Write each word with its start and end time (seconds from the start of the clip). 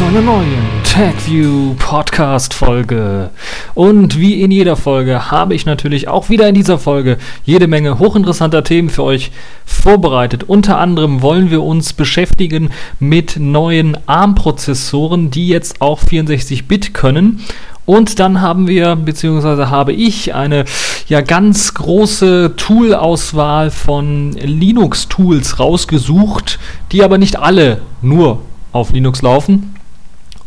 zu 0.00 0.06
einer 0.06 0.22
neuen 0.22 0.62
TagView 0.82 1.74
Podcast 1.74 2.54
Folge. 2.54 3.28
Und 3.74 4.18
wie 4.18 4.40
in 4.40 4.50
jeder 4.50 4.76
Folge 4.76 5.30
habe 5.30 5.54
ich 5.54 5.66
natürlich 5.66 6.08
auch 6.08 6.30
wieder 6.30 6.48
in 6.48 6.54
dieser 6.54 6.78
Folge 6.78 7.18
jede 7.44 7.66
Menge 7.66 7.98
hochinteressanter 7.98 8.64
Themen 8.64 8.88
für 8.88 9.02
euch 9.02 9.30
vorbereitet. 9.66 10.44
Unter 10.44 10.78
anderem 10.78 11.20
wollen 11.20 11.50
wir 11.50 11.62
uns 11.62 11.92
beschäftigen 11.92 12.70
mit 12.98 13.36
neuen 13.38 13.98
ARM-Prozessoren, 14.06 15.30
die 15.30 15.48
jetzt 15.48 15.82
auch 15.82 16.02
64-Bit 16.02 16.94
können. 16.94 17.44
Und 17.84 18.20
dann 18.20 18.40
haben 18.40 18.68
wir, 18.68 18.96
beziehungsweise 18.96 19.68
habe 19.68 19.92
ich, 19.92 20.32
eine 20.32 20.64
ja 21.08 21.20
ganz 21.20 21.74
große 21.74 22.54
Tool-Auswahl 22.56 23.70
von 23.70 24.32
Linux-Tools 24.32 25.58
rausgesucht, 25.58 26.58
die 26.90 27.02
aber 27.02 27.18
nicht 27.18 27.38
alle 27.38 27.82
nur 28.00 28.40
auf 28.72 28.92
Linux 28.92 29.20
laufen 29.20 29.74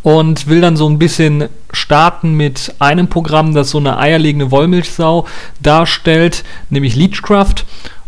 und 0.03 0.47
will 0.47 0.61
dann 0.61 0.77
so 0.77 0.87
ein 0.87 0.99
bisschen 0.99 1.49
starten 1.71 2.35
mit 2.35 2.75
einem 2.79 3.07
Programm, 3.07 3.53
das 3.53 3.71
so 3.71 3.79
eine 3.79 3.97
eierlegende 3.97 4.51
Wollmilchsau 4.51 5.25
darstellt, 5.61 6.43
nämlich 6.69 6.95
Leechcraft 6.95 7.65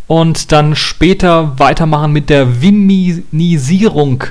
und 0.07 0.51
dann 0.51 0.75
später 0.75 1.57
weitermachen 1.57 2.11
mit 2.11 2.29
der 2.29 2.61
Wiminisierung 2.61 4.25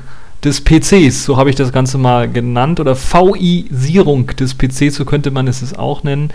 des 0.44 0.62
PCs, 0.62 1.24
so 1.24 1.38
habe 1.38 1.48
ich 1.48 1.56
das 1.56 1.72
Ganze 1.72 1.96
mal 1.96 2.30
genannt, 2.30 2.78
oder 2.78 2.96
VI-Sierung 2.96 4.26
des 4.36 4.54
PCs, 4.54 4.96
so 4.96 5.06
könnte 5.06 5.30
man 5.30 5.48
es 5.48 5.76
auch 5.76 6.04
nennen. 6.04 6.30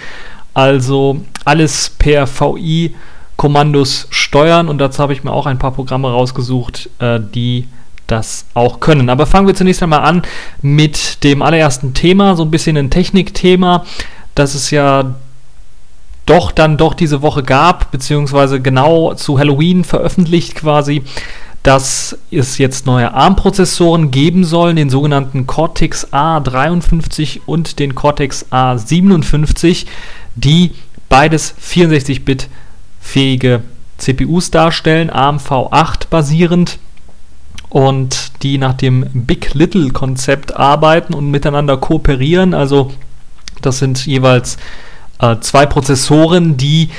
Also 0.56 1.22
alles 1.46 1.92
per 1.92 2.28
VI-Kommandos 2.28 4.08
steuern 4.10 4.68
und 4.68 4.80
dazu 4.80 5.04
habe 5.04 5.14
ich 5.14 5.24
mir 5.24 5.32
auch 5.32 5.46
ein 5.46 5.60
paar 5.60 5.72
Programme 5.72 6.10
rausgesucht, 6.10 6.90
äh, 6.98 7.20
die 7.20 7.68
das 8.12 8.46
auch 8.54 8.80
können. 8.80 9.10
Aber 9.10 9.26
fangen 9.26 9.48
wir 9.48 9.56
zunächst 9.56 9.84
einmal 9.84 10.02
an 10.02 10.24
mit 10.62 11.24
dem 11.24 11.42
allerersten 11.42 11.94
Thema, 11.94 12.36
so 12.36 12.44
ein 12.44 12.52
bisschen 12.52 12.78
ein 12.78 12.90
Technikthema, 12.90 13.86
das 14.36 14.56
es 14.56 14.72
ja 14.72 15.16
doch 16.26 16.52
dann 16.52 16.78
doch 16.78 16.94
diese 16.94 17.22
Woche 17.22 17.42
gab, 17.42 17.92
beziehungsweise 17.92 18.62
genau 18.62 19.16
zu 19.16 19.40
Halloween 19.40 19.84
veröffentlicht 19.84 20.56
quasi, 20.56 21.04
dass 21.64 22.18
es 22.32 22.58
jetzt 22.58 22.86
neue 22.86 23.14
ARM-Prozessoren 23.14 24.12
geben 24.12 24.44
soll, 24.44 24.76
den 24.76 24.90
sogenannten 24.90 25.48
Cortex 25.48 26.14
A53 26.14 27.42
und 27.46 27.80
den 27.80 27.96
Cortex 27.96 28.46
A57, 28.52 29.88
die 30.36 30.72
beides 31.10 31.56
64-Bit 31.62 32.48
fähige 33.02 33.64
CPUs 33.98 34.52
darstellen, 34.52 35.10
ARM 35.10 35.38
V8 35.38 36.08
basierend 36.10 36.80
und 37.70 38.44
die 38.44 38.58
nach 38.58 38.74
dem 38.74 39.06
Big 39.14 39.54
Little 39.54 39.92
Konzept 39.92 40.56
arbeiten 40.56 41.14
und 41.14 41.30
miteinander 41.30 41.78
kooperieren. 41.78 42.54
Also 42.54 42.92
das 43.62 43.80
sind 43.80 44.06
jeweils 44.06 44.58
äh, 45.20 45.38
zwei 45.40 45.66
Prozessoren, 45.66 46.58
die 46.58 46.90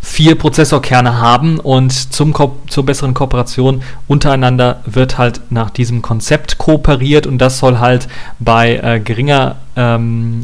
vier 0.00 0.34
Prozessorkerne 0.34 1.20
haben 1.20 1.60
und 1.60 1.92
zum 1.92 2.32
Ko 2.32 2.56
zur 2.68 2.84
besseren 2.84 3.14
Kooperation 3.14 3.82
untereinander 4.08 4.82
wird 4.84 5.16
halt 5.16 5.40
nach 5.50 5.70
diesem 5.70 6.02
Konzept 6.02 6.58
kooperiert 6.58 7.26
und 7.26 7.38
das 7.38 7.58
soll 7.58 7.78
halt 7.78 8.08
bei 8.40 8.76
äh, 8.76 9.00
geringer, 9.00 9.56
ähm, 9.76 10.42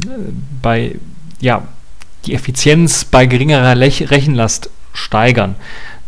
bei, 0.61 0.95
ja, 1.41 1.63
die 2.25 2.33
Effizienz 2.33 3.03
bei 3.03 3.25
geringerer 3.25 3.75
Lech 3.75 4.09
Rechenlast 4.11 4.69
steigern 4.93 5.55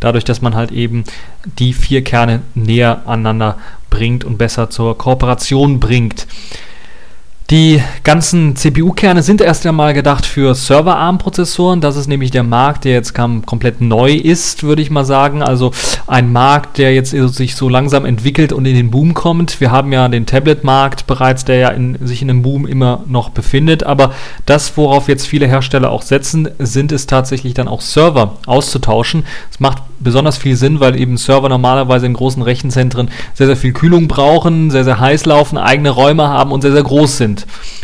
dadurch, 0.02 0.24
dass 0.24 0.42
man 0.42 0.54
halt 0.54 0.72
eben 0.72 1.04
die 1.44 1.72
vier 1.72 2.02
Kerne 2.02 2.42
näher 2.54 3.02
aneinander 3.06 3.58
bringt 3.90 4.24
und 4.24 4.38
besser 4.38 4.70
zur 4.70 4.98
Kooperation 4.98 5.80
bringt. 5.80 6.26
Die 7.50 7.82
ganzen 8.02 8.56
CPU-Kerne 8.56 9.22
sind 9.22 9.42
erst 9.42 9.66
einmal 9.66 9.92
gedacht 9.92 10.24
für 10.24 10.54
Server-ARM-Prozessoren. 10.54 11.82
Das 11.82 11.96
ist 11.96 12.08
nämlich 12.08 12.30
der 12.30 12.44
Markt, 12.44 12.84
der 12.84 12.92
jetzt 12.92 13.14
komplett 13.14 13.80
neu 13.80 14.12
ist, 14.12 14.62
würde 14.62 14.80
ich 14.80 14.90
mal 14.90 15.04
sagen. 15.04 15.42
Also 15.42 15.72
ein 16.06 16.32
Markt, 16.32 16.78
der 16.78 16.94
jetzt 16.94 17.10
sich 17.10 17.54
so 17.54 17.68
langsam 17.68 18.06
entwickelt 18.06 18.52
und 18.52 18.64
in 18.64 18.74
den 18.74 18.90
Boom 18.90 19.12
kommt. 19.12 19.60
Wir 19.60 19.70
haben 19.70 19.92
ja 19.92 20.08
den 20.08 20.24
Tablet-Markt 20.24 21.06
bereits, 21.06 21.44
der 21.44 21.56
ja 21.56 21.68
in, 21.68 21.98
sich 22.06 22.22
in 22.22 22.30
einem 22.30 22.42
Boom 22.42 22.66
immer 22.66 23.04
noch 23.06 23.28
befindet. 23.28 23.84
Aber 23.84 24.12
das, 24.46 24.74
worauf 24.78 25.08
jetzt 25.08 25.26
viele 25.26 25.46
Hersteller 25.46 25.90
auch 25.90 26.02
setzen, 26.02 26.48
sind 26.58 26.90
es 26.90 27.06
tatsächlich 27.06 27.52
dann 27.52 27.68
auch 27.68 27.82
Server 27.82 28.38
auszutauschen. 28.46 29.24
Es 29.50 29.60
macht 29.60 29.82
besonders 30.02 30.36
viel 30.36 30.56
Sinn, 30.56 30.80
weil 30.80 30.98
eben 30.98 31.16
Server 31.16 31.48
normalerweise 31.48 32.06
in 32.06 32.14
großen 32.14 32.42
Rechenzentren 32.42 33.10
sehr, 33.34 33.46
sehr 33.46 33.56
viel 33.56 33.72
Kühlung 33.72 34.08
brauchen, 34.08 34.70
sehr, 34.70 34.84
sehr 34.84 35.00
heiß 35.00 35.26
laufen, 35.26 35.58
eigene 35.58 35.90
Räume 35.90 36.28
haben 36.28 36.52
und 36.52 36.62
sehr, 36.62 36.72
sehr 36.72 36.82
groß 36.82 37.18
sind. 37.18 37.41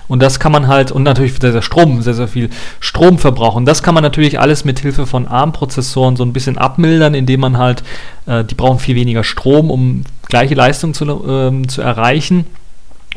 Und 0.09 0.23
das 0.23 0.41
kann 0.41 0.53
man 0.53 0.67
halt, 0.67 0.91
und 0.91 1.03
natürlich 1.03 1.39
sehr, 1.39 1.53
sehr 1.53 1.63
Strom, 1.63 2.03
sehr, 2.03 2.15
sehr 2.15 2.29
viel 2.29 2.51
Strom 2.81 3.19
verbrauchen. 3.19 3.67
Das 3.67 3.83
kann 3.83 3.95
man 3.95 4.03
natürlich 4.03 4.41
alles 4.41 4.65
mit 4.65 4.81
Hilfe 4.81 5.07
von 5.07 5.29
ARM-Prozessoren 5.29 6.17
so 6.17 6.25
ein 6.25 6.33
bisschen 6.33 6.59
abmildern, 6.59 7.15
indem 7.15 7.41
man 7.41 7.59
halt, 7.59 7.83
äh, 8.27 8.45
die 8.45 8.55
brauchen 8.55 8.79
viel 8.79 8.97
weniger 8.97 9.25
Strom, 9.25 9.71
um 9.71 10.05
gleiche 10.29 10.55
Leistung 10.55 10.95
zu, 10.95 11.05
äh, 11.05 11.67
zu 11.67 11.83
erreichen. 11.83 12.47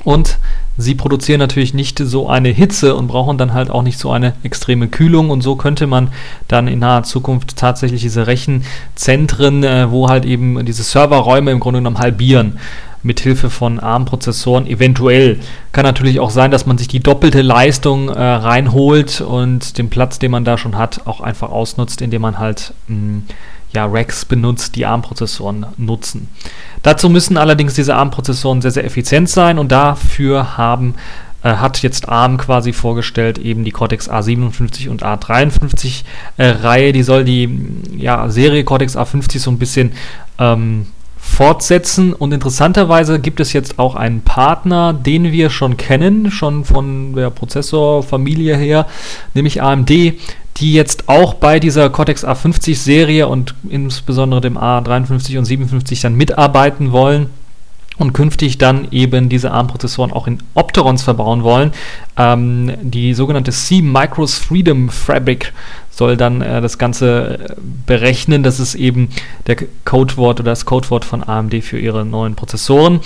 Und 0.04 0.40
sie 0.78 0.96
produzieren 0.96 1.40
natürlich 1.40 1.74
nicht 1.74 2.00
so 2.00 2.28
eine 2.28 2.50
Hitze 2.50 2.96
und 2.96 3.08
brauchen 3.08 3.38
dann 3.38 3.54
halt 3.54 3.70
auch 3.70 3.84
nicht 3.84 4.00
so 4.00 4.12
eine 4.12 4.34
extreme 4.44 4.88
Kühlung. 4.88 5.30
Und 5.30 5.42
so 5.42 5.56
könnte 5.56 5.86
man 5.88 6.10
dann 6.48 6.68
in 6.68 6.80
naher 6.80 7.04
Zukunft 7.04 7.56
tatsächlich 7.56 8.02
diese 8.02 8.28
Rechenzentren, 8.28 9.64
äh, 9.64 9.92
wo 9.92 10.10
halt 10.10 10.26
eben 10.26 10.66
diese 10.66 10.84
Serverräume 10.84 11.52
im 11.52 11.60
Grunde 11.60 11.80
genommen 11.80 12.00
halbieren 12.00 12.58
mit 13.04 13.20
Hilfe 13.20 13.50
von 13.50 13.80
ARM-Prozessoren. 13.80 14.68
Eventuell 14.68 15.40
kann 15.72 15.84
natürlich 15.84 16.20
auch 16.20 16.30
sein, 16.30 16.52
dass 16.52 16.66
man 16.66 16.78
sich 16.78 16.88
die 16.88 17.00
doppelte 17.00 17.42
Leistung 17.42 18.10
äh, 18.10 18.22
reinholt 18.22 19.22
und 19.22 19.78
den 19.78 19.90
Platz, 19.90 20.20
den 20.20 20.32
man 20.32 20.46
da 20.46 20.58
schon 20.58 20.78
hat, 20.78 21.02
auch 21.06 21.22
einfach 21.22 21.50
ausnutzt, 21.50 22.02
indem 22.02 22.22
man 22.22 22.40
halt 22.40 22.74
mh, 22.88 22.96
mm, 22.96 23.24
ja, 23.74 23.86
Racks 23.86 24.26
benutzt, 24.26 24.76
die 24.76 24.86
ARM-Prozessoren 24.86 25.66
nutzen. 25.78 26.28
Dazu 26.84 27.10
müssen 27.10 27.38
allerdings 27.38 27.74
diese 27.74 27.96
ARM-Prozessoren 27.96 28.62
sehr, 28.62 28.72
sehr 28.72 28.86
effizient 28.86 29.30
sein 29.30 29.58
und 29.58 29.72
dafür 29.72 30.58
haben 30.58 30.96
äh, 31.44 31.56
hat 31.56 31.82
jetzt 31.82 32.08
ARM 32.08 32.38
quasi 32.38 32.72
vorgestellt, 32.72 33.38
eben 33.40 33.64
die 33.64 33.72
Cortex 33.72 34.10
A57 34.10 34.90
und 34.90 35.04
A53 35.04 36.04
äh, 36.38 36.48
Reihe. 36.48 36.94
Die 36.94 37.04
soll 37.04 37.24
die 37.24 37.50
ja, 37.98 38.30
Serie 38.30 38.64
Cortex 38.64 38.96
A50 38.96 39.40
so 39.40 39.50
ein 39.50 39.58
bisschen 39.58 39.94
ähm, 40.38 40.88
fortsetzen. 41.22 42.14
Und 42.14 42.34
interessanterweise 42.34 43.20
gibt 43.20 43.40
es 43.40 43.54
jetzt 43.54 43.80
auch 43.80 43.96
einen 43.96 44.22
Partner, 44.22 44.92
den 44.92 45.32
wir 45.32 45.50
schon 45.50 45.78
kennen, 45.78 46.32
schon 46.32 46.66
von 46.66 47.14
der 47.14 47.30
Prozessorfamilie 47.30 48.58
her, 48.58 48.88
nämlich 49.34 49.62
AMD, 49.62 49.90
die 49.90 50.74
jetzt 50.74 51.08
auch 51.08 51.36
bei 51.36 51.60
dieser 51.60 51.90
Cortex 51.90 52.26
A50 52.26 52.76
Serie 52.76 53.28
und 53.28 53.56
insbesondere 53.70 54.42
dem 54.42 54.58
A53 54.58 55.38
und 55.38 55.46
57 55.46 56.02
dann 56.02 56.16
mitarbeiten 56.16 56.92
wollen 56.92 57.30
und 58.02 58.14
künftig 58.14 58.58
dann 58.58 58.88
eben 58.92 59.30
diese 59.30 59.52
ARM-Prozessoren 59.52 60.12
auch 60.12 60.28
in 60.28 60.40
Opterons 60.54 61.04
verbauen 61.04 61.44
wollen. 61.44 61.72
Ähm, 62.18 62.74
die 62.82 63.14
sogenannte 63.14 63.52
C-Micros 63.52 64.36
Freedom 64.36 64.90
Fabric 64.90 65.54
soll 65.90 66.18
dann 66.18 66.42
äh, 66.42 66.62
das 66.62 66.78
Ganze 66.78 67.40
äh, 67.40 67.56
berechnen. 67.86 68.44
Das 68.44 68.60
ist 68.60 68.76
eben 68.76 69.10
der 69.48 69.58
Codewort 69.86 70.40
oder 70.40 70.52
das 70.52 70.66
Codewort 70.66 71.06
von 71.06 71.24
AMD 71.24 71.64
für 71.64 71.80
ihre 71.80 72.06
neuen 72.06 72.36
Prozessoren. 72.36 73.02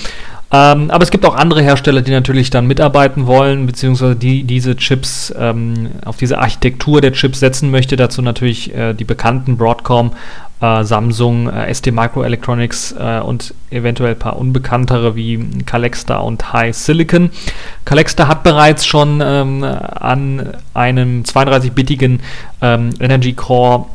Ähm, 0.52 0.92
aber 0.92 1.04
es 1.04 1.12
gibt 1.12 1.26
auch 1.26 1.36
andere 1.36 1.62
Hersteller, 1.62 2.02
die 2.02 2.12
natürlich 2.12 2.50
dann 2.52 2.68
mitarbeiten 2.68 3.28
wollen, 3.28 3.66
beziehungsweise 3.66 4.16
die 4.16 4.44
diese 4.44 4.78
Chips 4.78 5.34
ähm, 5.38 5.90
auf 6.06 6.18
diese 6.18 6.38
Architektur 6.38 7.02
der 7.02 7.14
Chips 7.14 7.40
setzen 7.40 7.72
möchte. 7.72 7.96
Dazu 7.96 8.22
natürlich 8.22 8.74
äh, 8.74 8.94
die 8.94 9.04
bekannten 9.04 9.58
Broadcom 9.58 10.12
Samsung, 10.60 11.50
äh, 11.50 11.74
ST 11.74 11.92
Microelectronics 11.92 12.96
äh, 12.98 13.20
und 13.20 13.54
eventuell 13.70 14.12
ein 14.12 14.20
paar 14.20 14.38
unbekanntere 14.38 15.16
wie 15.16 15.38
Calexta 15.66 16.18
und 16.18 16.54
High 16.54 16.76
Silicon. 16.76 17.30
Calexta 17.84 18.28
hat 18.28 18.44
bereits 18.44 18.86
schon 18.86 19.22
ähm, 19.24 19.64
an 19.64 20.54
einem 20.74 21.24
32-bittigen 21.24 22.22
ähm, 22.62 22.92
Energy 23.00 23.34
Core 23.34 23.86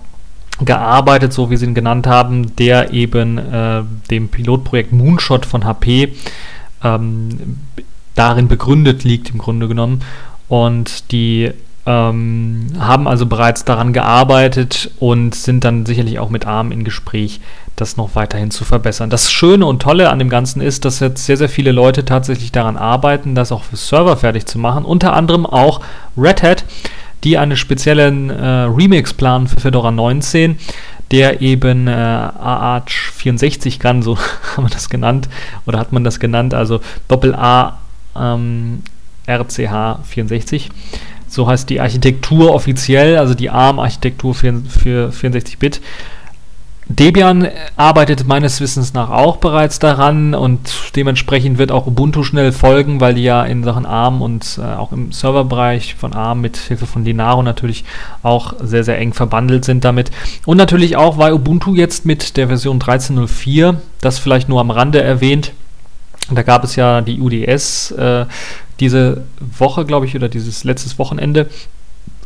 gearbeitet, 0.64 1.32
so 1.32 1.50
wie 1.50 1.56
sie 1.56 1.64
ihn 1.64 1.74
genannt 1.74 2.06
haben, 2.06 2.54
der 2.56 2.92
eben 2.92 3.38
äh, 3.38 3.82
dem 4.10 4.28
Pilotprojekt 4.28 4.92
Moonshot 4.92 5.46
von 5.46 5.64
HP 5.64 6.12
ähm, 6.84 7.58
darin 8.14 8.48
begründet 8.48 9.04
liegt, 9.04 9.30
im 9.30 9.38
Grunde 9.38 9.68
genommen. 9.68 10.02
Und 10.48 11.12
die 11.12 11.52
ähm, 11.87 12.67
haben 12.79 13.09
also 13.09 13.27
bereits 13.27 13.65
daran 13.65 13.93
gearbeitet 13.93 14.91
und 14.99 15.35
sind 15.35 15.65
dann 15.65 15.87
sicherlich 15.87 16.19
auch 16.19 16.31
mit 16.31 16.47
ARM 16.47 16.73
in 16.73 16.85
Gespräch, 16.85 17.41
das 17.77 17.97
noch 17.97 18.15
weiterhin 18.15 18.50
zu 18.50 18.65
verbessern. 18.65 19.11
Das 19.11 19.32
Schöne 19.32 19.67
und 19.67 19.81
Tolle 19.81 20.11
an 20.11 20.19
dem 20.19 20.29
Ganzen 20.29 20.61
ist, 20.61 20.85
dass 20.85 21.00
jetzt 21.00 21.25
sehr, 21.25 21.37
sehr 21.37 21.49
viele 21.49 21.73
Leute 21.73 22.05
tatsächlich 22.05 22.53
daran 22.53 22.77
arbeiten, 22.77 23.35
das 23.35 23.53
auch 23.53 23.65
für 23.65 23.77
Server 23.77 24.17
fertig 24.17 24.47
zu 24.47 24.59
machen. 24.59 24.85
Unter 24.85 25.15
anderem 25.15 25.47
auch 25.47 25.81
Red 26.17 26.43
Hat, 26.43 26.65
die 27.25 27.38
einen 27.38 27.56
speziellen 27.56 28.31
äh, 28.31 28.44
Remix 28.44 29.15
planen 29.15 29.49
für 29.49 29.61
Fedora 29.61 29.91
19 29.91 30.59
der 31.11 31.41
eben 31.41 31.88
äh, 31.88 31.91
AArch 31.91 33.11
64 33.15 33.81
kann, 33.81 34.03
so 34.03 34.17
haben 34.56 34.65
wir 34.65 34.71
das 34.71 34.88
genannt, 34.88 35.29
oder 35.67 35.79
hat 35.79 35.93
man 35.93 36.05
das 36.05 36.21
genannt, 36.21 36.55
also 36.55 36.81
Doppel 37.09 37.35
A 37.35 37.79
ähm, 38.17 38.82
RCH64. 39.27 40.69
So 41.31 41.47
heißt 41.47 41.71
die 41.71 41.81
Architektur 41.81 42.53
offiziell, 42.53 43.17
also 43.17 43.35
die 43.35 43.50
ARM-Architektur 43.50 44.35
für, 44.35 44.61
für 44.69 45.11
64-Bit. 45.11 45.81
Debian 46.88 47.47
arbeitet 47.77 48.27
meines 48.27 48.61
Wissens 48.61 48.94
nach 48.94 49.11
auch 49.11 49.37
bereits 49.37 49.79
daran 49.79 50.35
und 50.35 50.59
dementsprechend 50.97 51.56
wird 51.56 51.71
auch 51.71 51.87
Ubuntu 51.87 52.25
schnell 52.25 52.50
folgen, 52.50 53.00
weil 53.00 53.15
die 53.15 53.23
ja 53.23 53.44
in 53.44 53.62
Sachen 53.62 53.87
ARM 53.87 54.21
und 54.21 54.59
äh, 54.61 54.75
auch 54.75 54.91
im 54.91 55.12
Serverbereich 55.12 55.94
von 55.94 56.15
ARM 56.15 56.41
mit 56.41 56.56
Hilfe 56.56 56.87
von 56.87 57.05
Linaro 57.05 57.44
natürlich 57.44 57.85
auch 58.25 58.55
sehr, 58.61 58.82
sehr 58.82 58.99
eng 58.99 59.15
verbandelt 59.15 59.65
sind 59.65 59.85
damit. 59.85 60.11
Und 60.47 60.56
natürlich 60.56 60.97
auch, 60.97 61.17
weil 61.17 61.32
Ubuntu 61.32 61.77
jetzt 61.77 62.06
mit 62.06 62.37
der 62.37 62.49
Version 62.49 62.81
13.04, 62.81 63.77
das 64.00 64.19
vielleicht 64.19 64.49
nur 64.49 64.61
am 64.61 64.73
Rande 64.73 65.00
erwähnt, 65.00 65.53
da 66.37 66.43
gab 66.43 66.65
es 66.65 66.77
ja 66.77 67.00
die 67.00 67.21
UDS 67.21 67.93
äh, 67.93 68.27
diese 68.81 69.25
Woche, 69.59 69.85
glaube 69.85 70.06
ich, 70.06 70.15
oder 70.17 70.29
dieses 70.29 70.65
letztes 70.65 70.99
Wochenende. 70.99 71.49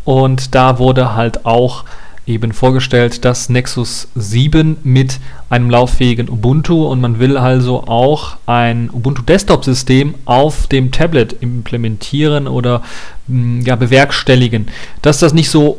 Und 0.05 0.55
da 0.55 0.79
wurde 0.79 1.15
halt 1.15 1.47
auch 1.47 1.85
eben 2.27 2.53
vorgestellt, 2.53 3.25
das 3.25 3.49
Nexus 3.49 4.09
7 4.15 4.79
mit 4.83 5.21
einem 5.51 5.69
lauffähigen 5.69 6.31
Ubuntu 6.31 6.87
und 6.87 7.01
man 7.01 7.19
will 7.19 7.37
also 7.37 7.85
auch 7.87 8.37
ein 8.47 8.89
Ubuntu 8.91 9.23
Desktop 9.23 9.65
System 9.65 10.15
auf 10.25 10.67
dem 10.67 10.91
Tablet 10.91 11.35
implementieren 11.41 12.49
oder 12.49 12.83
mm, 13.27 13.61
ja, 13.63 13.77
bewerkstelligen. 13.77 14.69
Dass 15.03 15.19
das 15.19 15.35
nicht 15.35 15.51
so 15.51 15.79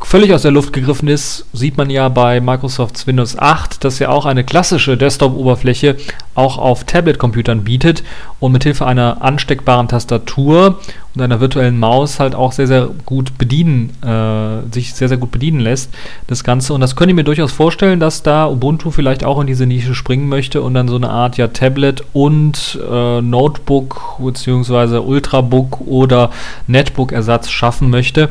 völlig 0.00 0.32
aus 0.32 0.42
der 0.42 0.52
Luft 0.52 0.72
gegriffen 0.72 1.08
ist, 1.08 1.46
sieht 1.52 1.76
man 1.76 1.90
ja 1.90 2.08
bei 2.08 2.40
Microsofts 2.40 3.08
Windows 3.08 3.36
8, 3.36 3.82
das 3.82 3.98
ja 3.98 4.08
auch 4.08 4.24
eine 4.24 4.44
klassische 4.44 4.96
Desktop-Oberfläche 4.96 5.96
auch 6.36 6.58
auf 6.58 6.84
Tablet-Computern 6.84 7.64
bietet 7.64 8.04
und 8.38 8.52
mit 8.52 8.62
Hilfe 8.62 8.86
einer 8.86 9.22
ansteckbaren 9.22 9.88
Tastatur 9.88 10.78
und 11.14 11.20
einer 11.20 11.40
virtuellen 11.40 11.78
Maus 11.78 12.20
halt 12.20 12.36
auch 12.36 12.52
sehr, 12.52 12.68
sehr 12.68 12.88
gut 13.04 13.36
bedienen, 13.36 13.90
äh, 14.04 14.72
sich 14.72 14.94
sehr, 14.94 15.08
sehr 15.08 15.18
gut 15.18 15.32
bedienen 15.32 15.58
lässt, 15.58 15.92
das 16.28 16.44
Ganze. 16.44 16.72
Und 16.72 16.80
das 16.80 16.94
könnte 16.94 17.10
ich 17.10 17.16
mir 17.16 17.24
durchaus 17.24 17.50
vorstellen, 17.50 17.98
dass 17.98 18.22
da 18.22 18.46
Ubuntu 18.46 18.92
vielleicht 18.92 19.24
auch 19.24 19.40
in 19.40 19.48
diese 19.48 19.66
Nische 19.66 19.96
springen 19.96 20.28
möchte 20.28 20.62
und 20.62 20.74
dann 20.74 20.86
so 20.86 20.96
eine 20.96 21.10
Art 21.10 21.36
ja 21.36 21.48
Tablet 21.48 22.04
und 22.12 22.78
äh, 22.88 23.20
Notebook 23.20 24.18
bzw. 24.20 24.98
Ultrabook 24.98 25.80
oder 25.80 26.30
Netbook-Ersatz 26.68 27.50
schaffen 27.50 27.90
möchte. 27.90 28.30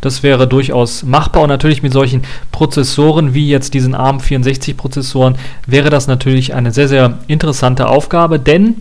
Das 0.00 0.22
wäre 0.22 0.46
durchaus 0.46 1.02
machbar. 1.02 1.42
Und 1.42 1.48
natürlich 1.48 1.82
mit 1.82 1.92
solchen 1.92 2.22
Prozessoren 2.52 3.34
wie 3.34 3.48
jetzt 3.48 3.74
diesen 3.74 3.96
ARM64-Prozessoren 3.96 5.36
wäre 5.66 5.90
das 5.90 6.06
natürlich 6.06 6.54
eine 6.54 6.72
sehr, 6.72 6.88
sehr 6.88 7.18
interessante 7.26 7.88
Aufgabe, 7.88 8.38
denn 8.38 8.76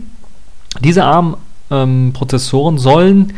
diese 0.82 1.04
ARM-Prozessoren 1.04 2.76
ähm, 2.76 2.80
sollen 2.80 3.34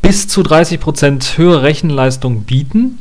bis 0.00 0.26
zu 0.26 0.40
30% 0.40 1.38
höhere 1.38 1.62
Rechenleistung 1.62 2.42
bieten. 2.42 2.98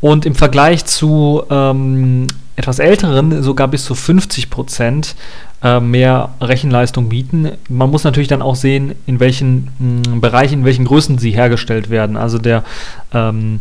Und 0.00 0.26
im 0.26 0.34
Vergleich 0.34 0.84
zu 0.84 1.42
ähm, 1.50 2.26
etwas 2.56 2.78
älteren 2.78 3.42
sogar 3.42 3.68
bis 3.68 3.84
zu 3.84 3.94
50% 3.94 5.14
äh, 5.62 5.80
mehr 5.80 6.30
Rechenleistung 6.40 7.08
bieten. 7.08 7.52
Man 7.68 7.90
muss 7.90 8.04
natürlich 8.04 8.28
dann 8.28 8.42
auch 8.42 8.54
sehen, 8.54 8.94
in 9.06 9.18
welchen 9.20 9.70
mh, 9.78 10.02
hm, 10.06 10.20
Bereichen, 10.20 10.60
in 10.60 10.64
welchen 10.64 10.84
Größen 10.84 11.18
sie 11.18 11.30
hergestellt 11.30 11.90
werden. 11.90 12.16
Also 12.16 12.38
der 12.38 12.62
ähm, 13.12 13.60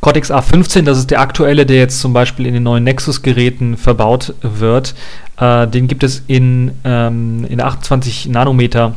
Cortex 0.00 0.32
A15, 0.32 0.82
das 0.82 0.98
ist 0.98 1.10
der 1.10 1.20
aktuelle, 1.20 1.64
der 1.64 1.76
jetzt 1.76 2.00
zum 2.00 2.12
Beispiel 2.12 2.46
in 2.46 2.54
den 2.54 2.64
neuen 2.64 2.84
Nexus-Geräten 2.84 3.76
verbaut 3.76 4.34
wird. 4.42 4.94
Äh, 5.38 5.68
den 5.68 5.86
gibt 5.86 6.02
es 6.02 6.24
in, 6.26 6.72
ähm, 6.84 7.46
in 7.48 7.60
28 7.60 8.28
Nanometer 8.28 8.94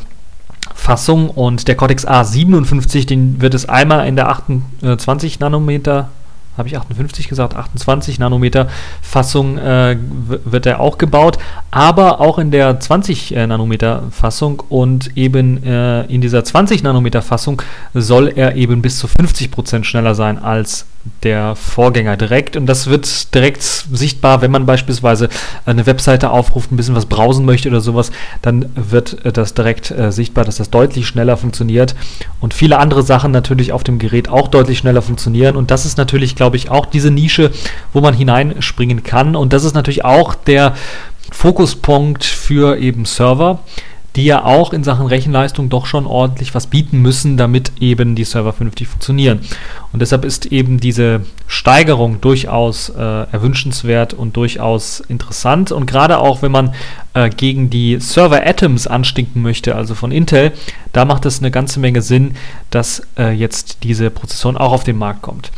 Fassung 0.74 1.30
und 1.30 1.68
der 1.68 1.75
Cortex 1.75 2.07
A57, 2.07 3.07
den 3.07 3.41
wird 3.41 3.53
es 3.53 3.68
einmal 3.68 4.07
in 4.07 4.15
der 4.15 4.30
28 4.30 5.39
Nanometer 5.39 6.09
habe 6.57 6.68
ich 6.68 6.78
58 6.78 7.28
gesagt, 7.28 7.56
28 7.56 8.19
Nanometer 8.19 8.68
Fassung 9.02 9.57
äh, 9.57 9.98
wird 10.00 10.66
er 10.66 10.80
auch 10.80 10.98
gebaut, 10.98 11.38
aber 11.72 12.22
auch 12.22 12.40
in 12.40 12.52
der 12.52 12.80
20 12.80 13.36
äh, 13.36 13.48
Nanometer 13.48 14.04
Fassung 14.12 14.63
und 14.69 15.16
eben 15.18 15.63
äh, 15.63 16.04
in 16.06 16.22
dieser 16.22 16.44
20 16.44 16.84
Nanometer 16.84 17.22
Fassung 17.22 17.62
soll 17.94 18.28
er 18.36 18.56
eben 18.56 18.81
bis 18.81 18.98
zu 19.00 19.07
50 19.07 19.52
Prozent 19.52 19.86
schneller 19.86 20.16
sein 20.16 20.38
als 20.38 20.86
der 21.24 21.56
Vorgänger 21.56 22.18
direkt. 22.18 22.56
Und 22.56 22.66
das 22.66 22.88
wird 22.88 23.34
direkt 23.34 23.62
sichtbar, 23.63 24.42
wenn 24.42 24.52
man 24.52 24.66
beispielsweise 24.66 25.30
eine 25.66 25.86
Webseite 25.86 26.30
aufruft, 26.30 26.72
ein 26.72 26.78
bisschen 26.78 26.96
was 26.96 27.06
browsen 27.06 27.46
möchte 27.46 27.69
oder 27.69 27.81
sowas, 27.81 28.12
dann 28.42 28.69
wird 28.75 29.18
das 29.36 29.54
direkt 29.54 29.92
äh, 29.92 30.12
sichtbar, 30.12 30.46
dass 30.46 30.57
das 30.57 30.69
deutlich 30.69 31.07
schneller 31.07 31.38
funktioniert. 31.38 31.96
Und 32.40 32.54
viele 32.54 32.80
andere 32.80 33.04
Sachen 33.04 33.31
natürlich 33.31 33.72
auf 33.72 33.84
dem 33.84 34.00
Gerät 34.00 34.30
auch 34.30 34.48
deutlich 34.48 34.80
schneller 34.80 35.02
funktionieren. 35.02 35.56
Und 35.56 35.72
das 35.72 35.86
ist 35.86 35.98
natürlich, 35.98 36.36
glaube 36.36 36.57
ich, 36.57 36.69
auch 36.69 36.86
diese 36.86 37.12
Nische, 37.12 37.51
wo 37.94 38.01
man 38.01 38.13
hineinspringen 38.13 39.04
kann. 39.04 39.36
Und 39.36 39.54
das 39.54 39.63
ist 39.63 39.74
natürlich 39.74 40.06
auch 40.06 40.36
der 40.36 40.75
Fokuspunkt 41.31 42.24
für 42.24 42.78
eben 42.78 43.06
Server 43.06 43.60
die 44.15 44.25
ja 44.25 44.45
auch 44.45 44.71
in 44.71 44.83
Sachen 44.83 45.07
Rechenleistung 45.07 45.69
doch 45.69 45.85
schon 45.85 46.06
ordentlich 46.06 46.56
was 46.56 46.67
bieten 46.67 47.01
müssen, 47.01 47.35
damit 47.38 47.73
eben 47.81 48.15
die 48.15 48.23
Server 48.23 48.53
vernünftig 48.53 48.88
funktionieren. 48.88 49.39
Und 49.91 50.01
deshalb 50.01 50.23
ist 50.23 50.47
eben 50.47 50.79
diese 50.79 51.21
Steigerung 51.47 52.21
durchaus 52.21 52.89
äh, 52.89 53.01
erwünschenswert 53.01 54.13
und 54.13 54.38
durchaus 54.38 55.01
interessant. 55.01 55.71
Und 55.71 55.85
gerade 55.85 56.19
auch, 56.19 56.41
wenn 56.41 56.51
man 56.51 56.73
äh, 57.13 57.29
gegen 57.29 57.69
die 57.69 58.00
Server 58.00 58.45
Atoms 58.45 58.88
anstinken 58.88 59.41
möchte, 59.41 59.75
also 59.75 59.95
von 59.95 60.12
Intel, 60.12 60.53
da 60.94 61.03
macht 61.03 61.25
es 61.25 61.39
eine 61.39 61.51
ganze 61.51 61.79
Menge 61.79 62.01
Sinn, 62.01 62.35
dass 62.69 63.01
äh, 63.17 63.31
jetzt 63.31 63.83
diese 63.83 64.09
Prozessoren 64.09 64.57
auch 64.57 64.71
auf 64.71 64.84
den 64.86 64.98
Markt 64.98 65.22
kommt. 65.22 65.51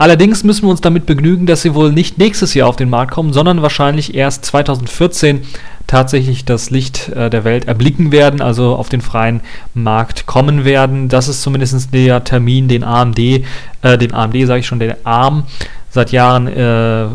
Allerdings 0.00 0.44
müssen 0.44 0.62
wir 0.62 0.70
uns 0.70 0.80
damit 0.80 1.04
begnügen, 1.04 1.44
dass 1.44 1.60
sie 1.60 1.74
wohl 1.74 1.92
nicht 1.92 2.16
nächstes 2.16 2.54
Jahr 2.54 2.70
auf 2.70 2.76
den 2.76 2.88
Markt 2.88 3.12
kommen, 3.12 3.34
sondern 3.34 3.60
wahrscheinlich 3.60 4.14
erst 4.14 4.46
2014 4.46 5.42
tatsächlich 5.86 6.46
das 6.46 6.70
Licht 6.70 7.10
äh, 7.10 7.28
der 7.28 7.44
Welt 7.44 7.68
erblicken 7.68 8.10
werden, 8.10 8.40
also 8.40 8.76
auf 8.76 8.88
den 8.88 9.02
freien 9.02 9.42
Markt 9.74 10.24
kommen 10.24 10.64
werden. 10.64 11.10
Das 11.10 11.28
ist 11.28 11.42
zumindest 11.42 11.92
der 11.92 12.24
Termin, 12.24 12.66
den 12.66 12.82
AMD, 12.82 13.18
äh, 13.18 13.42
den 13.98 14.14
AMD 14.14 14.46
sage 14.46 14.60
ich 14.60 14.66
schon, 14.66 14.78
der 14.78 14.96
ARM 15.04 15.44
seit 15.90 16.12
Jahren 16.12 16.46
äh, 16.46 17.06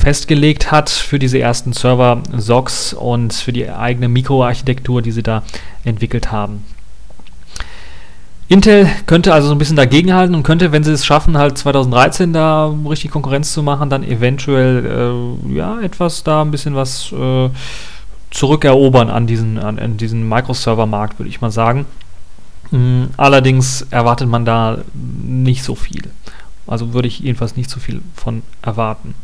festgelegt 0.00 0.72
hat 0.72 0.90
für 0.90 1.20
diese 1.20 1.38
ersten 1.38 1.72
Server-SOCs 1.72 2.94
und 2.94 3.32
für 3.32 3.52
die 3.52 3.70
eigene 3.70 4.08
Mikroarchitektur, 4.08 5.02
die 5.02 5.12
sie 5.12 5.22
da 5.22 5.44
entwickelt 5.84 6.32
haben. 6.32 6.64
Intel 8.52 8.86
könnte 9.06 9.32
also 9.32 9.48
so 9.48 9.54
ein 9.54 9.58
bisschen 9.58 9.76
dagegenhalten 9.76 10.34
und 10.34 10.42
könnte, 10.42 10.72
wenn 10.72 10.84
sie 10.84 10.92
es 10.92 11.06
schaffen, 11.06 11.38
halt 11.38 11.56
2013 11.56 12.34
da 12.34 12.66
richtig 12.86 13.10
Konkurrenz 13.10 13.54
zu 13.54 13.62
machen, 13.62 13.88
dann 13.88 14.04
eventuell 14.04 15.40
äh, 15.48 15.54
ja 15.54 15.80
etwas 15.80 16.22
da 16.22 16.42
ein 16.42 16.50
bisschen 16.50 16.74
was 16.74 17.10
äh, 17.12 17.48
zurückerobern 18.30 19.08
an 19.08 19.26
diesen, 19.26 19.58
an, 19.58 19.78
an 19.78 19.96
diesen 19.96 20.28
Microserver-Markt, 20.28 21.18
würde 21.18 21.30
ich 21.30 21.40
mal 21.40 21.50
sagen. 21.50 21.86
Mhm, 22.70 23.08
allerdings 23.16 23.86
erwartet 23.90 24.28
man 24.28 24.44
da 24.44 24.78
nicht 24.92 25.62
so 25.62 25.74
viel. 25.74 26.10
Also 26.66 26.92
würde 26.92 27.08
ich 27.08 27.20
jedenfalls 27.20 27.56
nicht 27.56 27.70
so 27.70 27.80
viel 27.80 28.02
von 28.14 28.42
erwarten. 28.60 29.14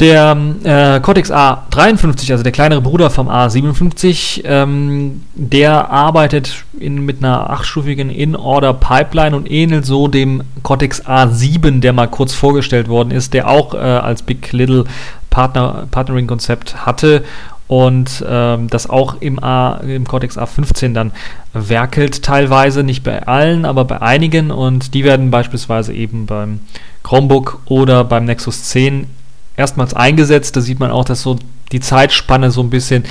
Der 0.00 0.36
äh, 0.64 1.00
Cortex 1.00 1.30
A53, 1.30 2.32
also 2.32 2.42
der 2.42 2.50
kleinere 2.50 2.80
Bruder 2.80 3.10
vom 3.10 3.28
A57, 3.28 4.42
ähm, 4.44 5.22
der 5.34 5.90
arbeitet 5.90 6.64
in, 6.78 7.04
mit 7.04 7.18
einer 7.18 7.50
achtstufigen 7.50 8.10
In-Order-Pipeline 8.10 9.36
und 9.36 9.50
ähnelt 9.50 9.86
so 9.86 10.08
dem 10.08 10.42
Cortex 10.62 11.04
A7, 11.06 11.80
der 11.80 11.92
mal 11.92 12.08
kurz 12.08 12.34
vorgestellt 12.34 12.88
worden 12.88 13.10
ist, 13.10 13.32
der 13.34 13.48
auch 13.48 13.74
äh, 13.74 13.78
als 13.78 14.22
Big 14.22 14.52
Little 14.52 14.84
Partner, 15.30 15.86
Partnering-Konzept 15.90 16.84
hatte 16.84 17.22
und 17.68 18.24
ähm, 18.28 18.68
das 18.68 18.90
auch 18.90 19.16
im, 19.20 19.42
A, 19.42 19.76
im 19.76 20.06
Cortex 20.06 20.36
A15 20.36 20.92
dann 20.92 21.12
werkelt, 21.52 22.22
teilweise 22.22 22.82
nicht 22.82 23.02
bei 23.02 23.26
allen, 23.26 23.64
aber 23.64 23.84
bei 23.84 24.02
einigen 24.02 24.50
und 24.50 24.94
die 24.94 25.04
werden 25.04 25.30
beispielsweise 25.30 25.92
eben 25.94 26.26
beim 26.26 26.60
Chromebook 27.02 27.60
oder 27.66 28.04
beim 28.04 28.24
Nexus 28.24 28.64
10 28.64 29.06
erstmals 29.56 29.94
eingesetzt. 29.94 30.56
Da 30.56 30.60
sieht 30.60 30.80
man 30.80 30.90
auch, 30.90 31.04
dass 31.04 31.22
so 31.22 31.38
die 31.72 31.80
Zeitspanne 31.80 32.50
so 32.50 32.62
ein 32.62 32.70
bisschen 32.70 33.04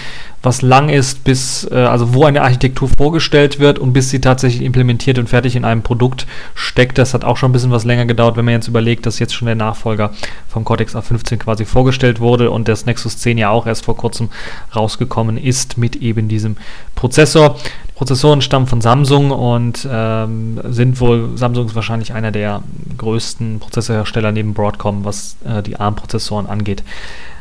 was 0.43 0.61
lang 0.61 0.89
ist, 0.89 1.23
bis 1.23 1.67
äh, 1.71 1.75
also 1.75 2.13
wo 2.13 2.25
eine 2.25 2.41
Architektur 2.41 2.89
vorgestellt 2.89 3.59
wird 3.59 3.77
und 3.79 3.93
bis 3.93 4.09
sie 4.09 4.21
tatsächlich 4.21 4.63
implementiert 4.63 5.19
und 5.19 5.29
fertig 5.29 5.55
in 5.55 5.65
einem 5.65 5.83
Produkt 5.83 6.25
steckt. 6.55 6.97
Das 6.97 7.13
hat 7.13 7.23
auch 7.23 7.37
schon 7.37 7.49
ein 7.49 7.53
bisschen 7.53 7.71
was 7.71 7.85
länger 7.85 8.05
gedauert, 8.05 8.37
wenn 8.37 8.45
man 8.45 8.55
jetzt 8.55 8.67
überlegt, 8.67 9.05
dass 9.05 9.19
jetzt 9.19 9.33
schon 9.33 9.47
der 9.47 9.55
Nachfolger 9.55 10.11
vom 10.47 10.63
Cortex 10.63 10.95
A15 10.95 11.37
quasi 11.37 11.65
vorgestellt 11.65 12.19
wurde 12.19 12.49
und 12.49 12.67
das 12.67 12.85
Nexus 12.85 13.17
10 13.17 13.37
ja 13.37 13.49
auch 13.49 13.67
erst 13.67 13.85
vor 13.85 13.97
kurzem 13.97 14.29
rausgekommen 14.75 15.37
ist 15.37 15.77
mit 15.77 15.97
eben 15.97 16.27
diesem 16.27 16.57
Prozessor. 16.95 17.57
Prozessoren 18.01 18.41
stammen 18.41 18.65
von 18.65 18.81
Samsung 18.81 19.29
und 19.29 19.87
ähm, 19.87 20.59
sind 20.69 20.99
wohl, 20.99 21.37
Samsung 21.37 21.67
ist 21.67 21.75
wahrscheinlich 21.75 22.13
einer 22.13 22.31
der 22.31 22.63
größten 22.97 23.59
Prozessorhersteller 23.59 24.31
neben 24.31 24.55
Broadcom, 24.55 25.05
was 25.05 25.35
äh, 25.45 25.61
die 25.61 25.79
ARM-Prozessoren 25.79 26.47
angeht. 26.47 26.81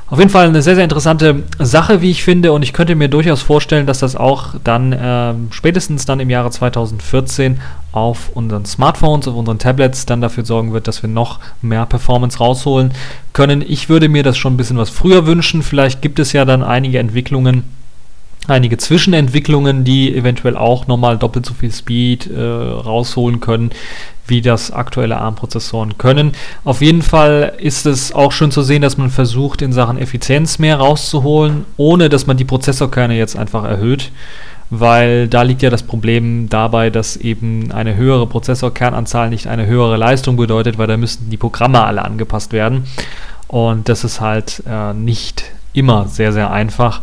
Auf 0.08 0.18
jeden 0.18 0.28
Fall 0.28 0.48
eine 0.48 0.60
sehr, 0.60 0.74
sehr 0.74 0.84
interessante 0.84 1.44
Sache, 1.58 2.02
wie 2.02 2.10
ich 2.10 2.22
finde, 2.22 2.52
und 2.52 2.62
ich 2.62 2.74
könnte 2.74 2.94
mir 2.94 3.08
durchaus 3.08 3.40
vorstellen, 3.40 3.86
dass 3.86 4.00
das 4.00 4.16
auch 4.16 4.54
dann 4.62 4.92
äh, 4.92 5.32
spätestens 5.50 6.04
dann 6.04 6.20
im 6.20 6.28
Jahre 6.28 6.50
2014 6.50 7.58
auf 7.92 8.28
unseren 8.34 8.66
Smartphones, 8.66 9.28
auf 9.28 9.36
unseren 9.36 9.58
Tablets 9.58 10.04
dann 10.04 10.20
dafür 10.20 10.44
sorgen 10.44 10.74
wird, 10.74 10.88
dass 10.88 11.02
wir 11.02 11.08
noch 11.08 11.40
mehr 11.62 11.86
Performance 11.86 12.36
rausholen 12.36 12.92
können. 13.32 13.64
Ich 13.66 13.88
würde 13.88 14.10
mir 14.10 14.22
das 14.22 14.36
schon 14.36 14.52
ein 14.52 14.56
bisschen 14.58 14.76
was 14.76 14.90
früher 14.90 15.26
wünschen. 15.26 15.62
Vielleicht 15.62 16.02
gibt 16.02 16.18
es 16.18 16.34
ja 16.34 16.44
dann 16.44 16.62
einige 16.62 16.98
Entwicklungen, 16.98 17.64
einige 18.46 18.78
Zwischenentwicklungen, 18.78 19.84
die 19.84 20.14
eventuell 20.14 20.56
auch 20.56 20.86
nochmal 20.86 21.18
doppelt 21.18 21.46
so 21.46 21.54
viel 21.54 21.72
Speed 21.72 22.30
äh, 22.30 22.40
rausholen 22.40 23.40
können, 23.40 23.70
wie 24.26 24.40
das 24.40 24.70
aktuelle 24.70 25.18
ARM-Prozessoren 25.18 25.98
können. 25.98 26.32
Auf 26.64 26.80
jeden 26.80 27.02
Fall 27.02 27.52
ist 27.58 27.86
es 27.86 28.12
auch 28.12 28.32
schön 28.32 28.50
zu 28.50 28.62
sehen, 28.62 28.82
dass 28.82 28.96
man 28.96 29.10
versucht, 29.10 29.60
in 29.60 29.72
Sachen 29.72 29.98
Effizienz 29.98 30.58
mehr 30.58 30.76
rauszuholen, 30.76 31.64
ohne 31.76 32.08
dass 32.08 32.26
man 32.26 32.36
die 32.36 32.44
Prozessorkerne 32.44 33.16
jetzt 33.16 33.36
einfach 33.36 33.64
erhöht. 33.64 34.12
Weil 34.72 35.26
da 35.26 35.42
liegt 35.42 35.62
ja 35.62 35.70
das 35.70 35.82
Problem 35.82 36.48
dabei, 36.48 36.90
dass 36.90 37.16
eben 37.16 37.72
eine 37.72 37.96
höhere 37.96 38.28
Prozessorkernanzahl 38.28 39.28
nicht 39.28 39.48
eine 39.48 39.66
höhere 39.66 39.96
Leistung 39.96 40.36
bedeutet, 40.36 40.78
weil 40.78 40.86
da 40.86 40.96
müssten 40.96 41.28
die 41.28 41.36
Programme 41.36 41.82
alle 41.82 42.04
angepasst 42.04 42.52
werden. 42.52 42.84
Und 43.48 43.88
das 43.88 44.04
ist 44.04 44.20
halt 44.20 44.62
äh, 44.70 44.94
nicht 44.94 45.44
immer 45.72 46.06
sehr, 46.06 46.32
sehr 46.32 46.52
einfach 46.52 47.00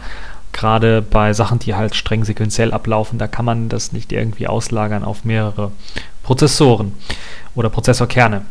gerade 0.53 1.01
bei 1.01 1.33
Sachen, 1.33 1.59
die 1.59 1.75
halt 1.75 1.95
streng 1.95 2.25
sequenziell 2.25 2.73
ablaufen, 2.73 3.19
da 3.19 3.27
kann 3.27 3.45
man 3.45 3.69
das 3.69 3.91
nicht 3.91 4.11
irgendwie 4.11 4.47
auslagern 4.47 5.03
auf 5.03 5.23
mehrere 5.25 5.71
Prozessoren 6.23 6.93
oder 7.55 7.69
Prozessorkerne. 7.69 8.43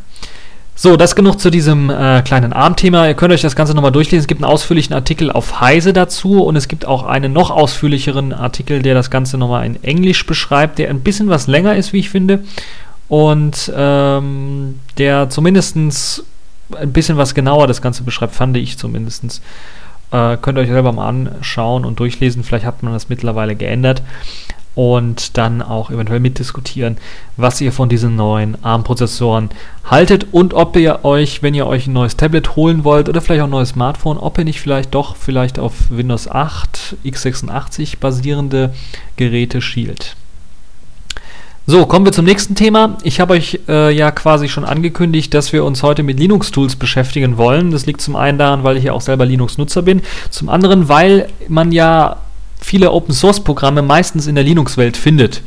So, 0.79 0.99
das 0.99 1.17
genug 1.17 1.41
zu 1.41 1.49
diesem 1.49 1.89
äh, 1.89 2.21
kleinen 2.21 2.53
ARM-Thema. 2.53 3.09
Ihr 3.09 3.15
könnt 3.15 3.33
euch 3.33 3.41
das 3.41 3.57
Ganze 3.57 3.75
nochmal 3.75 3.93
durchlesen. 3.93 4.21
Es 4.21 4.27
gibt 4.27 4.43
einen 4.43 4.53
ausführlichen 4.53 4.93
Artikel 4.93 5.33
auf 5.33 5.59
Heise 5.63 5.95
dazu 5.95 6.45
und 6.45 6.55
es 6.55 6.69
gibt 6.69 6.85
auch 6.85 7.05
einen 7.05 7.33
noch 7.33 7.51
ausführlicheren 7.51 8.35
Artikel, 8.35 8.83
der 8.83 8.95
das 8.95 9.11
Ganze 9.11 9.39
nochmal 9.39 9.65
in 9.65 9.83
Englisch 9.83 10.27
beschreibt, 10.27 10.79
der 10.79 10.91
ein 10.91 11.01
bisschen 11.01 11.31
was 11.31 11.47
länger 11.47 11.77
ist, 11.77 11.95
wie 11.95 12.01
ich 12.01 12.11
finde. 12.11 12.45
Und 13.09 13.73
ähm, 13.75 14.81
der 14.99 15.31
zumindest 15.31 15.77
ein 15.77 16.93
bisschen 16.93 17.17
was 17.17 17.35
genauer 17.35 17.67
das 17.69 17.81
Ganze 17.81 18.03
beschreibt, 18.03 18.35
fand 18.35 18.55
ich 18.59 18.77
zumindest. 18.77 19.41
Äh, 20.11 20.37
könnt 20.37 20.59
ihr 20.59 20.63
euch 20.63 20.69
selber 20.69 20.93
mal 20.93 21.09
anschauen 21.09 21.85
und 21.85 21.99
durchlesen. 21.99 22.45
Vielleicht 22.45 22.65
hat 22.65 22.83
man 22.83 22.93
das 22.93 23.09
mittlerweile 23.09 23.57
geändert. 23.57 24.03
Und 24.75 25.39
dann 25.39 25.63
auch 25.63 25.91
eventuell 25.91 26.21
mitdiskutieren, 26.21 26.99
was 27.39 27.63
ihr 27.63 27.73
von 27.73 27.89
diesen 27.89 28.15
neuen 28.15 28.63
ARM-Prozessoren 28.63 29.49
haltet 29.85 30.27
und 30.33 30.53
ob 30.53 30.77
ihr 30.77 31.03
euch, 31.03 31.43
wenn 31.43 31.55
ihr 31.55 31.67
euch 31.67 31.87
ein 31.87 31.95
neues 31.95 32.19
Tablet 32.19 32.57
holen 32.57 32.85
wollt 32.85 33.09
oder 33.09 33.23
vielleicht 33.23 33.41
auch 33.41 33.47
ein 33.47 33.51
neues 33.53 33.71
Smartphone, 33.71 34.19
ob 34.19 34.37
ihr 34.37 34.45
nicht 34.45 34.61
vielleicht 34.61 34.95
doch 34.95 35.17
vielleicht 35.17 35.59
auf 35.59 35.73
Windows 35.89 36.29
8, 36.29 36.97
x86 37.07 37.99
basierende 37.99 38.75
Geräte 39.17 39.63
schielt. 39.63 40.15
So, 41.69 41.85
kommen 41.85 42.05
wir 42.05 42.13
zum 42.13 42.27
nächsten 42.27 42.55
Thema. 42.55 42.97
Ich 43.03 43.19
habe 43.19 43.33
euch 43.33 43.59
äh, 43.67 43.93
ja 43.93 44.13
quasi 44.13 44.49
schon 44.49 44.65
angekündigt, 44.65 45.35
dass 45.35 45.53
wir 45.53 45.65
uns 45.65 45.83
heute 45.83 46.05
mit 46.05 46.21
Linux-Tools 46.21 46.77
beschäftigen 46.77 47.39
wollen. 47.39 47.73
Das 47.73 47.87
liegt 47.87 48.01
zum 48.01 48.15
einen 48.15 48.39
daran, 48.39 48.63
weil 48.63 48.77
ich 48.77 48.85
ja 48.85 48.93
auch 48.93 49.01
selber 49.01 49.27
Linux-Nutzer 49.27 49.83
bin. 49.83 50.03
Zum 50.31 50.49
anderen, 50.49 50.89
weil 50.89 51.29
man 51.49 51.73
ja 51.73 52.19
viele 52.61 52.93
Open-Source-Programme 52.93 53.83
meistens 53.83 54.29
in 54.29 54.37
der 54.37 54.45
Linux-Welt 54.45 54.97
findet. 54.97 55.43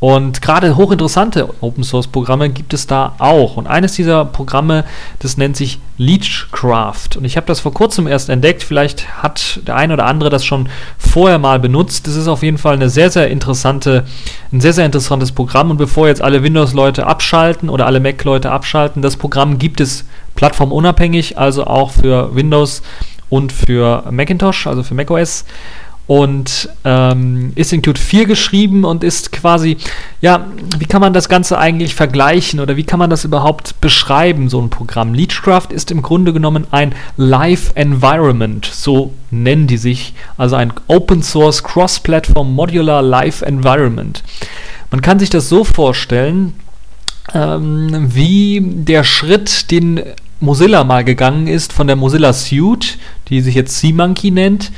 Und 0.00 0.42
gerade 0.42 0.76
hochinteressante 0.76 1.48
Open 1.60 1.82
Source 1.82 2.06
Programme 2.06 2.50
gibt 2.50 2.72
es 2.72 2.86
da 2.86 3.14
auch. 3.18 3.56
Und 3.56 3.66
eines 3.66 3.94
dieser 3.94 4.24
Programme, 4.24 4.84
das 5.18 5.36
nennt 5.36 5.56
sich 5.56 5.80
Leechcraft. 5.96 7.16
Und 7.16 7.24
ich 7.24 7.36
habe 7.36 7.48
das 7.48 7.58
vor 7.58 7.74
kurzem 7.74 8.06
erst 8.06 8.28
entdeckt. 8.28 8.62
Vielleicht 8.62 9.22
hat 9.22 9.60
der 9.66 9.74
eine 9.74 9.94
oder 9.94 10.06
andere 10.06 10.30
das 10.30 10.44
schon 10.44 10.68
vorher 10.98 11.40
mal 11.40 11.58
benutzt. 11.58 12.06
Das 12.06 12.14
ist 12.14 12.28
auf 12.28 12.44
jeden 12.44 12.58
Fall 12.58 12.74
eine 12.74 12.90
sehr, 12.90 13.10
sehr 13.10 13.28
interessante, 13.28 14.06
ein 14.52 14.60
sehr, 14.60 14.72
sehr 14.72 14.86
interessantes 14.86 15.32
Programm. 15.32 15.72
Und 15.72 15.78
bevor 15.78 16.06
jetzt 16.06 16.22
alle 16.22 16.44
Windows-Leute 16.44 17.04
abschalten 17.04 17.68
oder 17.68 17.86
alle 17.86 17.98
Mac-Leute 17.98 18.52
abschalten, 18.52 19.02
das 19.02 19.16
Programm 19.16 19.58
gibt 19.58 19.80
es 19.80 20.04
plattformunabhängig, 20.36 21.38
also 21.38 21.66
auch 21.66 21.90
für 21.90 22.36
Windows 22.36 22.82
und 23.30 23.52
für 23.52 24.04
Macintosh, 24.10 24.68
also 24.68 24.84
für 24.84 24.94
macOS 24.94 25.44
und 26.08 26.70
ähm, 26.86 27.52
ist 27.54 27.70
in 27.74 27.82
Qt 27.82 27.98
4 27.98 28.24
geschrieben 28.24 28.84
und 28.84 29.04
ist 29.04 29.30
quasi, 29.30 29.76
ja, 30.22 30.46
wie 30.78 30.86
kann 30.86 31.02
man 31.02 31.12
das 31.12 31.28
Ganze 31.28 31.58
eigentlich 31.58 31.94
vergleichen 31.94 32.60
oder 32.60 32.78
wie 32.78 32.84
kann 32.84 32.98
man 32.98 33.10
das 33.10 33.26
überhaupt 33.26 33.78
beschreiben, 33.82 34.48
so 34.48 34.58
ein 34.58 34.70
Programm? 34.70 35.12
Leechcraft 35.12 35.68
ist 35.70 35.90
im 35.90 36.00
Grunde 36.00 36.32
genommen 36.32 36.66
ein 36.70 36.94
Live 37.18 37.72
Environment, 37.74 38.64
so 38.64 39.12
nennen 39.30 39.66
die 39.66 39.76
sich, 39.76 40.14
also 40.38 40.56
ein 40.56 40.72
Open 40.86 41.22
Source 41.22 41.62
Cross-Platform 41.62 42.54
Modular 42.54 43.02
Live 43.02 43.42
Environment. 43.42 44.22
Man 44.90 45.02
kann 45.02 45.18
sich 45.18 45.28
das 45.28 45.50
so 45.50 45.62
vorstellen, 45.62 46.54
ähm, 47.34 48.08
wie 48.14 48.62
der 48.64 49.04
Schritt, 49.04 49.70
den 49.70 50.02
Mozilla 50.40 50.84
mal 50.84 51.04
gegangen 51.04 51.48
ist 51.48 51.74
von 51.74 51.86
der 51.86 51.96
Mozilla 51.96 52.32
Suite, 52.32 52.96
die 53.28 53.42
sich 53.42 53.54
jetzt 53.54 53.78
SeaMonkey 53.78 54.30
nennt, 54.30 54.72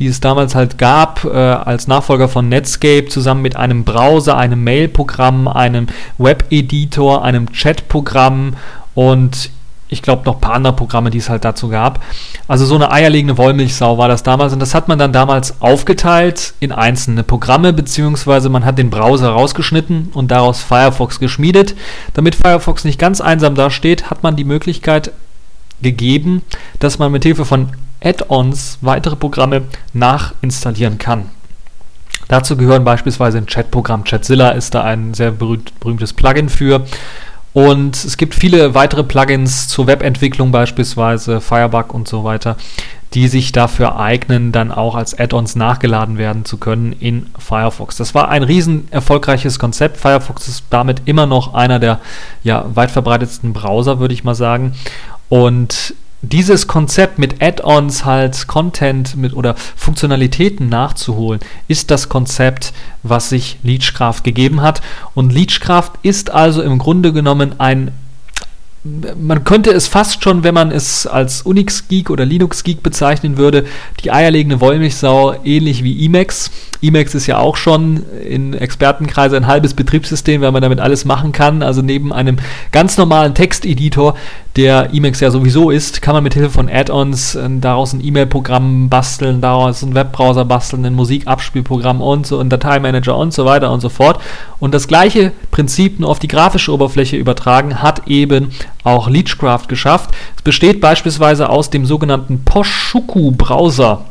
die 0.00 0.06
es 0.06 0.18
damals 0.20 0.54
halt 0.54 0.78
gab, 0.78 1.24
äh, 1.24 1.28
als 1.28 1.86
Nachfolger 1.86 2.28
von 2.28 2.48
Netscape, 2.48 3.06
zusammen 3.08 3.42
mit 3.42 3.54
einem 3.54 3.84
Browser, 3.84 4.36
einem 4.36 4.64
Mail-Programm, 4.64 5.46
einem 5.46 5.86
Web-Editor, 6.18 7.22
einem 7.22 7.52
Chat-Programm 7.52 8.54
und 8.94 9.50
ich 9.90 10.02
glaube 10.02 10.22
noch 10.24 10.36
ein 10.36 10.40
paar 10.40 10.54
andere 10.54 10.72
Programme, 10.72 11.10
die 11.10 11.18
es 11.18 11.28
halt 11.28 11.44
dazu 11.44 11.68
gab. 11.68 12.02
Also 12.48 12.64
so 12.64 12.76
eine 12.76 12.92
eierlegende 12.92 13.36
Wollmilchsau 13.36 13.98
war 13.98 14.08
das 14.08 14.22
damals 14.22 14.52
und 14.52 14.60
das 14.60 14.74
hat 14.74 14.88
man 14.88 14.98
dann 14.98 15.12
damals 15.12 15.60
aufgeteilt 15.60 16.54
in 16.60 16.72
einzelne 16.72 17.24
Programme, 17.24 17.72
beziehungsweise 17.72 18.48
man 18.48 18.64
hat 18.64 18.78
den 18.78 18.88
Browser 18.88 19.30
rausgeschnitten 19.30 20.10
und 20.14 20.30
daraus 20.30 20.62
Firefox 20.62 21.18
geschmiedet. 21.18 21.74
Damit 22.14 22.36
Firefox 22.36 22.84
nicht 22.84 22.98
ganz 22.98 23.20
einsam 23.20 23.54
dasteht, 23.54 24.10
hat 24.10 24.22
man 24.22 24.36
die 24.36 24.44
Möglichkeit 24.44 25.12
gegeben, 25.82 26.42
dass 26.78 26.98
man 26.98 27.12
mit 27.12 27.24
Hilfe 27.24 27.44
von 27.44 27.70
Add-ons 28.02 28.78
weitere 28.80 29.16
Programme 29.16 29.62
nachinstallieren 29.92 30.98
kann. 30.98 31.30
Dazu 32.28 32.56
gehören 32.56 32.84
beispielsweise 32.84 33.38
ein 33.38 33.46
Chatprogramm. 33.46 34.04
Chatzilla 34.04 34.50
ist 34.50 34.74
da 34.74 34.84
ein 34.84 35.14
sehr 35.14 35.32
berühmt, 35.32 35.78
berühmtes 35.80 36.12
Plugin 36.12 36.48
für. 36.48 36.86
Und 37.52 37.96
es 37.96 38.16
gibt 38.16 38.34
viele 38.34 38.74
weitere 38.74 39.02
Plugins 39.02 39.66
zur 39.66 39.88
Webentwicklung, 39.88 40.52
beispielsweise 40.52 41.40
Firebug 41.40 41.92
und 41.92 42.06
so 42.06 42.22
weiter, 42.22 42.56
die 43.14 43.26
sich 43.26 43.50
dafür 43.50 43.98
eignen, 43.98 44.52
dann 44.52 44.70
auch 44.70 44.94
als 44.94 45.18
Add-ons 45.18 45.56
nachgeladen 45.56 46.16
werden 46.16 46.44
zu 46.44 46.58
können 46.58 46.92
in 46.92 47.26
Firefox. 47.36 47.96
Das 47.96 48.14
war 48.14 48.28
ein 48.28 48.44
riesen 48.44 48.86
erfolgreiches 48.92 49.58
Konzept. 49.58 49.96
Firefox 49.96 50.46
ist 50.46 50.64
damit 50.70 51.02
immer 51.06 51.26
noch 51.26 51.54
einer 51.54 51.80
der 51.80 51.98
ja, 52.44 52.64
weit 52.72 52.92
verbreitetsten 52.92 53.52
Browser, 53.52 53.98
würde 53.98 54.14
ich 54.14 54.22
mal 54.22 54.36
sagen. 54.36 54.74
Und 55.28 55.94
dieses 56.22 56.66
Konzept 56.66 57.18
mit 57.18 57.42
Add-ons 57.42 58.04
halt 58.04 58.46
Content 58.46 59.16
mit 59.16 59.34
oder 59.34 59.54
Funktionalitäten 59.54 60.68
nachzuholen, 60.68 61.40
ist 61.66 61.90
das 61.90 62.08
Konzept, 62.08 62.72
was 63.02 63.30
sich 63.30 63.58
Leechcraft 63.62 64.22
gegeben 64.22 64.60
hat. 64.60 64.82
Und 65.14 65.32
Leechcraft 65.32 65.92
ist 66.02 66.30
also 66.30 66.62
im 66.62 66.78
Grunde 66.78 67.12
genommen 67.12 67.58
ein 67.58 67.92
man 68.82 69.44
könnte 69.44 69.70
es 69.72 69.88
fast 69.88 70.24
schon, 70.24 70.42
wenn 70.42 70.54
man 70.54 70.70
es 70.70 71.06
als 71.06 71.42
Unix-Geek 71.42 72.08
oder 72.08 72.24
Linux-Geek 72.24 72.82
bezeichnen 72.82 73.36
würde, 73.36 73.66
die 74.02 74.10
eierlegende 74.10 74.62
Wollmilchsau, 74.62 75.34
ähnlich 75.44 75.84
wie 75.84 76.06
Emacs. 76.06 76.50
Emacs 76.80 77.14
ist 77.14 77.26
ja 77.26 77.36
auch 77.36 77.56
schon 77.56 78.04
in 78.26 78.54
Expertenkreise 78.54 79.36
ein 79.36 79.46
halbes 79.46 79.74
Betriebssystem, 79.74 80.40
weil 80.40 80.52
man 80.52 80.62
damit 80.62 80.80
alles 80.80 81.04
machen 81.04 81.32
kann. 81.32 81.62
Also 81.62 81.82
neben 81.82 82.10
einem 82.10 82.38
ganz 82.72 82.96
normalen 82.96 83.34
Texteditor 83.34 84.16
der 84.56 84.92
Emacs 84.92 85.20
ja 85.20 85.30
sowieso 85.30 85.70
ist, 85.70 86.02
kann 86.02 86.14
man 86.14 86.24
mit 86.24 86.34
Hilfe 86.34 86.50
von 86.50 86.68
Add-ons 86.68 87.36
äh, 87.36 87.48
daraus 87.60 87.92
ein 87.92 88.04
E-Mail-Programm 88.04 88.88
basteln, 88.88 89.40
daraus 89.40 89.82
einen 89.82 89.94
Webbrowser 89.94 90.44
basteln, 90.44 90.84
ein 90.84 90.94
Musikabspielprogramm 90.94 92.00
und 92.02 92.26
so, 92.26 92.40
ein 92.40 92.50
Dateimanager 92.50 93.16
und 93.16 93.32
so 93.32 93.44
weiter 93.44 93.70
und 93.70 93.80
so 93.80 93.88
fort. 93.88 94.20
Und 94.58 94.74
das 94.74 94.88
gleiche 94.88 95.32
Prinzip 95.50 96.00
nur 96.00 96.10
auf 96.10 96.18
die 96.18 96.28
grafische 96.28 96.72
Oberfläche 96.72 97.16
übertragen, 97.16 97.80
hat 97.80 98.08
eben 98.08 98.50
auch 98.82 99.08
Leechcraft 99.08 99.68
geschafft. 99.68 100.10
Es 100.36 100.42
besteht 100.42 100.80
beispielsweise 100.80 101.48
aus 101.48 101.70
dem 101.70 101.86
sogenannten 101.86 102.44
Poshuku-Browser. 102.44 104.04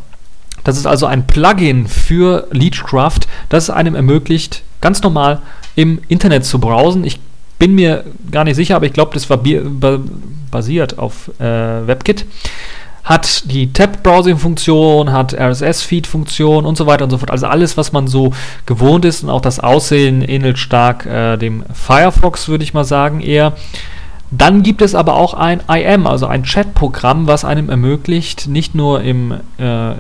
Das 0.63 0.77
ist 0.77 0.85
also 0.85 1.05
ein 1.05 1.27
Plugin 1.27 1.87
für 1.87 2.47
Leechcraft, 2.51 3.21
das 3.49 3.65
es 3.65 3.69
einem 3.69 3.95
ermöglicht, 3.95 4.63
ganz 4.81 5.01
normal 5.01 5.41
im 5.75 5.99
Internet 6.07 6.45
zu 6.45 6.59
browsen. 6.59 7.03
Ich 7.03 7.19
bin 7.59 7.75
mir 7.75 8.05
gar 8.31 8.45
nicht 8.45 8.55
sicher, 8.55 8.77
aber 8.77 8.85
ich 8.85 8.93
glaube, 8.93 9.13
das 9.13 9.29
war 9.29 9.39
basiert 10.49 10.97
auf 10.97 11.29
äh, 11.39 11.87
WebKit. 11.87 12.25
Hat 13.03 13.51
die 13.51 13.71
Tab-Browsing-Funktion, 13.73 15.11
hat 15.11 15.33
RSS-Feed-Funktion 15.33 16.65
und 16.65 16.77
so 16.77 16.85
weiter 16.85 17.03
und 17.03 17.09
so 17.09 17.17
fort. 17.17 17.31
Also 17.31 17.47
alles, 17.47 17.75
was 17.75 17.91
man 17.91 18.07
so 18.07 18.33
gewohnt 18.65 19.03
ist 19.03 19.23
und 19.23 19.29
auch 19.29 19.41
das 19.41 19.59
Aussehen 19.59 20.21
ähnelt 20.21 20.57
stark 20.57 21.05
äh, 21.05 21.37
dem 21.37 21.63
Firefox, 21.73 22.47
würde 22.47 22.63
ich 22.63 22.73
mal 22.73 22.83
sagen, 22.83 23.19
eher. 23.19 23.53
Dann 24.31 24.61
gibt 24.61 24.81
es 24.81 24.93
aber 24.93 25.15
auch 25.15 25.33
ein 25.33 25.61
IM, 25.67 26.05
also 26.05 26.27
ein 26.27 26.43
Chat-Programm, 26.43 27.27
was 27.27 27.43
einem 27.43 27.69
ermöglicht, 27.69 28.47
nicht 28.47 28.75
nur 28.75 29.01
im, 29.01 29.33
äh, 29.57 29.91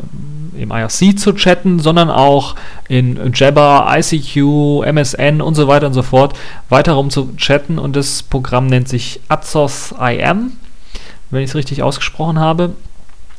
im 0.55 0.71
IRC 0.71 1.17
zu 1.17 1.33
chatten, 1.33 1.79
sondern 1.79 2.11
auch 2.11 2.55
in 2.87 3.31
Jabber, 3.33 3.87
ICQ, 3.89 4.83
MSN 4.85 5.41
und 5.41 5.55
so 5.55 5.67
weiter 5.67 5.87
und 5.87 5.93
so 5.93 6.03
fort 6.03 6.37
weiter 6.69 6.93
rum 6.93 7.09
zu 7.09 7.35
chatten. 7.37 7.79
Und 7.79 7.95
das 7.95 8.21
Programm 8.21 8.67
nennt 8.67 8.87
sich 8.87 9.19
Atzos 9.29 9.95
IM, 9.99 10.51
wenn 11.31 11.41
ich 11.41 11.49
es 11.49 11.55
richtig 11.55 11.81
ausgesprochen 11.81 12.39
habe. 12.39 12.73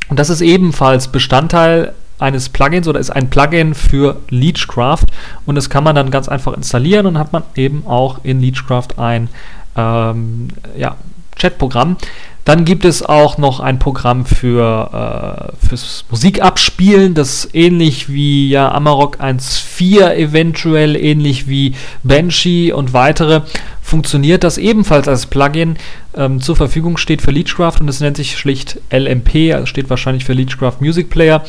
Und 0.08 0.18
das 0.18 0.28
ist 0.28 0.40
ebenfalls 0.40 1.08
Bestandteil 1.08 1.94
eines 2.18 2.48
Plugins 2.48 2.86
oder 2.86 3.00
ist 3.00 3.10
ein 3.10 3.30
Plugin 3.30 3.74
für 3.74 4.16
Leechcraft 4.28 5.06
und 5.46 5.54
das 5.54 5.70
kann 5.70 5.84
man 5.84 5.94
dann 5.94 6.10
ganz 6.10 6.28
einfach 6.28 6.52
installieren 6.52 7.06
und 7.06 7.18
hat 7.18 7.32
man 7.32 7.44
eben 7.56 7.86
auch 7.86 8.20
in 8.24 8.40
Leechcraft 8.40 8.98
ein 8.98 9.28
ähm, 9.76 10.48
ja, 10.76 10.96
Chatprogramm. 11.36 11.96
Dann 12.44 12.64
gibt 12.64 12.84
es 12.84 13.02
auch 13.02 13.38
noch 13.38 13.60
ein 13.60 13.78
Programm 13.78 14.24
für 14.24 15.52
äh, 15.62 15.66
fürs 15.66 16.04
Musikabspielen, 16.10 17.14
das 17.14 17.48
ähnlich 17.52 18.08
wie 18.08 18.48
ja, 18.48 18.72
Amarok 18.72 19.20
1.4 19.20 20.14
eventuell, 20.14 20.96
ähnlich 20.96 21.48
wie 21.48 21.74
Banshee 22.02 22.72
und 22.72 22.92
weitere, 22.92 23.42
funktioniert 23.90 24.44
das 24.44 24.56
ebenfalls 24.56 25.08
als 25.08 25.26
Plugin 25.26 25.76
ähm, 26.14 26.40
zur 26.40 26.54
Verfügung 26.54 26.96
steht 26.96 27.22
für 27.22 27.32
Leechcraft 27.32 27.80
und 27.80 27.88
es 27.88 28.00
nennt 28.00 28.16
sich 28.16 28.38
schlicht 28.38 28.80
LMP, 28.92 29.52
also 29.52 29.66
steht 29.66 29.90
wahrscheinlich 29.90 30.24
für 30.24 30.32
Leechcraft 30.32 30.76
Music 30.80 31.10
Player 31.10 31.42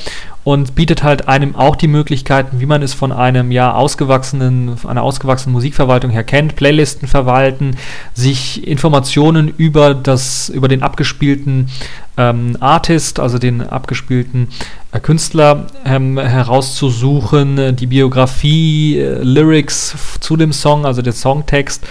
und 0.44 0.74
bietet 0.74 1.04
halt 1.04 1.28
einem 1.28 1.56
auch 1.56 1.76
die 1.76 1.88
Möglichkeiten, 1.88 2.60
wie 2.60 2.66
man 2.66 2.82
es 2.82 2.96
von 2.96 3.12
einem 3.12 3.52
ja 3.52 3.74
ausgewachsenen, 3.74 4.76
einer 4.88 5.04
ausgewachsenen 5.04 5.54
Musikverwaltung 5.54 6.10
her 6.10 6.24
kennt, 6.24 6.56
Playlisten 6.56 7.08
verwalten, 7.08 7.78
sich 8.16 8.68
Informationen 8.68 9.48
über 9.56 9.94
das, 9.94 10.50
über 10.50 10.68
den 10.68 10.82
abgespielten 10.82 11.70
ähm, 12.18 12.58
Artist, 12.60 13.20
also 13.20 13.38
den 13.38 13.62
abgespielten 13.62 14.48
äh, 14.92 15.00
Künstler 15.00 15.68
ähm, 15.86 16.18
herauszusuchen, 16.18 17.76
die 17.76 17.88
Biografie, 17.88 18.98
äh, 18.98 19.22
Lyrics 19.22 19.96
zu 20.20 20.38
dem 20.38 20.54
Song, 20.54 20.88
also 20.88 21.04
der 21.04 21.14
Songtext 21.14 21.86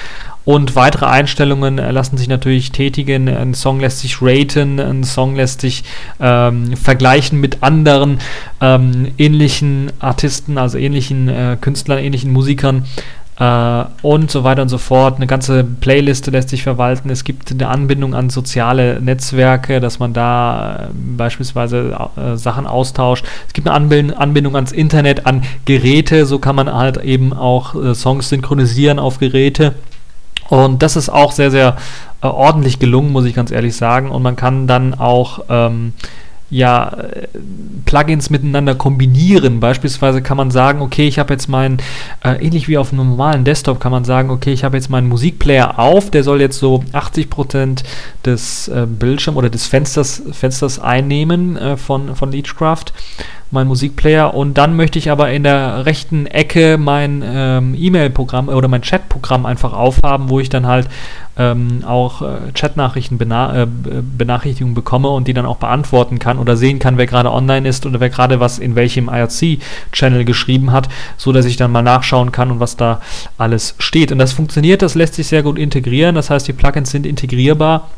und 0.45 0.75
weitere 0.75 1.07
Einstellungen 1.07 1.77
lassen 1.77 2.17
sich 2.17 2.29
natürlich 2.29 2.73
tätigen. 2.73 3.29
Ein 3.29 3.55
Song 3.55 3.81
lässt 3.81 4.01
sich 4.01 4.23
raten, 4.23 4.81
ein 4.81 5.05
Song 5.05 5.37
lässt 5.37 5.61
sich 5.61 5.85
ähm, 6.19 6.77
vergleichen 6.77 7.41
mit 7.41 7.63
anderen 7.63 8.19
ähm, 8.61 9.13
ähnlichen 9.19 9.93
Artisten, 10.01 10.59
also 10.59 10.79
ähnlichen 10.79 11.29
äh, 11.29 11.57
Künstlern, 11.61 11.99
ähnlichen 11.99 12.33
Musikern 12.33 12.85
äh, 13.41 13.85
und 14.03 14.31
so 14.31 14.45
weiter 14.45 14.63
und 14.63 14.69
so 14.69 14.79
fort. 14.79 15.17
Eine 15.17 15.27
ganze 15.27 15.65
Playliste 15.65 16.31
lässt 16.31 16.51
sich 16.51 16.63
verwalten. 16.63 17.11
Es 17.11 17.25
gibt 17.25 17.51
eine 17.51 17.69
Anbindung 17.69 18.15
an 18.15 18.31
soziale 18.31 19.01
Netzwerke, 19.01 19.81
dass 19.81 19.99
man 19.99 20.13
da 20.13 20.77
äh, 20.77 20.89
beispielsweise 21.17 21.97
äh, 22.17 22.37
Sachen 22.37 22.67
austauscht. 22.67 23.25
Es 23.47 23.53
gibt 23.53 23.67
eine 23.67 23.75
Anbind 23.75 24.17
Anbindung 24.17 24.55
ans 24.55 24.73
Internet, 24.73 25.27
an 25.27 25.43
Geräte. 25.65 26.27
So 26.27 26.39
kann 26.39 26.55
man 26.55 26.73
halt 26.73 26.99
eben 26.99 27.33
auch 27.33 27.75
äh, 27.75 27.95
Songs 27.95 28.29
synchronisieren 28.29 28.99
auf 28.99 29.19
Geräte. 29.19 29.75
Und 30.51 30.83
das 30.83 30.97
ist 30.97 31.09
auch 31.09 31.33
sehr, 31.33 31.51
sehr 31.51 31.77
äh, 32.23 32.27
ordentlich 32.27 32.79
gelungen, 32.79 33.13
muss 33.13 33.25
ich 33.25 33.35
ganz 33.35 33.51
ehrlich 33.51 33.77
sagen. 33.77 34.11
Und 34.11 34.23
man 34.23 34.37
kann 34.37 34.67
dann 34.67 34.95
auch 34.95 35.45
ähm, 35.49 35.95
ja, 36.51 36.89
äh, 36.89 37.29
Plugins 37.85 38.29
miteinander 38.31 38.75
kombinieren. 38.75 39.61
Beispielsweise 39.61 40.21
kann 40.21 40.37
man 40.37 40.51
sagen, 40.51 40.83
okay, 40.83 41.07
ich 41.07 41.19
habe 41.21 41.33
jetzt 41.33 41.49
meinen, 41.49 41.79
äh, 42.25 42.45
ähnlich 42.45 42.67
wie 42.69 42.77
auf 42.77 42.93
einem 42.93 43.09
normalen 43.09 43.45
Desktop, 43.45 43.79
kann 43.79 43.93
man 43.93 44.05
sagen, 44.05 44.31
okay, 44.31 44.53
ich 44.53 44.65
habe 44.65 44.77
jetzt 44.77 44.91
meinen 44.91 45.09
Musikplayer 45.09 45.79
auf, 45.79 46.11
der 46.11 46.25
soll 46.25 46.41
jetzt 46.41 46.59
so 46.59 46.83
80% 46.93 47.85
des 48.25 48.67
äh, 48.69 48.87
Bildschirms 48.87 49.39
oder 49.39 49.51
des 49.51 49.67
Fensters, 49.67 50.23
Fensters 50.33 50.81
einnehmen 50.81 51.57
äh, 51.57 51.77
von, 51.77 52.17
von 52.17 52.33
Leechcraft 52.33 52.93
mein 53.51 53.67
Musikplayer 53.67 54.35
und 54.35 54.59
dann 54.59 54.77
möchte 54.77 54.99
ich 54.99 55.11
aber 55.11 55.31
in 55.31 55.43
der 55.43 55.87
rechten 55.87 56.27
Ecke 56.27 56.79
mein 56.79 57.23
ähm, 57.25 57.75
E-Mail-Programm 57.77 58.49
oder 58.49 58.69
mein 58.69 58.83
Chat-Programm 58.83 59.47
einfach 59.47 59.73
aufhaben, 59.73 60.29
wo 60.29 60.39
ich 60.39 60.49
dann 60.49 60.67
halt 60.67 60.89
ähm, 61.37 61.83
auch 61.87 62.23
äh, 62.23 62.53
Chat-Nachrichten 62.55 63.19
bena 63.19 63.63
äh, 63.63 63.67
Benachrichtigungen 63.67 64.75
bekomme 64.75 65.09
und 65.09 65.27
die 65.27 65.35
dann 65.35 65.47
auch 65.47 65.57
beantworten 65.57 66.19
kann 66.19 66.39
oder 66.39 66.57
sehen 66.57 66.79
kann, 66.79 66.99
wer 66.99 67.07
gerade 67.07 67.33
online 67.33 67.69
ist 67.69 67.87
oder 67.87 67.99
wer 67.99 68.11
gerade 68.11 68.41
was 68.41 68.59
in 68.59 68.75
welchem 68.77 69.09
IRC-Channel 69.09 70.25
geschrieben 70.25 70.71
hat, 70.71 70.89
so 71.17 71.33
dass 71.33 71.47
ich 71.47 71.57
dann 71.57 71.73
mal 71.73 71.83
nachschauen 71.83 72.33
kann 72.33 72.51
und 72.51 72.61
was 72.61 72.77
da 72.77 73.01
alles 73.39 73.75
steht. 73.79 74.13
Und 74.13 74.19
das 74.19 74.33
funktioniert, 74.33 74.83
das 74.83 74.95
lässt 74.95 75.15
sich 75.15 75.27
sehr 75.27 75.43
gut 75.43 75.59
integrieren. 75.59 76.15
Das 76.15 76.31
heißt, 76.31 76.47
die 76.47 76.53
Plugins 76.53 76.91
sind 76.91 77.07
integrierbar 77.07 77.89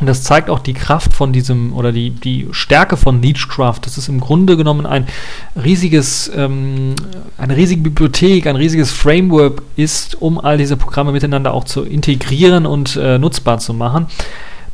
und 0.00 0.06
das 0.06 0.24
zeigt 0.24 0.50
auch 0.50 0.58
die 0.58 0.74
Kraft 0.74 1.14
von 1.14 1.32
diesem 1.32 1.72
oder 1.72 1.92
die, 1.92 2.10
die 2.10 2.48
Stärke 2.50 2.96
von 2.96 3.22
Leechcraft. 3.22 3.80
Das 3.82 3.96
ist 3.96 4.08
im 4.08 4.18
Grunde 4.18 4.56
genommen 4.56 4.86
ein 4.86 5.06
riesiges, 5.62 6.30
ähm, 6.34 6.96
eine 7.38 7.56
riesige 7.56 7.82
Bibliothek, 7.82 8.46
ein 8.46 8.56
riesiges 8.56 8.90
Framework 8.90 9.62
ist, 9.76 10.20
um 10.20 10.40
all 10.40 10.58
diese 10.58 10.76
Programme 10.76 11.12
miteinander 11.12 11.54
auch 11.54 11.64
zu 11.64 11.82
integrieren 11.82 12.66
und 12.66 12.96
äh, 12.96 13.18
nutzbar 13.18 13.58
zu 13.58 13.72
machen. 13.72 14.06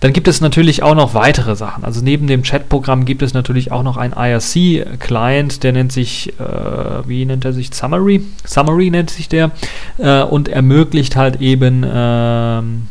Dann 0.00 0.14
gibt 0.14 0.28
es 0.28 0.40
natürlich 0.40 0.83
auch 0.83 0.94
noch 0.94 1.12
weitere 1.12 1.54
Sachen. 1.54 1.85
Also 1.85 2.00
neben 2.02 2.26
dem 2.26 2.42
Chat-Programm 2.42 3.04
gibt 3.04 3.20
es 3.20 3.35
natürlich 3.35 3.70
auch 3.70 3.83
noch 3.83 3.98
einen 3.98 4.14
IRC-Client, 4.14 5.62
der 5.62 5.72
nennt 5.72 5.92
sich, 5.92 6.33
äh, 6.40 7.06
wie 7.06 7.26
nennt 7.26 7.44
er 7.44 7.52
sich? 7.52 7.68
Summary. 7.74 8.22
Summary 8.46 8.88
nennt 8.88 9.11
sich 9.11 9.28
der 9.28 9.50
äh, 9.98 10.22
und 10.22 10.48
ermöglicht 10.48 11.16
halt 11.16 11.42
eben 11.42 11.85
ähm, 11.87 12.87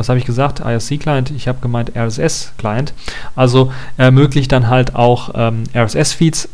was 0.00 0.08
habe 0.08 0.18
ich 0.18 0.24
gesagt? 0.24 0.60
IRC-Client, 0.60 1.30
ich 1.30 1.46
habe 1.46 1.60
gemeint 1.60 1.92
RSS-Client. 1.94 2.92
Also 3.36 3.72
ermöglicht 3.96 4.50
dann 4.50 4.68
halt 4.68 4.96
auch 4.96 5.30
ähm, 5.34 5.64
RSS-Feeds 5.74 6.48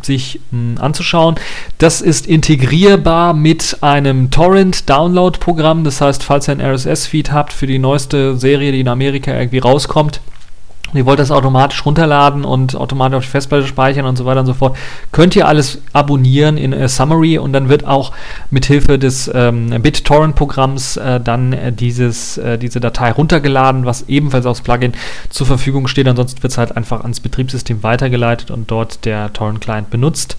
sich 0.00 0.40
mh, 0.50 0.80
anzuschauen. 0.80 1.34
Das 1.78 2.00
ist 2.00 2.26
integrierbar 2.26 3.34
mit 3.34 3.78
einem 3.82 4.30
Torrent-Download-Programm. 4.30 5.84
Das 5.84 6.00
heißt, 6.00 6.22
falls 6.22 6.48
ihr 6.48 6.52
ein 6.52 6.60
RSS-Feed 6.60 7.32
habt 7.32 7.52
für 7.52 7.66
die 7.66 7.78
neueste 7.78 8.36
Serie, 8.36 8.72
die 8.72 8.80
in 8.80 8.88
Amerika 8.88 9.32
irgendwie 9.36 9.58
rauskommt, 9.58 10.20
ihr 10.94 11.06
wollt 11.06 11.18
das 11.18 11.30
automatisch 11.30 11.84
runterladen 11.84 12.44
und 12.44 12.76
automatisch 12.76 13.16
auf 13.16 13.24
die 13.24 13.30
Festplatte 13.30 13.66
speichern 13.66 14.06
und 14.06 14.16
so 14.16 14.24
weiter 14.24 14.40
und 14.40 14.46
so 14.46 14.54
fort, 14.54 14.76
könnt 15.10 15.36
ihr 15.36 15.48
alles 15.48 15.78
abonnieren 15.92 16.56
in 16.56 16.72
äh, 16.72 16.88
Summary 16.88 17.38
und 17.38 17.52
dann 17.52 17.68
wird 17.68 17.86
auch 17.86 18.12
mithilfe 18.50 18.98
des 18.98 19.30
ähm, 19.34 19.70
BitTorrent-Programms 19.82 20.96
äh, 20.96 21.20
dann 21.20 21.52
äh, 21.52 21.72
dieses, 21.72 22.38
äh, 22.38 22.58
diese 22.58 22.80
Datei 22.80 23.12
runtergeladen, 23.12 23.86
was 23.86 24.08
ebenfalls 24.08 24.46
aufs 24.46 24.60
Plugin 24.60 24.92
zur 25.30 25.46
Verfügung 25.46 25.86
steht. 25.88 26.06
Ansonsten 26.08 26.42
wird 26.42 26.52
es 26.52 26.58
halt 26.58 26.76
einfach 26.76 27.02
ans 27.02 27.20
Betriebssystem 27.20 27.82
weitergeleitet 27.82 28.50
und 28.50 28.70
dort 28.70 29.04
der 29.04 29.32
Torrent-Client 29.32 29.90
benutzt. 29.90 30.36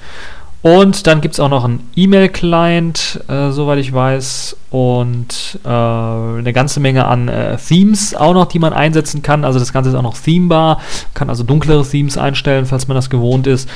Und 0.63 1.07
dann 1.07 1.19
gibt 1.19 1.33
es 1.33 1.41
auch 1.41 1.49
noch 1.49 1.65
einen 1.65 1.89
E-Mail-Client, 1.93 3.25
äh, 3.27 3.51
soweit 3.51 3.79
ich 3.79 3.91
weiß, 3.91 4.55
und 4.69 5.59
äh, 5.65 5.67
eine 5.67 6.53
ganze 6.53 6.79
Menge 6.79 7.05
an 7.05 7.27
äh, 7.27 7.57
Themes 7.57 8.15
auch 8.15 8.33
noch, 8.33 8.45
die 8.45 8.59
man 8.59 8.71
einsetzen 8.71 9.21
kann. 9.21 9.43
Also 9.43 9.59
das 9.59 9.73
Ganze 9.73 9.89
ist 9.89 9.95
auch 9.95 10.01
noch 10.01 10.17
themebar, 10.17 10.79
kann 11.13 11.29
also 11.29 11.43
dunklere 11.43 11.85
Themes 11.85 12.17
einstellen, 12.17 12.65
falls 12.65 12.87
man 12.87 12.95
das 12.95 13.09
gewohnt 13.09 13.45
ist. 13.45 13.67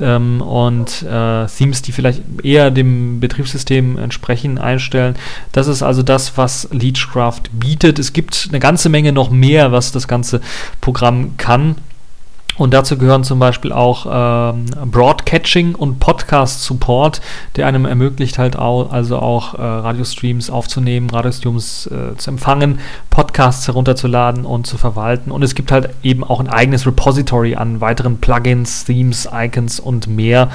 Ähm, 0.00 0.40
und 0.40 1.02
äh, 1.02 1.46
Themes, 1.46 1.82
die 1.82 1.90
vielleicht 1.90 2.22
eher 2.44 2.70
dem 2.70 3.18
Betriebssystem 3.18 3.98
entsprechen, 3.98 4.58
einstellen. 4.58 5.16
Das 5.50 5.66
ist 5.66 5.82
also 5.82 6.04
das, 6.04 6.38
was 6.38 6.68
Leechcraft 6.70 7.42
bietet. 7.54 7.98
Es 7.98 8.12
gibt 8.12 8.46
eine 8.50 8.60
ganze 8.60 8.88
Menge 8.88 9.10
noch 9.10 9.30
mehr, 9.30 9.72
was 9.72 9.90
das 9.90 10.06
ganze 10.06 10.40
Programm 10.80 11.36
kann. 11.38 11.74
Und 12.58 12.72
dazu 12.72 12.96
gehören 12.96 13.22
zum 13.22 13.38
Beispiel 13.38 13.72
auch 13.72 14.06
ähm, 14.08 14.66
Broadcatching 14.90 15.74
und 15.74 16.00
Podcast 16.00 16.64
Support, 16.64 17.20
der 17.56 17.66
einem 17.66 17.84
ermöglicht 17.84 18.38
halt 18.38 18.58
auch, 18.58 18.90
also 18.90 19.18
auch 19.18 19.54
äh, 19.54 19.62
Radiostreams 19.62 20.48
aufzunehmen, 20.48 21.10
Radiostreams 21.10 21.86
äh, 21.86 22.16
zu 22.16 22.30
empfangen, 22.30 22.80
Podcasts 23.10 23.66
herunterzuladen 23.66 24.46
und 24.46 24.66
zu 24.66 24.78
verwalten. 24.78 25.30
Und 25.30 25.42
es 25.42 25.54
gibt 25.54 25.70
halt 25.70 25.90
eben 26.02 26.24
auch 26.24 26.40
ein 26.40 26.48
eigenes 26.48 26.86
Repository 26.86 27.56
an 27.56 27.80
weiteren 27.80 28.18
Plugins, 28.18 28.84
Themes, 28.84 29.28
Icons 29.32 29.78
und 29.78 30.06
mehr. 30.06 30.48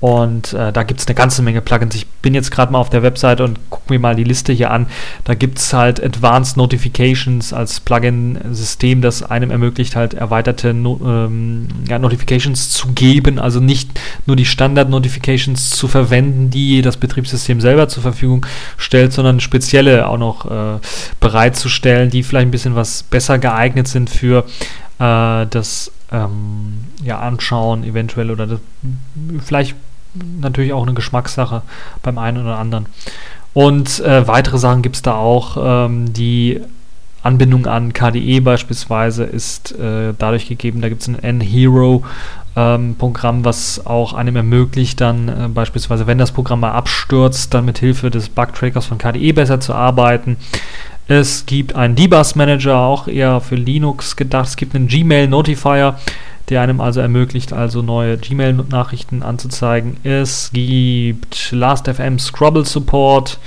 Und 0.00 0.52
äh, 0.52 0.70
da 0.70 0.82
gibt 0.82 1.00
es 1.00 1.06
eine 1.06 1.14
ganze 1.14 1.40
Menge 1.40 1.62
Plugins. 1.62 1.94
Ich 1.94 2.06
bin 2.06 2.34
jetzt 2.34 2.50
gerade 2.50 2.70
mal 2.70 2.78
auf 2.78 2.90
der 2.90 3.02
Webseite 3.02 3.42
und 3.42 3.58
gucke 3.70 3.92
mir 3.92 3.98
mal 3.98 4.14
die 4.14 4.24
Liste 4.24 4.52
hier 4.52 4.70
an. 4.70 4.86
Da 5.24 5.34
gibt 5.34 5.58
es 5.58 5.72
halt 5.72 6.02
Advanced 6.02 6.56
Notifications 6.56 7.52
als 7.52 7.80
Plugin-System, 7.80 9.00
das 9.00 9.22
einem 9.22 9.50
ermöglicht, 9.50 9.96
halt 9.96 10.12
erweiterte 10.12 10.74
no 10.74 11.00
ähm, 11.04 11.68
ja, 11.88 11.98
Notifications 11.98 12.70
zu 12.70 12.88
geben. 12.88 13.38
Also 13.38 13.60
nicht 13.60 13.98
nur 14.26 14.36
die 14.36 14.44
Standard-Notifications 14.44 15.70
zu 15.70 15.88
verwenden, 15.88 16.50
die 16.50 16.82
das 16.82 16.98
Betriebssystem 16.98 17.60
selber 17.60 17.88
zur 17.88 18.02
Verfügung 18.02 18.44
stellt, 18.76 19.12
sondern 19.12 19.40
spezielle 19.40 20.08
auch 20.08 20.18
noch 20.18 20.50
äh, 20.50 20.80
bereitzustellen, 21.20 22.10
die 22.10 22.22
vielleicht 22.22 22.48
ein 22.48 22.50
bisschen 22.50 22.74
was 22.74 23.04
besser 23.04 23.38
geeignet 23.38 23.88
sind 23.88 24.10
für 24.10 24.44
äh, 24.98 25.46
das 25.46 25.90
ähm, 26.14 26.84
ja, 27.02 27.18
Anschauen 27.18 27.84
eventuell 27.84 28.30
oder 28.30 28.46
das, 28.46 28.60
vielleicht 29.44 29.74
natürlich 30.40 30.72
auch 30.72 30.84
eine 30.84 30.94
Geschmackssache 30.94 31.62
beim 32.02 32.18
einen 32.18 32.44
oder 32.44 32.58
anderen. 32.58 32.86
Und 33.52 34.00
äh, 34.00 34.26
weitere 34.26 34.58
Sachen 34.58 34.82
gibt 34.82 34.96
es 34.96 35.02
da 35.02 35.14
auch, 35.14 35.56
ähm, 35.86 36.12
die 36.12 36.60
Anbindung 37.22 37.66
an 37.66 37.92
KDE 37.92 38.40
beispielsweise 38.40 39.24
ist 39.24 39.72
äh, 39.78 40.12
dadurch 40.18 40.46
gegeben. 40.46 40.82
Da 40.82 40.88
gibt 40.88 41.02
es 41.02 41.08
ein 41.08 41.18
N-Hero. 41.18 42.04
Ähm, 42.56 42.94
Programm, 42.96 43.44
was 43.44 43.84
auch 43.84 44.12
einem 44.12 44.36
ermöglicht, 44.36 45.00
dann 45.00 45.28
äh, 45.28 45.48
beispielsweise, 45.48 46.06
wenn 46.06 46.18
das 46.18 46.32
Programm 46.32 46.60
mal 46.60 46.72
abstürzt, 46.72 47.52
dann 47.54 47.64
mit 47.64 47.78
Hilfe 47.78 48.10
des 48.10 48.28
Bug-Trackers 48.28 48.86
von 48.86 48.98
KDE 48.98 49.32
besser 49.32 49.58
zu 49.58 49.74
arbeiten. 49.74 50.36
Es 51.06 51.44
gibt 51.44 51.74
einen 51.74 51.96
Debus 51.96 52.34
Manager, 52.34 52.78
auch 52.78 53.08
eher 53.08 53.40
für 53.40 53.56
Linux 53.56 54.16
gedacht. 54.16 54.48
Es 54.48 54.56
gibt 54.56 54.74
einen 54.74 54.88
Gmail 54.88 55.28
Notifier, 55.28 55.98
der 56.48 56.62
einem 56.62 56.80
also 56.80 57.00
ermöglicht, 57.00 57.52
also 57.52 57.82
neue 57.82 58.16
Gmail-Nachrichten 58.16 59.22
anzuzeigen. 59.22 59.98
Es 60.02 60.50
gibt 60.52 61.52
Last.fm 61.52 62.18
Scrabble 62.18 62.64
Support, 62.64 63.38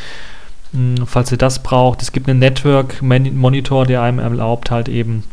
hm, 0.71 1.07
falls 1.07 1.31
ihr 1.31 1.39
das 1.39 1.63
braucht. 1.63 2.03
Es 2.03 2.11
gibt 2.11 2.29
einen 2.29 2.39
Network 2.39 3.01
Monitor, 3.01 3.85
der 3.87 4.03
einem 4.03 4.19
erlaubt, 4.19 4.69
halt 4.69 4.87
eben 4.87 5.23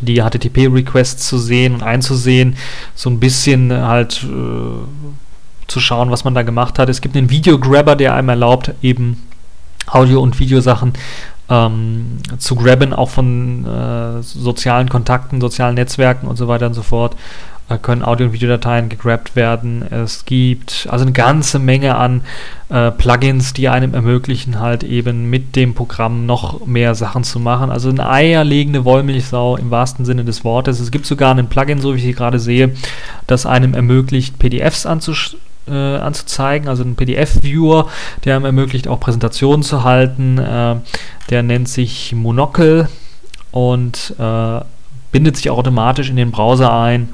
die 0.00 0.20
HTTP-Requests 0.20 1.28
zu 1.28 1.38
sehen 1.38 1.74
und 1.74 1.82
einzusehen, 1.84 2.56
so 2.96 3.08
ein 3.08 3.20
bisschen 3.20 3.72
halt 3.72 4.24
äh, 4.24 5.68
zu 5.68 5.80
schauen, 5.80 6.10
was 6.10 6.24
man 6.24 6.34
da 6.34 6.42
gemacht 6.42 6.80
hat. 6.80 6.88
Es 6.88 7.00
gibt 7.00 7.16
einen 7.16 7.30
Video-Grabber, 7.30 7.94
der 7.94 8.14
einem 8.14 8.30
erlaubt, 8.30 8.72
eben 8.82 9.22
Audio- 9.86 10.20
und 10.20 10.38
Videosachen 10.38 10.92
ähm, 11.48 12.18
zu 12.38 12.56
grabben, 12.56 12.92
auch 12.92 13.10
von 13.10 13.66
äh, 13.66 14.22
sozialen 14.22 14.88
Kontakten, 14.88 15.40
sozialen 15.40 15.74
Netzwerken 15.74 16.26
und 16.26 16.36
so 16.36 16.48
weiter 16.48 16.66
und 16.66 16.74
so 16.74 16.82
fort, 16.82 17.16
äh, 17.68 17.78
können 17.78 18.02
Audio- 18.02 18.26
und 18.26 18.32
Videodateien 18.32 18.88
gegrabt 18.88 19.36
werden. 19.36 19.82
Es 19.82 20.24
gibt 20.24 20.86
also 20.90 21.04
eine 21.04 21.12
ganze 21.12 21.58
Menge 21.58 21.96
an 21.96 22.22
äh, 22.68 22.90
Plugins, 22.90 23.52
die 23.52 23.68
einem 23.68 23.94
ermöglichen, 23.94 24.60
halt 24.60 24.82
eben 24.84 25.30
mit 25.30 25.56
dem 25.56 25.74
Programm 25.74 26.26
noch 26.26 26.66
mehr 26.66 26.94
Sachen 26.94 27.24
zu 27.24 27.40
machen. 27.40 27.70
Also 27.70 27.90
eine 27.90 28.08
eierlegende 28.08 28.84
Wollmilchsau 28.84 29.56
im 29.56 29.70
wahrsten 29.70 30.04
Sinne 30.04 30.24
des 30.24 30.44
Wortes. 30.44 30.80
Es 30.80 30.90
gibt 30.90 31.06
sogar 31.06 31.34
ein 31.34 31.48
Plugin, 31.48 31.80
so 31.80 31.94
wie 31.94 31.98
ich 31.98 32.04
hier 32.04 32.14
gerade 32.14 32.38
sehe, 32.38 32.74
das 33.26 33.46
einem 33.46 33.74
ermöglicht, 33.74 34.38
PDFs 34.38 34.86
anzuschauen 34.86 35.40
äh, 35.68 35.96
anzuzeigen, 35.96 36.68
also 36.68 36.82
ein 36.82 36.96
PDF-Viewer, 36.96 37.88
der 38.24 38.36
einem 38.36 38.44
ermöglicht, 38.44 38.88
auch 38.88 39.00
Präsentationen 39.00 39.62
zu 39.62 39.84
halten. 39.84 40.38
Äh, 40.38 40.76
der 41.30 41.42
nennt 41.42 41.68
sich 41.68 42.14
Monocle 42.14 42.88
und 43.50 44.14
äh, 44.18 44.60
bindet 45.12 45.36
sich 45.36 45.50
automatisch 45.50 46.10
in 46.10 46.16
den 46.16 46.30
Browser 46.30 46.72
ein 46.72 47.08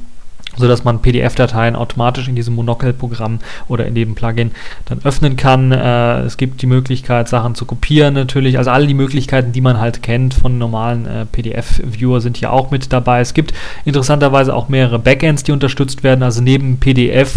sodass 0.58 0.84
man 0.84 1.00
PDF-Dateien 1.00 1.76
automatisch 1.76 2.28
in 2.28 2.34
diesem 2.34 2.54
Monocle-Programm 2.56 3.38
oder 3.68 3.86
in 3.86 3.94
dem 3.94 4.14
Plugin 4.14 4.50
dann 4.86 5.00
öffnen 5.04 5.36
kann. 5.36 5.72
Äh, 5.72 6.22
es 6.22 6.36
gibt 6.36 6.62
die 6.62 6.66
Möglichkeit, 6.66 7.28
Sachen 7.28 7.54
zu 7.54 7.64
kopieren 7.64 8.14
natürlich. 8.14 8.58
Also 8.58 8.70
alle 8.70 8.86
die 8.86 8.94
Möglichkeiten, 8.94 9.52
die 9.52 9.60
man 9.60 9.78
halt 9.78 10.02
kennt 10.02 10.34
von 10.34 10.58
normalen 10.58 11.06
äh, 11.06 11.26
PDF-Viewer 11.26 12.20
sind 12.20 12.36
hier 12.36 12.52
auch 12.52 12.70
mit 12.70 12.92
dabei. 12.92 13.20
Es 13.20 13.34
gibt 13.34 13.54
interessanterweise 13.84 14.54
auch 14.54 14.68
mehrere 14.68 14.98
Backends, 14.98 15.44
die 15.44 15.52
unterstützt 15.52 16.02
werden. 16.02 16.22
Also 16.22 16.42
neben 16.42 16.78
PDF 16.78 17.34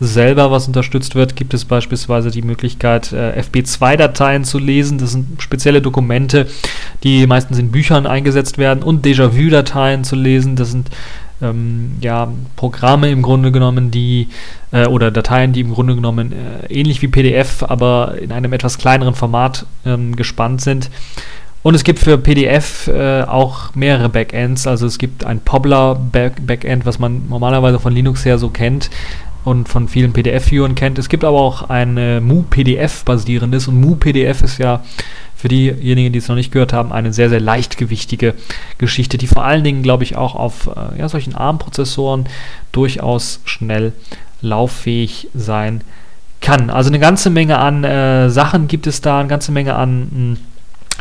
selber, 0.00 0.50
was 0.50 0.66
unterstützt 0.66 1.14
wird, 1.14 1.36
gibt 1.36 1.52
es 1.52 1.66
beispielsweise 1.66 2.30
die 2.30 2.42
Möglichkeit, 2.42 3.12
äh, 3.12 3.38
FB2-Dateien 3.40 4.44
zu 4.44 4.58
lesen. 4.58 4.96
Das 4.96 5.12
sind 5.12 5.40
spezielle 5.42 5.82
Dokumente, 5.82 6.46
die 7.04 7.26
meistens 7.26 7.58
in 7.58 7.70
Büchern 7.70 8.06
eingesetzt 8.06 8.56
werden 8.56 8.82
und 8.82 9.04
Déjà-vu-Dateien 9.04 10.02
zu 10.02 10.16
lesen. 10.16 10.56
Das 10.56 10.70
sind 10.70 10.88
ähm, 11.42 11.96
ja, 12.00 12.28
Programme 12.56 13.10
im 13.10 13.20
Grunde 13.20 13.52
genommen, 13.52 13.90
die 13.90 14.28
äh, 14.72 14.86
oder 14.86 15.10
Dateien, 15.10 15.52
die 15.52 15.60
im 15.60 15.74
Grunde 15.74 15.94
genommen 15.94 16.32
äh, 16.32 16.72
ähnlich 16.72 17.02
wie 17.02 17.08
PDF, 17.08 17.62
aber 17.62 18.14
in 18.20 18.32
einem 18.32 18.54
etwas 18.54 18.78
kleineren 18.78 19.14
Format 19.14 19.66
ähm, 19.84 20.16
gespannt 20.16 20.62
sind. 20.62 20.90
Und 21.62 21.74
es 21.74 21.84
gibt 21.84 21.98
für 21.98 22.16
PDF 22.16 22.88
äh, 22.88 23.22
auch 23.24 23.74
mehrere 23.74 24.08
Backends. 24.08 24.66
Also 24.66 24.86
es 24.86 24.96
gibt 24.96 25.26
ein 25.26 25.40
Pobler 25.40 25.94
Back 25.94 26.46
Backend, 26.46 26.86
was 26.86 26.98
man 26.98 27.28
normalerweise 27.28 27.78
von 27.78 27.92
Linux 27.92 28.24
her 28.24 28.38
so 28.38 28.48
kennt 28.48 28.88
und 29.44 29.68
von 29.68 29.88
vielen 29.88 30.12
PDF-Viewern 30.12 30.74
kennt. 30.74 30.98
Es 30.98 31.08
gibt 31.08 31.24
aber 31.24 31.38
auch 31.40 31.70
ein 31.70 31.96
äh, 31.96 32.20
MuPDF 32.20 33.04
basierendes 33.04 33.68
und 33.68 33.80
MuPDF 33.80 34.42
ist 34.42 34.58
ja 34.58 34.82
für 35.34 35.48
diejenigen, 35.48 36.12
die 36.12 36.18
es 36.18 36.28
noch 36.28 36.36
nicht 36.36 36.52
gehört 36.52 36.74
haben, 36.74 36.92
eine 36.92 37.14
sehr, 37.14 37.30
sehr 37.30 37.40
leichtgewichtige 37.40 38.34
Geschichte, 38.76 39.16
die 39.16 39.26
vor 39.26 39.44
allen 39.44 39.64
Dingen, 39.64 39.82
glaube 39.82 40.04
ich, 40.04 40.16
auch 40.16 40.34
auf 40.34 40.66
äh, 40.66 40.98
ja, 40.98 41.08
solchen 41.08 41.34
ARM-Prozessoren 41.34 42.26
durchaus 42.72 43.40
schnell 43.44 43.92
lauffähig 44.42 45.28
sein 45.34 45.82
kann. 46.40 46.68
Also 46.68 46.90
eine 46.90 46.98
ganze 46.98 47.30
Menge 47.30 47.58
an 47.58 47.84
äh, 47.84 48.28
Sachen 48.28 48.68
gibt 48.68 48.86
es 48.86 49.00
da, 49.00 49.20
eine 49.20 49.28
ganze 49.28 49.52
Menge 49.52 49.74
an 49.76 50.08
hm, 50.12 50.36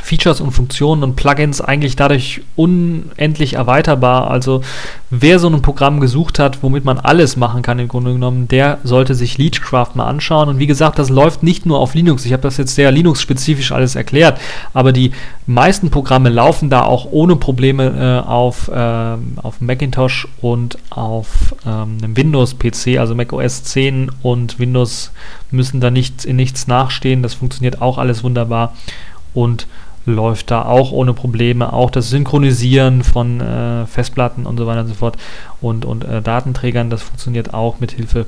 Features 0.02 0.42
und 0.42 0.52
Funktionen 0.52 1.04
und 1.04 1.16
Plugins 1.16 1.62
eigentlich 1.62 1.96
dadurch 1.96 2.42
unendlich 2.56 3.54
erweiterbar. 3.54 4.30
Also 4.30 4.62
wer 5.10 5.40
so 5.40 5.50
ein 5.50 5.62
Programm 5.62 6.00
gesucht 6.00 6.40
hat, 6.40 6.62
womit 6.62 6.86
man 6.86 6.98
alles 6.98 7.36
machen 7.38 7.62
kann 7.62 7.80
im 7.80 7.88
Grunde 7.88 8.14
genommen, 8.14 8.48
der 8.48 8.80
sollte 8.84 9.16
sich 9.16 9.38
Leechcraft 9.38 9.92
mal 9.96 10.08
anschauen. 10.08 10.50
Und 10.50 10.60
wie 10.60 10.68
gesagt, 10.68 11.00
das 11.00 11.10
läuft 11.10 11.44
nicht 11.44 11.66
nur 11.66 11.80
auf 11.80 11.96
Linux. 11.96 12.26
Ich 12.26 12.34
habe 12.34 12.44
das 12.44 12.58
jetzt 12.58 12.76
sehr 12.76 12.92
Linux-spezifisch 12.92 13.72
alles 13.72 13.96
erklärt, 13.96 14.40
aber 14.74 14.92
die 14.92 15.12
meisten 15.46 15.90
Programme 15.90 16.30
laufen 16.30 16.70
da 16.70 16.84
auch 16.84 17.08
ohne 17.12 17.36
Probleme 17.36 18.24
äh, 18.26 18.28
auf, 18.28 18.68
äh, 18.68 19.18
auf 19.42 19.62
Macintosh 19.62 20.28
und 20.42 20.78
auf 20.90 21.56
ähm, 21.66 21.98
Windows-PC, 22.16 23.00
also 23.00 23.16
Mac 23.16 23.34
OS 23.34 23.64
10 23.64 24.12
und 24.22 24.60
Windows 24.60 25.12
müssen 25.52 25.80
da 25.82 25.90
nicht 25.90 26.26
in 26.26 26.36
nichts 26.36 26.68
nachstehen. 26.68 27.24
Das 27.24 27.34
funktioniert 27.34 27.82
auch 27.82 27.98
alles 27.98 28.24
wunderbar 28.24 28.74
und 29.34 29.68
läuft 30.12 30.52
da 30.52 30.66
auch 30.66 30.92
ohne 30.92 31.14
Probleme. 31.14 31.74
Auch 31.74 31.90
das 31.90 32.10
Synchronisieren 32.10 33.04
von 33.04 33.42
äh, 33.42 33.86
Festplatten 33.86 34.46
und 34.46 34.58
so 34.58 34.68
weiter 34.68 34.82
und 34.82 34.88
so 34.88 34.94
fort 34.94 35.18
und, 35.62 35.86
und 35.86 36.04
äh, 36.04 36.22
Datenträgern, 36.22 36.90
das 36.90 37.02
funktioniert 37.02 37.54
auch 37.54 37.80
mit 37.80 37.92
Hilfe 37.92 38.26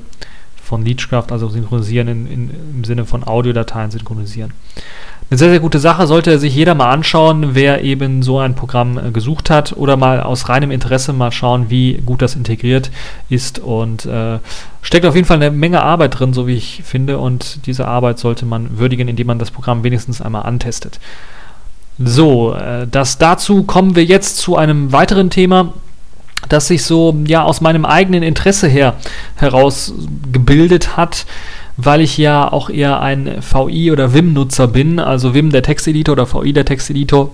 von 0.62 0.84
Leechcraft, 0.84 1.26
also 1.30 1.48
synchronisieren 1.48 2.08
in, 2.08 2.26
in, 2.26 2.50
im 2.76 2.84
Sinne 2.84 3.04
von 3.04 3.24
Audiodateien 3.24 3.90
synchronisieren. 3.90 4.52
Eine 5.28 5.38
sehr, 5.38 5.50
sehr 5.50 5.60
gute 5.60 5.78
Sache, 5.78 6.06
sollte 6.06 6.38
sich 6.38 6.54
jeder 6.54 6.74
mal 6.74 6.90
anschauen, 6.90 7.54
wer 7.54 7.82
eben 7.82 8.22
so 8.22 8.38
ein 8.38 8.54
Programm 8.54 8.98
äh, 8.98 9.10
gesucht 9.10 9.50
hat 9.50 9.74
oder 9.76 9.96
mal 9.96 10.20
aus 10.22 10.48
reinem 10.48 10.70
Interesse 10.70 11.12
mal 11.12 11.32
schauen, 11.32 11.68
wie 11.68 11.94
gut 12.06 12.22
das 12.22 12.36
integriert 12.36 12.90
ist 13.28 13.58
und 13.58 14.06
äh, 14.06 14.38
steckt 14.82 15.04
auf 15.04 15.14
jeden 15.14 15.26
Fall 15.26 15.36
eine 15.42 15.50
Menge 15.50 15.82
Arbeit 15.82 16.18
drin, 16.18 16.32
so 16.32 16.46
wie 16.46 16.54
ich 16.54 16.82
finde 16.84 17.18
und 17.18 17.66
diese 17.66 17.88
Arbeit 17.88 18.18
sollte 18.18 18.46
man 18.46 18.78
würdigen, 18.78 19.08
indem 19.08 19.26
man 19.26 19.38
das 19.38 19.50
Programm 19.50 19.84
wenigstens 19.84 20.22
einmal 20.22 20.44
antestet. 20.44 21.00
So, 21.98 22.54
äh, 22.54 22.86
das 22.90 23.18
dazu 23.18 23.64
kommen 23.64 23.96
wir 23.96 24.04
jetzt 24.04 24.38
zu 24.38 24.56
einem 24.56 24.92
weiteren 24.92 25.30
Thema, 25.30 25.74
das 26.48 26.68
sich 26.68 26.84
so 26.84 27.16
ja 27.26 27.42
aus 27.42 27.60
meinem 27.60 27.84
eigenen 27.84 28.22
Interesse 28.22 28.68
her 28.68 28.94
herausgebildet 29.36 30.96
hat, 30.96 31.26
weil 31.76 32.00
ich 32.00 32.18
ja 32.18 32.50
auch 32.50 32.70
eher 32.70 33.00
ein 33.00 33.38
VI 33.40 33.92
oder 33.92 34.12
Vim-Nutzer 34.14 34.68
bin, 34.68 34.98
also 34.98 35.34
Vim 35.34 35.50
der 35.50 35.62
Texteditor 35.62 36.14
oder 36.14 36.32
VI 36.32 36.52
der 36.52 36.64
Texteditor. 36.64 37.30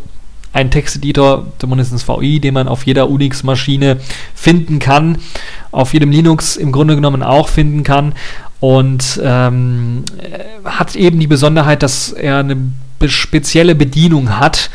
Ein 0.53 0.71
Texteditor, 0.71 1.47
zumindest 1.59 2.09
VI, 2.09 2.41
den 2.41 2.55
man 2.55 2.69
auf 2.69 2.87
jeder 2.87 3.11
Unix-Maschine 3.11 3.99
finden 4.35 4.79
kann, 4.79 5.19
auf 5.73 5.93
jedem 5.93 6.11
Linux 6.11 6.57
im 6.57 6.73
Grunde 6.73 6.95
genommen 6.95 7.23
auch 7.23 7.49
finden 7.49 7.85
kann 7.85 8.15
und 8.61 9.21
ähm, 9.23 10.05
hat 10.65 10.97
eben 10.97 11.21
die 11.21 11.27
Besonderheit, 11.27 11.83
dass 11.83 12.13
er 12.13 12.39
eine 12.39 12.57
spezielle 13.07 13.75
Bedienung 13.75 14.39
hat. 14.39 14.71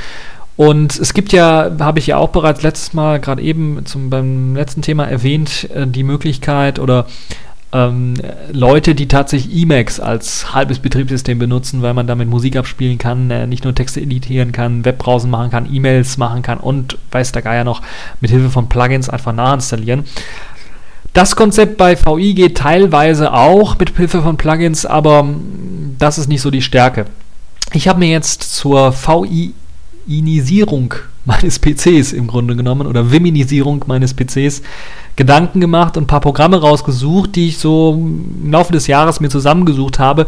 Und 0.56 1.00
es 1.00 1.14
gibt 1.14 1.34
ja, 1.34 1.72
habe 1.80 2.00
ich 2.00 2.08
ja 2.08 2.18
auch 2.18 2.30
bereits 2.30 2.62
letztes 2.62 2.94
Mal, 2.94 3.20
gerade 3.20 3.42
eben 3.42 3.86
zum, 3.86 4.10
beim 4.10 4.56
letzten 4.56 4.82
Thema 4.82 5.06
erwähnt, 5.06 5.70
äh, 5.74 5.88
die 5.88 6.04
Möglichkeit 6.04 6.80
oder 6.80 7.08
ähm, 7.74 8.14
Leute, 8.52 8.94
die 8.94 9.08
tatsächlich 9.08 9.64
Emacs 9.64 10.00
als 10.00 10.54
halbes 10.54 10.78
Betriebssystem 10.78 11.40
benutzen, 11.40 11.82
weil 11.82 11.96
man 11.96 12.06
damit 12.06 12.30
Musik 12.30 12.56
abspielen 12.56 13.00
kann, 13.00 13.32
äh, 13.32 13.48
nicht 13.48 13.64
nur 13.64 13.74
Texte 13.74 14.00
editieren 14.00 14.52
kann, 14.52 14.86
Webbrowsen 14.86 15.30
machen 15.30 15.50
kann, 15.50 15.74
E-Mails 15.74 16.18
machen 16.18 16.44
kann 16.44 16.60
und 16.60 17.00
weiß 17.12 17.32
der 17.32 17.42
Geier 17.42 17.64
noch, 17.64 17.82
mit 18.22 18.30
Hilfe 18.30 18.52
von 18.52 18.70
Plugins 18.70 19.10
einfach 19.10 19.34
nachinstallieren. 19.34 20.04
Das 21.14 21.36
Konzept 21.36 21.78
bei 21.78 21.98
VI 21.98 22.34
geht 22.34 22.58
teilweise 22.58 23.34
auch 23.34 23.78
mit 23.78 23.96
Hilfe 23.98 24.22
von 24.22 24.38
Plugins, 24.38 24.86
aber 24.86 25.28
das 25.98 26.18
ist 26.18 26.28
nicht 26.28 26.42
so 26.42 26.52
die 26.52 26.62
Stärke. 26.62 27.06
Ich 27.76 27.88
habe 27.88 28.00
mir 28.00 28.10
jetzt 28.10 28.44
zur 28.44 28.94
VI-Inisierung 28.94 30.94
meines 31.26 31.58
PCs 31.58 32.14
im 32.14 32.28
Grunde 32.28 32.56
genommen 32.56 32.86
oder 32.86 33.12
Wiminisierung 33.12 33.84
meines 33.88 34.14
PCs 34.14 34.62
Gedanken 35.16 35.60
gemacht 35.60 35.98
und 35.98 36.04
ein 36.04 36.08
paar 36.08 36.22
Programme 36.22 36.62
rausgesucht, 36.62 37.36
die 37.36 37.50
ich 37.50 37.58
so 37.58 37.94
im 37.94 38.52
Laufe 38.52 38.74
des 38.74 38.86
Jahres 38.86 39.20
mir 39.20 39.30
zusammengesucht 39.30 39.98
habe, 39.98 40.28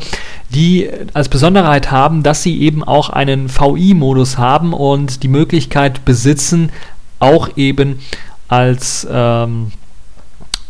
die 0.50 0.90
als 1.14 1.30
Besonderheit 1.30 1.92
haben, 1.92 2.24
dass 2.24 2.42
sie 2.42 2.60
eben 2.62 2.84
auch 2.84 3.10
einen 3.10 3.48
VI-Modus 3.48 4.40
haben 4.40 4.74
und 4.74 5.22
die 5.22 5.28
Möglichkeit 5.28 6.04
besitzen, 6.04 6.72
auch 7.20 7.50
eben 7.58 8.00
als 8.48 9.08
ähm, 9.10 9.72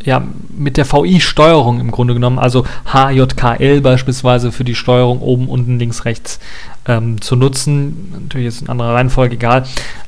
ja, 0.06 0.24
mit 0.56 0.78
der 0.78 0.92
VI-Steuerung 0.92 1.80
im 1.80 1.92
Grunde 1.92 2.14
genommen, 2.14 2.38
also 2.38 2.66
HJKL 2.86 3.82
beispielsweise 3.82 4.52
für 4.52 4.64
die 4.64 4.76
Steuerung 4.76 5.20
oben, 5.20 5.50
unten, 5.50 5.80
links, 5.80 6.06
rechts 6.06 6.40
ähm, 6.88 7.20
zu 7.22 7.36
nutzen. 7.36 8.14
Natürlich 8.22 8.48
ist 8.48 8.56
es 8.56 8.62
in 8.62 8.70
anderer 8.70 8.94
Reihenfolge 8.94 9.36
egal. 9.36 9.64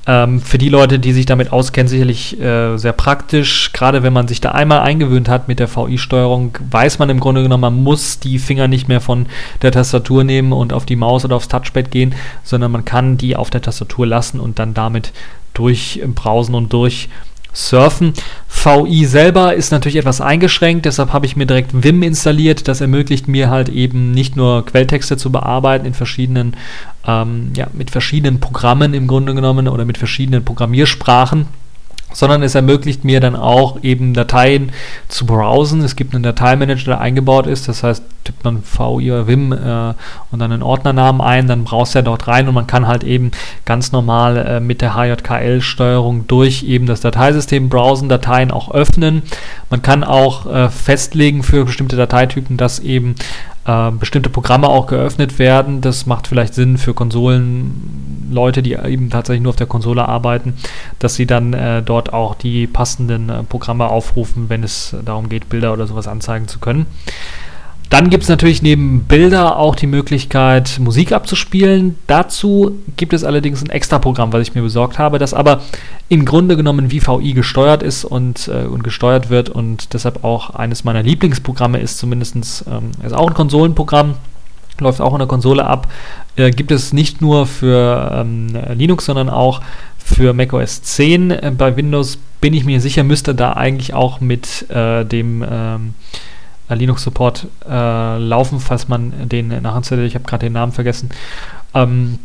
Ähm, 0.05 0.39
für 0.39 0.59
die 0.59 0.69
Leute, 0.69 0.99
die 0.99 1.13
sich 1.13 1.25
damit 1.25 1.51
auskennen, 1.51 1.87
sicherlich 1.87 2.39
äh, 2.39 2.77
sehr 2.77 2.93
praktisch. 2.93 3.73
Gerade 3.73 4.03
wenn 4.03 4.13
man 4.13 4.27
sich 4.27 4.39
da 4.39 4.51
einmal 4.51 4.81
eingewöhnt 4.81 5.29
hat 5.29 5.47
mit 5.47 5.59
der 5.59 5.75
VI-Steuerung, 5.75 6.57
weiß 6.69 6.99
man 6.99 7.09
im 7.09 7.19
Grunde 7.19 7.41
genommen, 7.41 7.61
man 7.61 7.83
muss 7.83 8.19
die 8.19 8.37
Finger 8.37 8.67
nicht 8.67 8.87
mehr 8.87 9.01
von 9.01 9.25
der 9.63 9.71
Tastatur 9.71 10.23
nehmen 10.23 10.53
und 10.53 10.73
auf 10.73 10.85
die 10.85 10.95
Maus 10.95 11.25
oder 11.25 11.35
aufs 11.35 11.47
Touchpad 11.47 11.89
gehen, 11.89 12.13
sondern 12.43 12.71
man 12.71 12.85
kann 12.85 13.17
die 13.17 13.35
auf 13.35 13.49
der 13.49 13.63
Tastatur 13.63 14.05
lassen 14.05 14.39
und 14.39 14.59
dann 14.59 14.75
damit 14.75 15.11
durchbrausen 15.55 16.53
und 16.53 16.71
durch 16.71 17.09
surfen. 17.57 18.13
VI 18.47 19.05
selber 19.05 19.55
ist 19.55 19.71
natürlich 19.71 19.97
etwas 19.97 20.21
eingeschränkt, 20.21 20.85
deshalb 20.85 21.13
habe 21.13 21.25
ich 21.25 21.35
mir 21.35 21.45
direkt 21.45 21.83
Vim 21.83 22.03
installiert. 22.03 22.67
Das 22.67 22.81
ermöglicht 22.81 23.27
mir 23.27 23.49
halt 23.49 23.69
eben 23.69 24.11
nicht 24.11 24.35
nur 24.35 24.65
Quelltexte 24.65 25.17
zu 25.17 25.31
bearbeiten 25.31 25.85
in 25.85 25.93
verschiedenen, 25.93 26.55
ähm, 27.05 27.51
ja, 27.55 27.67
mit 27.73 27.91
verschiedenen 27.91 28.39
Programmen 28.39 28.93
im 28.93 29.07
Grunde 29.07 29.33
genommen 29.33 29.67
oder 29.67 29.85
mit 29.85 29.97
verschiedenen 29.97 30.45
Programmiersprachen 30.45 31.47
sondern 32.13 32.41
es 32.41 32.55
ermöglicht 32.55 33.03
mir 33.03 33.19
dann 33.19 33.35
auch 33.35 33.83
eben 33.83 34.13
Dateien 34.13 34.71
zu 35.07 35.25
browsen. 35.25 35.81
Es 35.81 35.95
gibt 35.95 36.13
einen 36.13 36.23
Dateimanager, 36.23 36.85
der 36.85 37.01
eingebaut 37.01 37.47
ist, 37.47 37.67
das 37.67 37.83
heißt, 37.83 38.03
tippt 38.23 38.43
man 38.43 38.63
VI 38.63 39.11
oder 39.11 39.27
Vim 39.27 39.51
äh, 39.51 39.93
und 40.31 40.39
dann 40.39 40.51
einen 40.51 40.63
Ordnernamen 40.63 41.21
ein, 41.21 41.47
dann 41.47 41.63
brauchst 41.63 41.93
du 41.93 41.99
ja 41.99 42.03
dort 42.03 42.27
rein 42.27 42.47
und 42.47 42.53
man 42.53 42.67
kann 42.67 42.87
halt 42.87 43.03
eben 43.03 43.31
ganz 43.65 43.91
normal 43.91 44.37
äh, 44.37 44.59
mit 44.59 44.81
der 44.81 44.95
HJKL-Steuerung 44.95 46.27
durch 46.27 46.63
eben 46.63 46.85
das 46.85 47.01
Dateisystem 47.01 47.69
browsen, 47.69 48.09
Dateien 48.09 48.51
auch 48.51 48.71
öffnen. 48.71 49.23
Man 49.69 49.81
kann 49.81 50.03
auch 50.03 50.45
äh, 50.45 50.69
festlegen 50.69 51.43
für 51.43 51.65
bestimmte 51.65 51.95
Dateitypen, 51.95 52.57
dass 52.57 52.79
eben 52.79 53.15
äh, 53.67 53.91
bestimmte 53.91 54.29
Programme 54.29 54.69
auch 54.69 54.87
geöffnet 54.87 55.37
werden. 55.37 55.81
Das 55.81 56.05
macht 56.05 56.27
vielleicht 56.27 56.53
Sinn 56.53 56.77
für 56.77 56.93
Konsolenleute, 56.93 58.63
die 58.63 58.73
eben 58.73 59.09
tatsächlich 59.09 59.43
nur 59.43 59.51
auf 59.51 59.57
der 59.57 59.67
Konsole 59.67 60.07
arbeiten, 60.07 60.53
dass 60.99 61.15
sie 61.15 61.25
dann 61.25 61.53
äh, 61.53 61.83
dort 61.83 62.13
auch 62.13 62.33
die 62.33 62.65
passenden 62.65 63.29
äh, 63.29 63.43
Programme 63.43 63.87
aufrufen, 63.87 64.49
wenn 64.49 64.63
es 64.63 64.95
darum 65.05 65.29
geht, 65.29 65.49
Bilder 65.49 65.73
oder 65.73 65.85
sowas 65.85 66.07
anzeigen 66.07 66.47
zu 66.47 66.59
können. 66.59 66.85
Dann 67.89 68.09
gibt 68.09 68.23
es 68.23 68.29
natürlich 68.29 68.61
neben 68.61 69.03
Bilder 69.03 69.57
auch 69.57 69.75
die 69.75 69.87
Möglichkeit, 69.87 70.77
Musik 70.79 71.13
abzuspielen. 71.13 71.97
Dazu 72.05 72.77
gibt 72.97 73.13
es 73.13 73.23
allerdings 73.23 73.63
ein 73.63 73.69
extra 73.69 73.97
Programm, 73.97 74.33
was 74.33 74.41
ich 74.41 74.55
mir 74.55 74.61
besorgt 74.61 74.99
habe, 74.99 75.19
das 75.19 75.33
aber 75.33 75.61
im 76.09 76.25
Grunde 76.25 76.57
genommen 76.57 76.91
wie 76.91 77.01
VI 77.01 77.33
gesteuert 77.33 77.83
ist 77.83 78.03
und, 78.03 78.49
äh, 78.49 78.65
und 78.65 78.83
gesteuert 78.83 79.29
wird 79.29 79.49
und 79.49 79.93
deshalb 79.93 80.23
auch 80.25 80.49
eines 80.51 80.83
meiner 80.83 81.01
Lieblingsprogramme 81.01 81.79
ist, 81.79 81.97
zumindest 81.97 82.35
ähm, 82.35 82.91
ist 83.05 83.13
auch 83.13 83.27
ein 83.27 83.33
Konsolenprogramm, 83.33 84.15
läuft 84.79 84.99
auch 84.99 85.13
in 85.13 85.19
der 85.19 85.27
Konsole 85.27 85.65
ab. 85.65 85.87
Äh, 86.35 86.51
gibt 86.51 86.71
es 86.71 86.91
nicht 86.91 87.21
nur 87.21 87.45
für 87.45 88.11
ähm, 88.13 88.47
Linux, 88.73 89.05
sondern 89.05 89.29
auch 89.29 89.61
für 89.97 90.33
macOS 90.33 90.81
10. 90.83 91.31
Äh, 91.31 91.51
bei 91.57 91.75
Windows 91.75 92.19
bin 92.41 92.53
ich 92.53 92.65
mir 92.65 92.81
sicher, 92.81 93.03
müsste 93.03 93.33
da 93.33 93.53
eigentlich 93.53 93.93
auch 93.93 94.19
mit 94.19 94.69
äh, 94.69 95.05
dem 95.05 95.43
ähm, 95.49 95.93
äh, 96.69 96.75
Linux-Support 96.75 97.47
äh, 97.69 98.17
laufen, 98.17 98.59
falls 98.59 98.87
man 98.87 99.29
den 99.29 99.49
nachinstalliert. 99.61 100.07
Ich 100.07 100.15
habe 100.15 100.25
gerade 100.25 100.45
den 100.45 100.53
Namen 100.53 100.71
vergessen. 100.71 101.09
Ähm, 101.73 102.19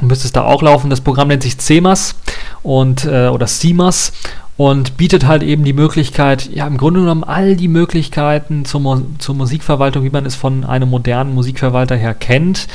müsste 0.00 0.26
es 0.26 0.32
da 0.32 0.42
auch 0.42 0.62
laufen. 0.62 0.90
Das 0.90 1.00
Programm 1.00 1.28
nennt 1.28 1.42
sich 1.42 1.58
CMAS 1.58 2.16
und 2.62 3.04
äh, 3.04 3.28
oder 3.28 3.46
CMAS 3.46 4.12
und 4.56 4.96
bietet 4.96 5.26
halt 5.26 5.42
eben 5.42 5.64
die 5.64 5.72
Möglichkeit, 5.72 6.48
ja 6.52 6.66
im 6.66 6.76
Grunde 6.76 7.00
genommen 7.00 7.24
all 7.24 7.56
die 7.56 7.68
Möglichkeiten 7.68 8.64
zur, 8.64 9.02
zur 9.18 9.34
Musikverwaltung, 9.34 10.04
wie 10.04 10.10
man 10.10 10.26
es 10.26 10.36
von 10.36 10.64
einem 10.64 10.90
modernen 10.90 11.34
Musikverwalter 11.34 11.96
her 11.96 12.14
kennt. 12.14 12.68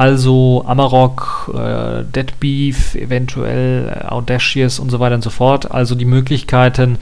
Also 0.00 0.64
Amarok, 0.66 1.52
äh, 1.54 2.04
Dead 2.04 2.40
Beef, 2.40 2.94
eventuell 2.94 3.86
äh, 3.94 4.06
Audacious 4.06 4.78
und 4.78 4.88
so 4.88 4.98
weiter 4.98 5.16
und 5.16 5.22
so 5.22 5.28
fort. 5.28 5.72
Also 5.72 5.94
die 5.94 6.06
Möglichkeiten, 6.06 6.96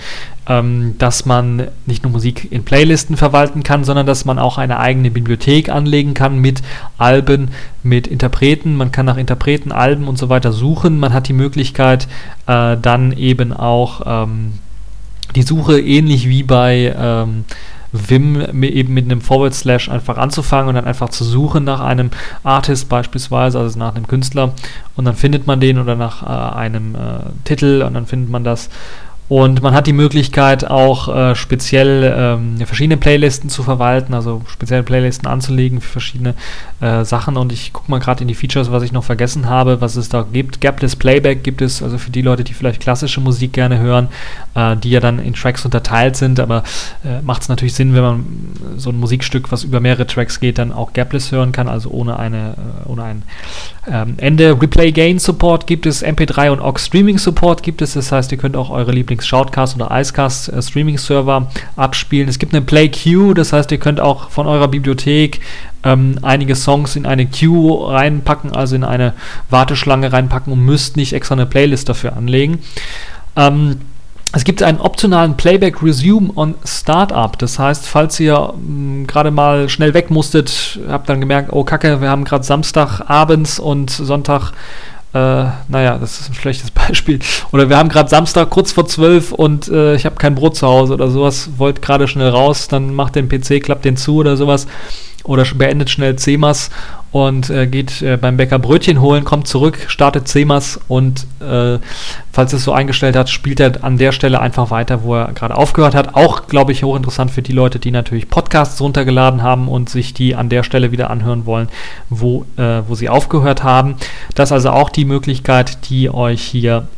ähm, 0.48 0.96
dass 0.98 1.24
man 1.24 1.68
nicht 1.86 2.02
nur 2.02 2.10
Musik 2.10 2.50
in 2.50 2.64
Playlisten 2.64 3.16
verwalten 3.16 3.62
kann, 3.62 3.84
sondern 3.84 4.04
dass 4.04 4.24
man 4.24 4.40
auch 4.40 4.58
eine 4.58 4.80
eigene 4.80 5.12
Bibliothek 5.12 5.68
anlegen 5.68 6.12
kann 6.12 6.40
mit 6.40 6.60
Alben, 6.96 7.52
mit 7.84 8.08
Interpreten. 8.08 8.74
Man 8.74 8.90
kann 8.90 9.06
nach 9.06 9.16
Interpreten, 9.16 9.70
Alben 9.70 10.08
und 10.08 10.18
so 10.18 10.28
weiter 10.28 10.50
suchen. 10.50 10.98
Man 10.98 11.12
hat 11.12 11.28
die 11.28 11.34
Möglichkeit, 11.34 12.08
äh, 12.48 12.76
dann 12.76 13.12
eben 13.12 13.52
auch 13.52 14.02
ähm, 14.06 14.54
die 15.36 15.42
Suche 15.42 15.80
ähnlich 15.80 16.28
wie 16.28 16.42
bei 16.42 16.92
ähm, 16.98 17.44
Vim 17.92 18.62
eben 18.62 18.94
mit 18.94 19.06
einem 19.06 19.20
Forward 19.20 19.54
Slash 19.54 19.88
einfach 19.88 20.18
anzufangen 20.18 20.68
und 20.68 20.74
dann 20.74 20.84
einfach 20.84 21.08
zu 21.08 21.24
suchen 21.24 21.64
nach 21.64 21.80
einem 21.80 22.10
Artist 22.44 22.88
beispielsweise, 22.88 23.58
also 23.58 23.78
nach 23.78 23.94
einem 23.94 24.06
Künstler. 24.06 24.52
Und 24.96 25.04
dann 25.04 25.14
findet 25.14 25.46
man 25.46 25.60
den 25.60 25.78
oder 25.78 25.94
nach 25.94 26.22
äh, 26.22 26.56
einem 26.56 26.94
äh, 26.94 26.98
Titel 27.44 27.82
und 27.86 27.94
dann 27.94 28.06
findet 28.06 28.30
man 28.30 28.44
das 28.44 28.68
und 29.28 29.62
man 29.62 29.74
hat 29.74 29.86
die 29.86 29.92
Möglichkeit 29.92 30.68
auch 30.68 31.14
äh, 31.14 31.34
speziell 31.34 32.14
ähm, 32.16 32.56
verschiedene 32.64 32.96
Playlisten 32.96 33.50
zu 33.50 33.62
verwalten, 33.62 34.14
also 34.14 34.40
spezielle 34.48 34.82
Playlisten 34.82 35.28
anzulegen 35.28 35.82
für 35.82 35.90
verschiedene 35.90 36.34
äh, 36.80 37.04
Sachen. 37.04 37.36
Und 37.36 37.52
ich 37.52 37.74
gucke 37.74 37.90
mal 37.90 38.00
gerade 38.00 38.22
in 38.22 38.28
die 38.28 38.34
Features, 38.34 38.72
was 38.72 38.82
ich 38.82 38.92
noch 38.92 39.04
vergessen 39.04 39.46
habe, 39.46 39.82
was 39.82 39.96
es 39.96 40.08
da 40.08 40.22
gibt. 40.22 40.62
Gapless 40.62 40.96
Playback 40.96 41.44
gibt 41.44 41.60
es, 41.60 41.82
also 41.82 41.98
für 41.98 42.10
die 42.10 42.22
Leute, 42.22 42.42
die 42.42 42.54
vielleicht 42.54 42.80
klassische 42.80 43.20
Musik 43.20 43.52
gerne 43.52 43.78
hören, 43.78 44.08
äh, 44.54 44.76
die 44.76 44.90
ja 44.90 45.00
dann 45.00 45.18
in 45.18 45.34
Tracks 45.34 45.62
unterteilt 45.62 46.16
sind. 46.16 46.40
Aber 46.40 46.62
äh, 47.04 47.20
macht 47.20 47.42
es 47.42 47.50
natürlich 47.50 47.74
Sinn, 47.74 47.94
wenn 47.94 48.02
man 48.02 48.26
so 48.78 48.88
ein 48.88 48.98
Musikstück, 48.98 49.52
was 49.52 49.62
über 49.62 49.80
mehrere 49.80 50.06
Tracks 50.06 50.40
geht, 50.40 50.56
dann 50.56 50.72
auch 50.72 50.94
Gapless 50.94 51.32
hören 51.32 51.52
kann, 51.52 51.68
also 51.68 51.90
ohne, 51.90 52.18
eine, 52.18 52.54
äh, 52.86 52.88
ohne 52.88 53.02
ein 53.02 53.22
ähm, 53.86 54.14
Ende. 54.16 54.58
Replay 54.58 54.90
Gain 54.90 55.18
Support 55.18 55.66
gibt 55.66 55.84
es, 55.84 56.02
MP3 56.02 56.50
und 56.50 56.60
aux 56.60 56.78
Streaming 56.78 57.18
Support 57.18 57.62
gibt 57.62 57.82
es. 57.82 57.92
Das 57.92 58.10
heißt, 58.10 58.32
ihr 58.32 58.38
könnt 58.38 58.56
auch 58.56 58.70
eure 58.70 58.92
Lieblings 58.92 59.17
Shoutcast 59.22 59.76
oder 59.76 59.88
Icecast 59.90 60.52
äh, 60.52 60.62
Streaming 60.62 60.98
Server 60.98 61.48
abspielen. 61.76 62.28
Es 62.28 62.38
gibt 62.38 62.54
eine 62.54 62.62
Play 62.62 62.88
Queue, 62.88 63.34
das 63.34 63.52
heißt, 63.52 63.70
ihr 63.72 63.78
könnt 63.78 64.00
auch 64.00 64.30
von 64.30 64.46
eurer 64.46 64.68
Bibliothek 64.68 65.40
ähm, 65.84 66.18
einige 66.22 66.56
Songs 66.56 66.96
in 66.96 67.06
eine 67.06 67.26
Queue 67.26 67.92
reinpacken, 67.92 68.54
also 68.54 68.76
in 68.76 68.84
eine 68.84 69.14
Warteschlange 69.50 70.12
reinpacken 70.12 70.52
und 70.52 70.64
müsst 70.64 70.96
nicht 70.96 71.12
extra 71.12 71.34
eine 71.34 71.46
Playlist 71.46 71.88
dafür 71.88 72.16
anlegen. 72.16 72.58
Ähm, 73.36 73.78
es 74.32 74.44
gibt 74.44 74.62
einen 74.62 74.78
optionalen 74.80 75.38
Playback 75.38 75.82
Resume 75.82 76.30
on 76.36 76.54
Startup. 76.64 77.38
Das 77.38 77.58
heißt, 77.58 77.86
falls 77.86 78.20
ihr 78.20 78.36
hm, 78.54 79.06
gerade 79.06 79.30
mal 79.30 79.68
schnell 79.68 79.94
weg 79.94 80.10
musstet, 80.10 80.78
habt 80.88 81.08
dann 81.08 81.20
gemerkt, 81.20 81.50
oh 81.52 81.64
Kacke, 81.64 82.02
wir 82.02 82.10
haben 82.10 82.24
gerade 82.24 82.44
Samstag 82.44 83.00
abends 83.08 83.58
und 83.58 83.90
Sonntag 83.90 84.52
äh, 85.18 85.72
naja, 85.72 85.98
das 85.98 86.20
ist 86.20 86.30
ein 86.30 86.34
schlechtes 86.34 86.70
Beispiel. 86.72 87.18
Oder 87.52 87.68
wir 87.68 87.76
haben 87.76 87.88
gerade 87.88 88.08
Samstag 88.08 88.50
kurz 88.50 88.72
vor 88.72 88.86
zwölf 88.86 89.32
und 89.32 89.68
äh, 89.68 89.94
ich 89.94 90.04
habe 90.04 90.16
kein 90.16 90.34
Brot 90.34 90.56
zu 90.56 90.66
Hause 90.66 90.94
oder 90.94 91.10
sowas, 91.10 91.50
wollt 91.56 91.82
gerade 91.82 92.08
schnell 92.08 92.28
raus, 92.28 92.68
dann 92.68 92.94
macht 92.94 93.16
den 93.16 93.28
PC, 93.28 93.62
klappt 93.62 93.84
den 93.84 93.96
zu 93.96 94.16
oder 94.16 94.36
sowas 94.36 94.66
oder 95.28 95.44
beendet 95.54 95.90
schnell 95.90 96.16
CMAS 96.16 96.70
und 97.12 97.48
äh, 97.50 97.66
geht 97.66 98.02
äh, 98.02 98.16
beim 98.16 98.36
Bäcker 98.36 98.58
Brötchen 98.58 99.00
holen, 99.00 99.24
kommt 99.24 99.46
zurück, 99.46 99.78
startet 99.88 100.28
CMAS 100.28 100.80
und 100.88 101.26
äh, 101.40 101.78
falls 102.32 102.52
es 102.52 102.64
so 102.64 102.72
eingestellt 102.72 103.16
hat, 103.16 103.30
spielt 103.30 103.60
er 103.60 103.84
an 103.84 103.98
der 103.98 104.12
Stelle 104.12 104.40
einfach 104.40 104.70
weiter, 104.70 105.02
wo 105.04 105.14
er 105.14 105.32
gerade 105.32 105.56
aufgehört 105.56 105.94
hat. 105.94 106.14
Auch, 106.14 106.46
glaube 106.46 106.72
ich, 106.72 106.82
hochinteressant 106.82 107.30
für 107.30 107.42
die 107.42 107.52
Leute, 107.52 107.78
die 107.78 107.90
natürlich 107.90 108.28
Podcasts 108.28 108.80
runtergeladen 108.80 109.42
haben 109.42 109.68
und 109.68 109.88
sich 109.88 110.14
die 110.14 110.34
an 110.34 110.48
der 110.48 110.62
Stelle 110.62 110.92
wieder 110.92 111.10
anhören 111.10 111.46
wollen, 111.46 111.68
wo, 112.08 112.44
äh, 112.56 112.82
wo 112.86 112.94
sie 112.94 113.08
aufgehört 113.08 113.62
haben. 113.62 113.96
Das 114.34 114.48
ist 114.48 114.52
also 114.52 114.70
auch 114.70 114.90
die 114.90 115.04
Möglichkeit, 115.04 115.90
die 115.90 116.10
euch 116.10 116.42
hier 116.42 116.88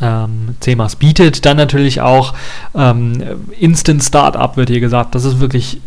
ähm, 0.00 0.54
CMAS 0.60 0.96
bietet. 0.96 1.44
Dann 1.44 1.56
natürlich 1.56 2.00
auch 2.00 2.34
ähm, 2.74 3.22
Instant 3.58 4.02
Startup 4.02 4.56
wird 4.56 4.70
hier 4.70 4.80
gesagt. 4.80 5.14
Das 5.14 5.24
ist 5.24 5.40
wirklich, 5.40 5.80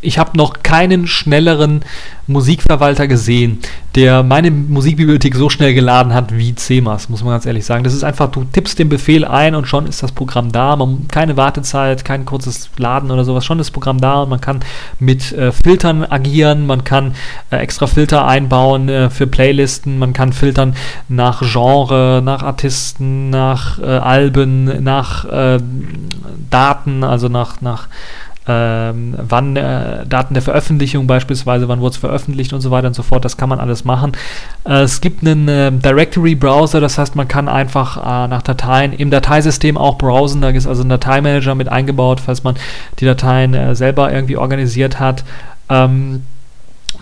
ich 0.00 0.18
habe 0.18 0.36
noch 0.36 0.62
keinen 0.62 1.06
schnelleren 1.06 1.82
Musikverwalter 2.26 3.08
gesehen, 3.08 3.58
der 3.94 4.22
meine 4.22 4.50
Musikbibliothek 4.50 5.34
so 5.34 5.50
schnell 5.50 5.74
geladen 5.74 6.14
hat 6.14 6.36
wie 6.36 6.54
CMAS, 6.54 7.08
muss 7.08 7.22
man 7.22 7.34
ganz 7.34 7.46
ehrlich 7.46 7.66
sagen. 7.66 7.84
Das 7.84 7.92
ist 7.92 8.04
einfach, 8.04 8.30
du 8.30 8.44
tippst 8.44 8.78
den 8.78 8.88
Befehl 8.88 9.24
ein 9.24 9.54
und 9.54 9.66
schon 9.66 9.86
ist 9.86 10.02
das 10.02 10.12
Programm 10.12 10.50
da. 10.50 10.76
Man, 10.76 11.08
keine 11.08 11.36
Wartezeit, 11.36 12.04
kein 12.04 12.24
kurzes 12.24 12.70
Laden 12.78 13.10
oder 13.10 13.24
sowas, 13.24 13.44
schon 13.44 13.58
ist 13.58 13.68
das 13.68 13.72
Programm 13.72 14.00
da 14.00 14.22
und 14.22 14.30
man 14.30 14.40
kann 14.40 14.60
mit 14.98 15.32
äh, 15.32 15.52
Filtern 15.52 16.04
agieren, 16.04 16.66
man 16.66 16.84
kann 16.84 17.14
äh, 17.50 17.56
extra 17.56 17.86
Filter 17.86 18.26
einbauen 18.26 18.88
äh, 18.88 19.10
für 19.10 19.26
Playlisten, 19.26 19.98
man 19.98 20.12
kann 20.12 20.32
filtern 20.32 20.74
nach 21.08 21.42
Genre, 21.42 22.22
nach 22.24 22.42
Artisten, 22.42 23.30
nach 23.30 23.78
äh, 23.78 23.84
Alben, 23.84 24.82
nach 24.82 25.24
äh, 25.26 25.58
Daten, 26.50 27.04
also 27.04 27.28
nach, 27.28 27.60
nach 27.60 27.88
ähm, 28.48 29.14
wann 29.16 29.56
äh, 29.56 30.04
Daten 30.06 30.34
der 30.34 30.42
Veröffentlichung 30.42 31.06
beispielsweise, 31.06 31.68
wann 31.68 31.80
wurde 31.80 31.92
es 31.92 31.96
veröffentlicht 31.96 32.52
und 32.52 32.60
so 32.60 32.70
weiter 32.70 32.88
und 32.88 32.94
so 32.94 33.02
fort. 33.02 33.24
Das 33.24 33.36
kann 33.36 33.48
man 33.48 33.60
alles 33.60 33.84
machen. 33.84 34.12
Äh, 34.64 34.82
es 34.82 35.00
gibt 35.00 35.26
einen 35.26 35.48
äh, 35.48 35.70
Directory-Browser, 35.70 36.80
das 36.80 36.98
heißt, 36.98 37.14
man 37.14 37.28
kann 37.28 37.48
einfach 37.48 37.96
äh, 37.98 38.28
nach 38.28 38.42
Dateien 38.42 38.92
im 38.92 39.10
Dateisystem 39.10 39.76
auch 39.76 39.96
browsen. 39.98 40.40
Da 40.40 40.48
ist 40.48 40.66
also 40.66 40.82
ein 40.82 40.88
Dateimanager 40.88 41.54
mit 41.54 41.68
eingebaut, 41.68 42.20
falls 42.20 42.42
man 42.42 42.56
die 42.98 43.04
Dateien 43.04 43.54
äh, 43.54 43.74
selber 43.74 44.12
irgendwie 44.12 44.36
organisiert 44.36 44.98
hat. 44.98 45.24
Ähm, 45.68 46.22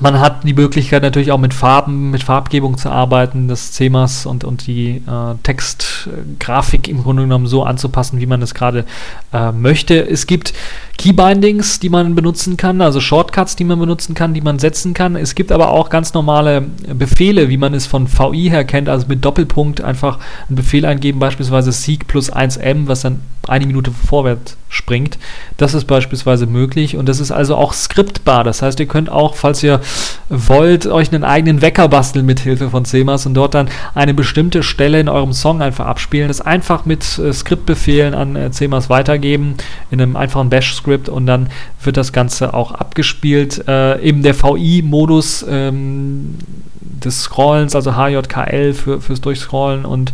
man 0.01 0.19
hat 0.19 0.45
die 0.45 0.55
Möglichkeit 0.55 1.03
natürlich 1.03 1.31
auch 1.31 1.39
mit 1.39 1.55
Farben, 1.55 2.11
mit 2.11 2.23
Farbgebung 2.23 2.79
zu 2.79 2.91
arbeiten, 2.91 3.49
das 3.49 3.73
CMAS 3.73 4.27
und, 4.27 4.45
und 4.45 4.67
die 4.67 5.03
äh, 5.07 5.35
Textgrafik 5.43 6.89
im 6.89 7.03
Grunde 7.03 7.23
genommen 7.23 7.47
so 7.47 7.63
anzupassen, 7.65 8.19
wie 8.21 8.27
man 8.27 8.41
es 8.41 8.55
gerade 8.55 8.87
äh, 9.33 9.53
möchte. 9.53 10.09
Es 10.09 10.27
gibt 10.27 10.55
Keybindings, 10.99 11.81
die 11.81 11.91
man 11.91 12.15
benutzen 12.15 12.57
kann, 12.57 12.81
also 12.81 13.01
Shortcuts, 13.01 13.57
die 13.57 13.65
man 13.65 13.79
benutzen 13.79 14.15
kann, 14.15 14.33
die 14.33 14.41
man 14.41 14.59
setzen 14.59 14.95
kann. 14.95 15.17
Es 15.17 15.35
gibt 15.35 15.53
aber 15.53 15.71
auch 15.71 15.91
ganz 15.91 16.15
normale 16.15 16.63
Befehle, 16.93 17.49
wie 17.51 17.59
man 17.59 17.75
es 17.75 17.87
von 17.87 18.07
VI 18.07 18.49
her 18.51 18.65
kennt, 18.65 18.89
also 18.89 19.07
mit 19.07 19.25
Doppelpunkt 19.25 19.83
einfach 19.83 20.19
einen 20.49 20.57
Befehl 20.57 20.87
eingeben, 20.87 21.19
beispielsweise 21.19 21.73
Seek 21.73 22.07
plus 22.07 22.33
1M, 22.33 22.87
was 22.87 23.03
dann 23.03 23.21
eine 23.51 23.67
Minute 23.67 23.91
vorwärts 23.91 24.57
springt. 24.69 25.19
Das 25.57 25.75
ist 25.75 25.87
beispielsweise 25.87 26.47
möglich 26.47 26.97
und 26.97 27.09
das 27.09 27.19
ist 27.19 27.33
also 27.33 27.57
auch 27.57 27.73
skriptbar. 27.73 28.45
Das 28.45 28.63
heißt, 28.63 28.79
ihr 28.79 28.87
könnt 28.87 29.11
auch, 29.11 29.35
falls 29.35 29.63
ihr 29.63 29.81
wollt, 30.29 30.87
euch 30.87 31.13
einen 31.13 31.25
eigenen 31.25 31.61
Wecker 31.61 31.89
basteln 31.89 32.25
mit 32.25 32.41
Hilfe 32.41 32.71
von 32.71 32.85
CMAS 32.85 33.27
und 33.27 33.35
dort 33.35 33.55
dann 33.55 33.69
eine 33.95 34.15
bestimmte 34.15 34.63
Stelle 34.63 35.01
in 35.01 35.09
eurem 35.09 35.33
Song 35.33 35.61
einfach 35.61 35.87
abspielen. 35.87 36.29
Das 36.29 36.41
einfach 36.41 36.85
mit 36.85 37.19
äh, 37.19 37.33
Skriptbefehlen 37.33 38.15
an 38.15 38.37
äh, 38.37 38.51
CMAS 38.53 38.89
weitergeben 38.89 39.57
in 39.91 40.01
einem 40.01 40.17
einfachen 40.17 40.51
JavaScript 40.51 41.09
und 41.09 41.27
dann 41.27 41.49
wird 41.83 41.97
das 41.97 42.13
Ganze 42.13 42.55
auch 42.55 42.73
abgespielt. 42.73 43.67
Äh, 43.67 44.01
eben 44.03 44.23
der 44.23 44.41
VI-Modus 44.41 45.45
ähm, 45.49 46.37
des 46.81 47.23
Scrollens, 47.23 47.75
also 47.75 47.97
HJKL 47.97 48.73
für, 48.73 49.01
fürs 49.01 49.21
Durchscrollen 49.21 49.85
und 49.85 50.13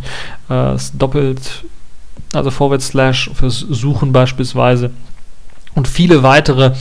äh, 0.49 0.75
doppelt, 0.93 1.63
also 2.33 2.51
Forward 2.51 2.81
Slash 2.81 3.29
fürs 3.33 3.59
Suchen 3.59 4.11
beispielsweise. 4.11 4.91
Und 5.75 5.87
viele 5.87 6.23
weitere 6.23 6.71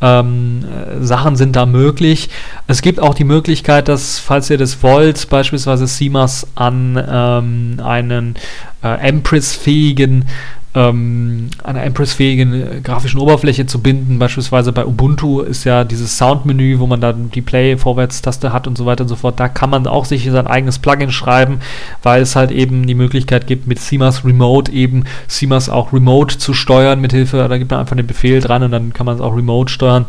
ähm, 0.00 0.64
Sachen 1.00 1.34
sind 1.34 1.56
da 1.56 1.66
möglich. 1.66 2.30
Es 2.66 2.82
gibt 2.82 3.00
auch 3.00 3.14
die 3.14 3.24
Möglichkeit, 3.24 3.88
dass, 3.88 4.18
falls 4.18 4.48
ihr 4.50 4.58
das 4.58 4.82
wollt, 4.82 5.28
beispielsweise 5.28 5.86
CMAS 5.86 6.46
an 6.54 7.02
ähm, 7.08 7.80
einen 7.82 8.36
äh, 8.82 8.88
Empress-fähigen 9.08 10.26
ähm, 10.74 11.50
einer 11.62 11.82
Empress-fähigen 11.84 12.54
äh, 12.54 12.80
grafischen 12.80 13.20
Oberfläche 13.20 13.66
zu 13.66 13.80
binden. 13.80 14.18
Beispielsweise 14.18 14.72
bei 14.72 14.84
Ubuntu 14.84 15.40
ist 15.40 15.64
ja 15.64 15.84
dieses 15.84 16.18
Sound-Menü, 16.18 16.78
wo 16.78 16.86
man 16.86 17.00
dann 17.00 17.30
die 17.30 17.42
Play-Vorwärtstaste 17.42 18.52
hat 18.52 18.66
und 18.66 18.76
so 18.76 18.84
weiter 18.86 19.02
und 19.02 19.08
so 19.08 19.16
fort. 19.16 19.38
Da 19.38 19.48
kann 19.48 19.70
man 19.70 19.86
auch 19.86 20.04
sich 20.04 20.28
sein 20.30 20.46
eigenes 20.46 20.78
Plugin 20.78 21.12
schreiben, 21.12 21.60
weil 22.02 22.22
es 22.22 22.34
halt 22.34 22.50
eben 22.50 22.86
die 22.86 22.94
Möglichkeit 22.94 23.46
gibt, 23.46 23.66
mit 23.66 23.78
CMAS 23.78 24.24
Remote 24.24 24.72
eben 24.72 25.04
CMAS 25.28 25.68
auch 25.68 25.92
remote 25.92 26.38
zu 26.38 26.54
steuern 26.54 27.00
mit 27.00 27.12
Hilfe, 27.12 27.46
da 27.48 27.58
gibt 27.58 27.70
man 27.70 27.80
einfach 27.80 27.96
den 27.96 28.06
Befehl 28.06 28.40
dran 28.40 28.62
und 28.62 28.72
dann 28.72 28.92
kann 28.92 29.06
man 29.06 29.14
es 29.14 29.20
auch 29.20 29.36
remote 29.36 29.72
steuern. 29.72 30.06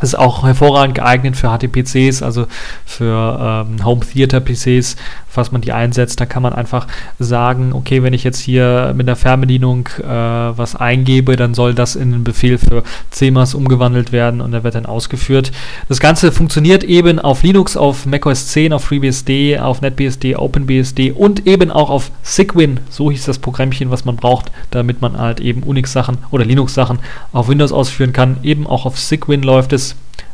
Das 0.00 0.10
ist 0.10 0.18
auch 0.18 0.44
hervorragend 0.44 0.94
geeignet 0.94 1.36
für 1.36 1.48
HTPCs, 1.48 2.22
also 2.22 2.46
für 2.84 3.66
ähm, 3.68 3.84
Home 3.84 4.00
Theater 4.00 4.40
PCs, 4.40 4.96
falls 5.28 5.52
man 5.52 5.60
die 5.60 5.72
einsetzt. 5.72 6.20
Da 6.20 6.26
kann 6.26 6.42
man 6.42 6.52
einfach 6.52 6.86
sagen, 7.18 7.72
okay, 7.72 8.02
wenn 8.02 8.12
ich 8.12 8.24
jetzt 8.24 8.38
hier 8.38 8.92
mit 8.96 9.08
der 9.08 9.16
Fernbedienung 9.16 9.88
äh, 9.98 10.06
was 10.08 10.76
eingebe, 10.76 11.36
dann 11.36 11.54
soll 11.54 11.74
das 11.74 11.96
in 11.96 12.14
einen 12.14 12.24
Befehl 12.24 12.58
für 12.58 12.82
CMAS 13.10 13.54
umgewandelt 13.54 14.12
werden 14.12 14.40
und 14.40 14.52
der 14.52 14.64
wird 14.64 14.74
dann 14.74 14.86
ausgeführt. 14.86 15.52
Das 15.88 16.00
Ganze 16.00 16.32
funktioniert 16.32 16.84
eben 16.84 17.18
auf 17.18 17.42
Linux, 17.42 17.76
auf 17.76 18.06
macOS 18.06 18.48
10, 18.48 18.72
auf 18.72 18.84
FreeBSD, 18.84 19.58
auf 19.58 19.80
NetBSD, 19.80 20.36
OpenBSD 20.36 21.12
und 21.12 21.46
eben 21.46 21.70
auch 21.70 21.90
auf 21.90 22.10
Sigwin. 22.22 22.80
So 22.90 23.10
hieß 23.10 23.24
das 23.24 23.38
Programmchen, 23.38 23.90
was 23.90 24.04
man 24.04 24.16
braucht, 24.16 24.50
damit 24.70 25.00
man 25.00 25.18
halt 25.18 25.40
eben 25.40 25.62
Unix-Sachen 25.62 26.18
oder 26.30 26.44
Linux-Sachen 26.44 26.98
auf 27.32 27.48
Windows 27.48 27.72
ausführen 27.72 28.12
kann. 28.12 28.38
Eben 28.42 28.66
auch 28.66 28.86
auf 28.86 28.98
Sigwin 28.98 29.42
läuft 29.42 29.72
es 29.72 29.87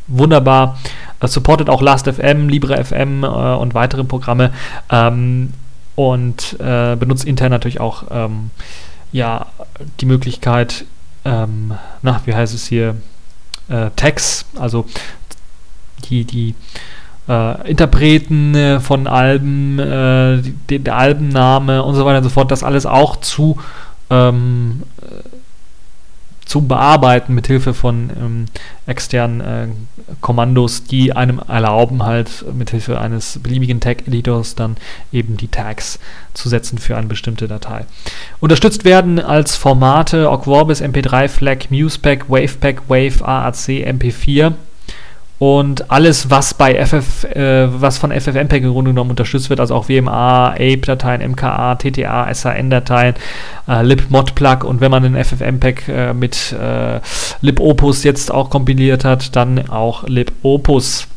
wunderbar. 0.06 0.78
Supportet 1.22 1.70
auch 1.70 1.80
Last.fm, 1.80 2.48
LibreFM 2.48 3.24
äh, 3.24 3.26
und 3.26 3.74
weitere 3.74 4.04
Programme 4.04 4.52
ähm, 4.90 5.54
und 5.94 6.58
äh, 6.60 6.96
benutzt 6.96 7.24
intern 7.24 7.50
natürlich 7.50 7.80
auch 7.80 8.04
ähm, 8.10 8.50
ja, 9.12 9.46
die 10.00 10.06
Möglichkeit, 10.06 10.84
ähm, 11.24 11.72
na, 12.02 12.20
wie 12.26 12.34
heißt 12.34 12.52
es 12.52 12.66
hier, 12.66 12.96
äh, 13.68 13.90
Tags, 13.96 14.44
also 14.58 14.86
die, 16.10 16.24
die 16.24 16.54
äh, 17.28 17.70
Interpreten 17.70 18.54
äh, 18.54 18.80
von 18.80 19.06
Alben, 19.06 19.78
äh, 19.78 20.42
die, 20.68 20.78
der 20.80 20.96
Albenname 20.96 21.82
und 21.82 21.94
so 21.94 22.04
weiter 22.04 22.18
und 22.18 22.24
so 22.24 22.30
fort, 22.30 22.50
das 22.50 22.62
alles 22.62 22.86
auch 22.86 23.16
zu 23.16 23.58
ähm, 24.10 24.82
zu 26.44 26.62
bearbeiten 26.62 27.34
mit 27.34 27.46
Hilfe 27.46 27.74
von 27.74 28.10
ähm, 28.16 28.44
externen 28.86 29.40
äh, 29.40 29.66
Kommandos, 30.20 30.84
die 30.84 31.12
einem 31.14 31.40
erlauben, 31.48 32.02
halt 32.02 32.44
mit 32.54 32.70
Hilfe 32.70 33.00
eines 33.00 33.38
beliebigen 33.42 33.80
Tag-Editors 33.80 34.54
dann 34.54 34.76
eben 35.12 35.36
die 35.36 35.48
Tags 35.48 35.98
zu 36.34 36.48
setzen 36.48 36.78
für 36.78 36.96
eine 36.96 37.06
bestimmte 37.06 37.48
Datei. 37.48 37.86
Unterstützt 38.40 38.84
werden 38.84 39.18
als 39.18 39.56
Formate 39.56 40.30
Ogvorbis, 40.30 40.82
MP3, 40.82 41.28
FLAC, 41.28 41.70
MusePack, 41.70 42.28
WavePack, 42.28 42.82
Wave, 42.88 43.26
AAC, 43.26 43.86
MP4 43.88 44.52
und 45.38 45.90
alles, 45.90 46.30
was 46.30 46.54
bei 46.54 46.74
FF, 46.74 47.24
äh, 47.24 47.68
was 47.80 47.98
von 47.98 48.12
FFmpeg 48.12 48.62
im 48.62 48.72
Grunde 48.72 48.92
genommen 48.92 49.10
unterstützt 49.10 49.50
wird, 49.50 49.58
also 49.60 49.74
auch 49.74 49.88
WMA, 49.88 50.52
APE-Dateien, 50.52 51.28
MKA, 51.32 51.74
TTA, 51.74 52.32
SAN-Dateien, 52.32 53.14
äh, 53.68 53.82
libmodplug 53.82 54.64
und 54.64 54.80
wenn 54.80 54.90
man 54.90 55.02
den 55.02 55.16
FFmpeg 55.22 55.88
äh, 55.88 56.14
mit 56.14 56.52
äh, 56.52 57.00
libopus 57.40 58.04
jetzt 58.04 58.32
auch 58.32 58.48
kompiliert 58.48 59.04
hat, 59.04 59.34
dann 59.34 59.68
auch 59.68 60.04
libopus. 60.06 61.08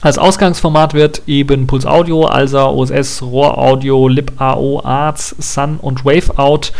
Als 0.00 0.18
Ausgangsformat 0.18 0.94
wird 0.94 1.22
eben 1.28 1.68
Puls 1.68 1.86
Audio, 1.86 2.26
ALSA, 2.26 2.66
OSS, 2.66 3.22
Rohraudio, 3.22 4.08
LibAO, 4.08 4.80
ARTS, 4.84 5.36
Sun 5.38 5.76
und 5.76 6.04
WaveOut 6.04 6.72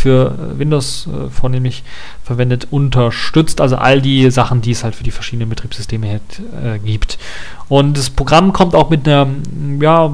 für 0.00 0.34
Windows 0.56 1.06
äh, 1.06 1.30
vornehmlich 1.30 1.82
verwendet, 2.24 2.68
unterstützt. 2.70 3.60
Also 3.60 3.76
all 3.76 4.00
die 4.00 4.30
Sachen, 4.30 4.62
die 4.62 4.70
es 4.70 4.82
halt 4.82 4.94
für 4.94 5.04
die 5.04 5.10
verschiedenen 5.10 5.48
Betriebssysteme 5.48 6.14
äh, 6.14 6.78
gibt. 6.84 7.18
Und 7.68 7.96
das 7.96 8.10
Programm 8.10 8.52
kommt 8.52 8.74
auch 8.74 8.90
mit 8.90 9.06
einer, 9.06 9.28
ja, 9.80 10.12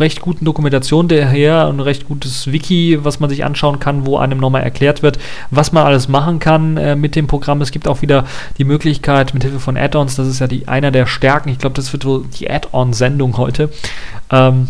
recht 0.00 0.20
guten 0.20 0.44
Dokumentation 0.44 1.08
daher 1.08 1.68
und 1.68 1.80
recht 1.80 2.06
gutes 2.06 2.52
Wiki, 2.52 2.98
was 3.02 3.20
man 3.20 3.28
sich 3.28 3.44
anschauen 3.44 3.80
kann, 3.80 4.06
wo 4.06 4.16
einem 4.16 4.38
nochmal 4.38 4.62
erklärt 4.62 5.02
wird, 5.02 5.18
was 5.50 5.72
man 5.72 5.84
alles 5.84 6.08
machen 6.08 6.38
kann 6.38 6.76
äh, 6.76 6.96
mit 6.96 7.16
dem 7.16 7.26
Programm. 7.26 7.60
Es 7.60 7.72
gibt 7.72 7.88
auch 7.88 8.00
wieder 8.00 8.24
die 8.58 8.64
Möglichkeit 8.64 9.34
mit 9.34 9.42
Hilfe 9.42 9.60
von 9.60 9.76
Add-ons, 9.76 10.16
das 10.16 10.28
ist 10.28 10.38
ja 10.38 10.46
die, 10.46 10.68
einer 10.68 10.90
der 10.90 11.06
Stärken, 11.06 11.48
ich 11.48 11.58
glaube, 11.58 11.74
das 11.74 11.92
wird 11.92 12.04
wohl 12.04 12.24
die 12.38 12.48
Add-on-Sendung 12.48 13.36
heute. 13.38 13.70
Ähm, 14.30 14.68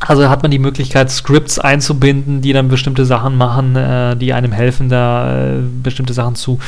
also 0.00 0.28
hat 0.28 0.42
man 0.42 0.50
die 0.50 0.58
Möglichkeit, 0.58 1.10
Scripts 1.10 1.58
einzubinden, 1.58 2.40
die 2.40 2.52
dann 2.52 2.68
bestimmte 2.68 3.04
Sachen 3.04 3.36
machen, 3.36 3.76
äh, 3.76 4.16
die 4.16 4.32
einem 4.32 4.52
helfen, 4.52 4.88
da 4.88 5.58
äh, 5.58 5.58
bestimmte 5.82 6.14
Sachen 6.14 6.34
zu 6.34 6.58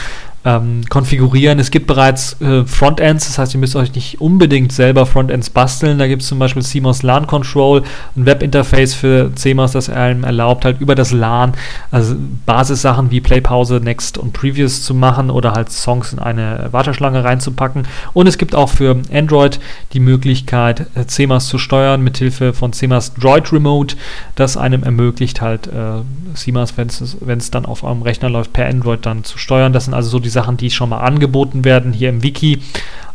ähm, 0.44 0.82
konfigurieren. 0.88 1.58
Es 1.58 1.70
gibt 1.70 1.86
bereits 1.86 2.40
äh, 2.40 2.64
Frontends, 2.64 3.26
das 3.26 3.38
heißt, 3.38 3.54
ihr 3.54 3.60
müsst 3.60 3.76
euch 3.76 3.94
nicht 3.94 4.20
unbedingt 4.20 4.72
selber 4.72 5.06
Frontends 5.06 5.50
basteln. 5.50 5.98
Da 5.98 6.08
gibt 6.08 6.22
es 6.22 6.28
zum 6.28 6.38
Beispiel 6.38 6.62
CMOS 6.62 7.02
LAN 7.02 7.26
Control, 7.26 7.82
ein 8.16 8.26
Webinterface 8.26 8.94
für 8.94 9.32
CMOS, 9.34 9.72
das 9.72 9.88
einem 9.88 10.24
erlaubt, 10.24 10.64
halt 10.64 10.80
über 10.80 10.94
das 10.94 11.12
LAN 11.12 11.52
also 11.90 12.16
Basissachen 12.46 13.10
wie 13.10 13.20
Play, 13.20 13.40
Pause, 13.40 13.80
Next 13.82 14.18
und 14.18 14.32
Previous 14.32 14.82
zu 14.82 14.94
machen 14.94 15.30
oder 15.30 15.52
halt 15.52 15.70
Songs 15.70 16.12
in 16.12 16.18
eine 16.18 16.68
Warteschlange 16.72 17.22
reinzupacken. 17.22 17.86
Und 18.12 18.26
es 18.26 18.38
gibt 18.38 18.54
auch 18.54 18.68
für 18.68 19.00
Android 19.12 19.60
die 19.92 20.00
Möglichkeit, 20.00 20.86
äh, 20.94 21.06
CMOS 21.06 21.48
zu 21.48 21.58
steuern 21.58 22.02
mit 22.02 22.18
Hilfe 22.18 22.52
von 22.52 22.72
CMOS 22.72 23.14
Droid 23.14 23.52
Remote, 23.52 23.96
das 24.34 24.56
einem 24.56 24.82
ermöglicht, 24.82 25.40
halt 25.40 25.68
äh, 25.68 26.02
CMOS, 26.34 26.74
wenn 26.76 27.38
es 27.38 27.50
dann 27.50 27.66
auf 27.66 27.84
eurem 27.84 28.02
Rechner 28.02 28.28
läuft, 28.28 28.52
per 28.52 28.66
Android 28.66 29.06
dann 29.06 29.22
zu 29.22 29.38
steuern. 29.38 29.72
Das 29.72 29.84
sind 29.84 29.94
also 29.94 30.08
so 30.08 30.18
die 30.18 30.31
Sachen, 30.32 30.56
die 30.56 30.70
schon 30.70 30.88
mal 30.88 30.98
angeboten 30.98 31.64
werden 31.64 31.92
hier 31.92 32.08
im 32.08 32.22
Wiki. 32.22 32.60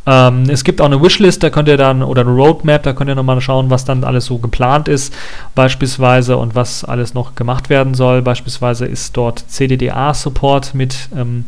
Ähm, 0.05 0.43
es 0.49 0.63
gibt 0.63 0.79
auch 0.79 0.85
eine 0.85 1.01
Wishlist, 1.01 1.43
da 1.43 1.49
könnt 1.49 1.67
ihr 1.67 1.75
dann, 1.75 2.01
oder 2.01 2.21
eine 2.21 2.31
Roadmap, 2.31 2.83
da 2.83 2.93
könnt 2.93 3.09
ihr 3.09 3.15
nochmal 3.15 3.41
schauen, 3.41 3.69
was 3.69 3.83
dann 3.83 4.05
alles 4.05 4.25
so 4.25 4.37
geplant 4.37 4.87
ist, 4.87 5.13
beispielsweise 5.53 6.37
und 6.37 6.55
was 6.55 6.85
alles 6.85 7.13
noch 7.13 7.35
gemacht 7.35 7.69
werden 7.69 7.93
soll. 7.93 8.21
Beispielsweise 8.21 8.85
ist 8.85 9.17
dort 9.17 9.43
CDDA-Support 9.49 10.73
mit 10.73 11.09
ähm, 11.15 11.43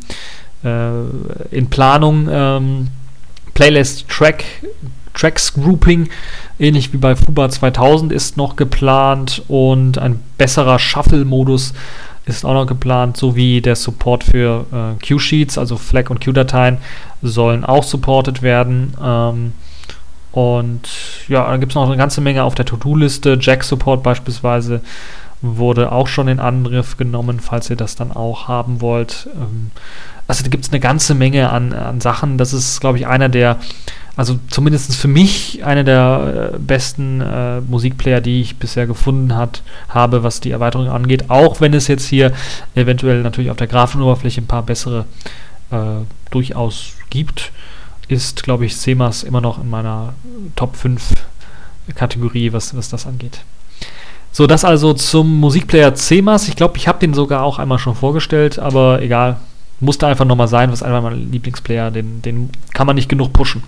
äh, 0.63 1.55
in 1.55 1.69
Planung. 1.69 2.27
Ähm, 2.29 2.87
Playlist 3.53 4.07
Track 4.09 4.43
Tracks 5.13 5.53
Grouping, 5.53 6.09
ähnlich 6.59 6.93
wie 6.93 6.97
bei 6.97 7.15
FUBA 7.15 7.49
2000, 7.49 8.11
ist 8.13 8.37
noch 8.37 8.55
geplant 8.55 9.41
und 9.47 9.97
ein 9.97 10.19
besserer 10.37 10.79
Shuffle-Modus 10.79 11.73
ist 12.25 12.45
auch 12.45 12.53
noch 12.53 12.67
geplant, 12.67 13.17
sowie 13.17 13.61
der 13.61 13.75
Support 13.75 14.23
für 14.23 14.65
äh, 14.71 15.05
Q-Sheets, 15.05 15.57
also 15.57 15.77
Flag- 15.77 16.09
und 16.09 16.23
Q-Dateien, 16.23 16.77
sollen 17.21 17.65
auch 17.65 17.83
supported 17.83 18.41
werden. 18.41 18.95
Ähm, 19.03 19.53
und 20.31 20.81
ja, 21.27 21.49
da 21.49 21.57
gibt 21.57 21.71
es 21.71 21.75
noch 21.75 21.87
eine 21.87 21.97
ganze 21.97 22.21
Menge 22.21 22.43
auf 22.43 22.55
der 22.55 22.65
To-Do-Liste. 22.65 23.37
Jack-Support 23.39 24.03
beispielsweise 24.03 24.81
wurde 25.41 25.91
auch 25.91 26.07
schon 26.07 26.27
in 26.27 26.39
Angriff 26.39 26.97
genommen, 26.97 27.39
falls 27.39 27.69
ihr 27.69 27.75
das 27.75 27.95
dann 27.95 28.11
auch 28.11 28.47
haben 28.47 28.81
wollt. 28.81 29.27
Ähm, 29.35 29.71
also 30.27 30.43
da 30.43 30.49
gibt 30.49 30.65
es 30.65 30.71
eine 30.71 30.79
ganze 30.79 31.15
Menge 31.15 31.49
an, 31.49 31.73
an 31.73 32.01
Sachen. 32.01 32.37
Das 32.37 32.53
ist, 32.53 32.79
glaube 32.79 32.99
ich, 32.99 33.07
einer 33.07 33.29
der, 33.29 33.57
also 34.19 34.37
zumindest 34.49 34.93
für 34.97 35.07
mich, 35.07 35.63
einer 35.63 35.85
der 35.85 36.51
äh, 36.53 36.57
besten 36.59 37.21
äh, 37.21 37.61
Musikplayer, 37.61 38.19
die 38.19 38.41
ich 38.41 38.57
bisher 38.57 38.85
gefunden 38.85 39.33
hat, 39.33 39.63
habe, 39.87 40.23
was 40.23 40.41
die 40.41 40.51
Erweiterung 40.51 40.89
angeht. 40.89 41.29
Auch 41.29 41.61
wenn 41.61 41.73
es 41.73 41.87
jetzt 41.87 42.05
hier 42.05 42.33
eventuell 42.75 43.23
natürlich 43.23 43.49
auf 43.49 43.55
der 43.55 43.67
Grafenoberfläche 43.67 44.41
ein 44.41 44.45
paar 44.45 44.63
bessere 44.63 45.05
äh, 45.71 46.03
durchaus 46.31 46.95
gibt, 47.09 47.53
ist, 48.09 48.43
glaube 48.43 48.65
ich, 48.65 48.75
CMAS 48.75 49.23
immer 49.23 49.39
noch 49.39 49.57
in 49.57 49.69
meiner 49.69 50.11
Top 50.57 50.75
5 50.75 51.01
Kategorie, 51.95 52.51
was, 52.51 52.75
was 52.75 52.89
das 52.89 53.07
angeht. 53.07 53.39
So, 54.33 54.47
das 54.47 54.65
also 54.65 54.93
zum 54.93 55.39
Musikplayer 55.39 55.95
CMAS. 55.95 56.49
Ich 56.49 56.57
glaube, 56.57 56.75
ich 56.75 56.89
habe 56.89 56.99
den 56.99 57.13
sogar 57.13 57.43
auch 57.43 57.57
einmal 57.57 57.79
schon 57.79 57.95
vorgestellt, 57.95 58.59
aber 58.59 59.01
egal. 59.01 59.37
Musste 59.79 60.07
einfach 60.07 60.25
nochmal 60.25 60.47
sein, 60.47 60.71
was 60.71 60.83
einfach 60.83 61.01
mein 61.01 61.31
Lieblingsplayer, 61.31 61.91
den, 61.91 62.21
den 62.21 62.49
kann 62.73 62.87
man 62.87 62.95
nicht 62.95 63.09
genug 63.09 63.33
pushen. 63.33 63.63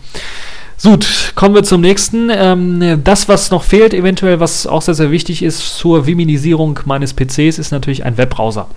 Gut, 0.83 1.33
kommen 1.35 1.53
wir 1.53 1.63
zum 1.63 1.81
nächsten. 1.81 2.29
Ähm, 2.31 3.01
das, 3.03 3.29
was 3.29 3.51
noch 3.51 3.63
fehlt, 3.63 3.93
eventuell, 3.93 4.39
was 4.39 4.65
auch 4.65 4.81
sehr, 4.81 4.95
sehr 4.95 5.11
wichtig 5.11 5.43
ist 5.43 5.77
zur 5.77 6.07
Viminisierung 6.07 6.79
meines 6.85 7.13
PCs, 7.13 7.59
ist 7.59 7.71
natürlich 7.71 8.03
ein 8.03 8.17
Webbrowser. 8.17 8.67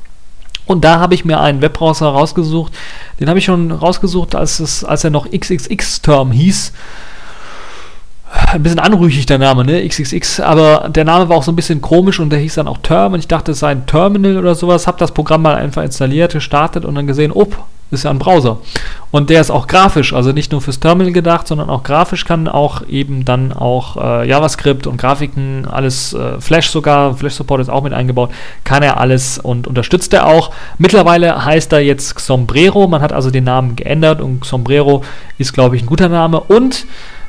Und 0.67 0.85
da 0.85 0.99
habe 0.99 1.15
ich 1.15 1.25
mir 1.25 1.41
einen 1.41 1.63
Webbrowser 1.63 2.09
rausgesucht. 2.09 2.73
Den 3.21 3.29
habe 3.29 3.39
ich 3.39 3.47
schon 3.47 3.71
rausgesucht, 3.71 4.35
als, 4.35 4.61
es, 4.61 4.85
als 4.85 5.05
er 5.05 5.11
noch 5.11 5.31
XXX-Term 5.31 6.31
hieß 6.33 6.73
ein 8.55 8.63
bisschen 8.63 8.79
anrüchig 8.79 9.27
der 9.27 9.39
Name, 9.39 9.65
ne? 9.65 9.87
XXX, 9.87 10.41
aber 10.41 10.89
der 10.89 11.05
Name 11.05 11.29
war 11.29 11.37
auch 11.37 11.43
so 11.43 11.53
ein 11.53 11.57
bisschen 11.57 11.81
komisch 11.81 12.21
und 12.21 12.31
der 12.31 12.39
hieß 12.39 12.55
dann 12.55 12.69
auch 12.69 12.79
Term 12.79 13.13
und 13.13 13.19
ich 13.19 13.29
dachte, 13.29 13.53
es 13.53 13.59
sei 13.59 13.71
ein 13.71 13.87
Terminal 13.87 14.39
oder 14.39 14.55
sowas, 14.55 14.87
habe 14.87 14.99
das 14.99 15.13
Programm 15.13 15.43
mal 15.43 15.57
einfach 15.57 15.83
installiert, 15.83 16.33
gestartet 16.33 16.85
und 16.85 16.95
dann 16.95 17.07
gesehen, 17.07 17.33
oh, 17.33 17.49
ist 17.91 18.05
ja 18.05 18.11
ein 18.11 18.19
Browser. 18.19 18.59
Und 19.11 19.31
der 19.31 19.41
ist 19.41 19.51
auch 19.51 19.67
grafisch, 19.67 20.13
also 20.13 20.33
nicht 20.33 20.53
nur 20.53 20.61
fürs 20.61 20.81
Terminal 20.81 21.13
gedacht, 21.13 21.47
sondern 21.47 21.69
auch 21.69 21.83
grafisch 21.83 22.25
kann 22.25 22.49
auch 22.49 22.87
eben 22.89 23.25
dann 23.25 23.53
auch 23.53 23.97
äh, 23.97 24.29
JavaScript 24.29 24.87
und 24.87 24.97
Grafiken, 24.97 25.67
alles 25.67 26.13
äh, 26.15 26.41
Flash 26.41 26.71
sogar, 26.71 27.17
Flash 27.17 27.35
Support 27.35 27.61
ist 27.61 27.69
auch 27.69 27.83
mit 27.83 27.93
eingebaut, 27.93 28.31
kann 28.65 28.83
er 28.83 29.01
alles 29.01 29.39
und 29.39 29.67
unterstützt 29.67 30.13
er 30.13 30.27
auch. 30.27 30.51
Mittlerweile 30.79 31.45
heißt 31.45 31.73
er 31.73 31.81
jetzt 31.81 32.19
Sombrero, 32.19 32.89
man 32.89 33.03
hat 33.03 33.13
also 33.13 33.31
den 33.31 33.45
Namen 33.45 33.77
geändert 33.77 34.21
und 34.21 34.45
Sombrero 34.45 35.03
ist, 35.39 35.53
glaube 35.53 35.77
ich, 35.77 35.83
ein 35.83 35.87
guter 35.87 36.09
Name 36.09 36.41
und 36.41 36.87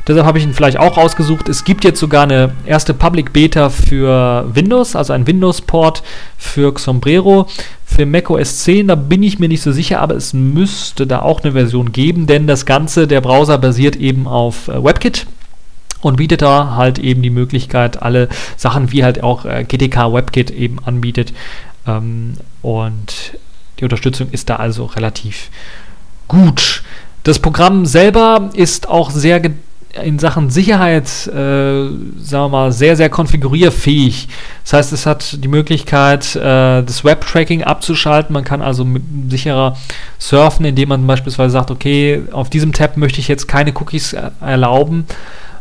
Deshalb 0.07 0.25
habe 0.25 0.37
ich 0.37 0.43
ihn 0.43 0.53
vielleicht 0.53 0.77
auch 0.77 0.97
rausgesucht. 0.97 1.49
Es 1.49 1.63
gibt 1.63 1.83
jetzt 1.83 1.99
sogar 1.99 2.23
eine 2.23 2.53
erste 2.65 2.93
Public 2.93 3.33
Beta 3.33 3.69
für 3.69 4.45
Windows, 4.53 4.95
also 4.95 5.13
ein 5.13 5.25
Windows-Port 5.25 6.03
für 6.37 6.73
Sombrero. 6.77 7.47
Für 7.85 8.05
Mac 8.05 8.29
OS 8.29 8.63
10, 8.63 8.89
da 8.89 8.95
bin 8.95 9.23
ich 9.23 9.39
mir 9.39 9.47
nicht 9.47 9.61
so 9.61 9.71
sicher, 9.71 10.01
aber 10.01 10.15
es 10.15 10.33
müsste 10.33 11.07
da 11.07 11.21
auch 11.21 11.41
eine 11.41 11.53
Version 11.53 11.91
geben, 11.91 12.27
denn 12.27 12.45
das 12.45 12.65
Ganze, 12.65 13.07
der 13.07 13.21
Browser 13.21 13.57
basiert 13.57 13.95
eben 13.95 14.27
auf 14.27 14.67
äh, 14.67 14.83
WebKit 14.83 15.27
und 16.01 16.17
bietet 16.17 16.41
da 16.41 16.75
halt 16.75 16.99
eben 16.99 17.21
die 17.21 17.29
Möglichkeit, 17.29 18.01
alle 18.01 18.27
Sachen 18.57 18.91
wie 18.91 19.03
halt 19.03 19.23
auch 19.23 19.45
äh, 19.45 19.63
GTK 19.63 20.13
WebKit 20.13 20.51
eben 20.51 20.77
anbietet. 20.83 21.33
Ähm, 21.87 22.33
und 22.61 23.37
die 23.79 23.83
Unterstützung 23.85 24.29
ist 24.31 24.49
da 24.49 24.57
also 24.57 24.85
relativ 24.85 25.49
gut. 26.27 26.83
Das 27.23 27.39
Programm 27.39 27.85
selber 27.85 28.49
ist 28.53 28.87
auch 28.87 29.09
sehr 29.09 29.39
in 30.03 30.19
Sachen 30.19 30.49
Sicherheit, 30.49 31.05
äh, 31.27 31.31
sagen 31.31 31.95
wir 32.29 32.49
mal, 32.49 32.71
sehr, 32.71 32.95
sehr 32.95 33.09
konfigurierfähig. 33.09 34.27
Das 34.63 34.73
heißt, 34.73 34.93
es 34.93 35.05
hat 35.05 35.43
die 35.43 35.47
Möglichkeit, 35.47 36.35
äh, 36.35 36.83
das 36.83 37.03
Web-Tracking 37.03 37.63
abzuschalten. 37.63 38.33
Man 38.33 38.43
kann 38.43 38.61
also 38.61 38.85
sicherer 39.29 39.77
surfen, 40.19 40.65
indem 40.65 40.89
man 40.89 41.07
beispielsweise 41.07 41.51
sagt, 41.51 41.71
okay, 41.71 42.23
auf 42.31 42.49
diesem 42.49 42.73
Tab 42.73 42.97
möchte 42.97 43.19
ich 43.19 43.27
jetzt 43.27 43.47
keine 43.47 43.71
Cookies 43.71 44.13
äh, 44.13 44.31
erlauben. 44.41 45.05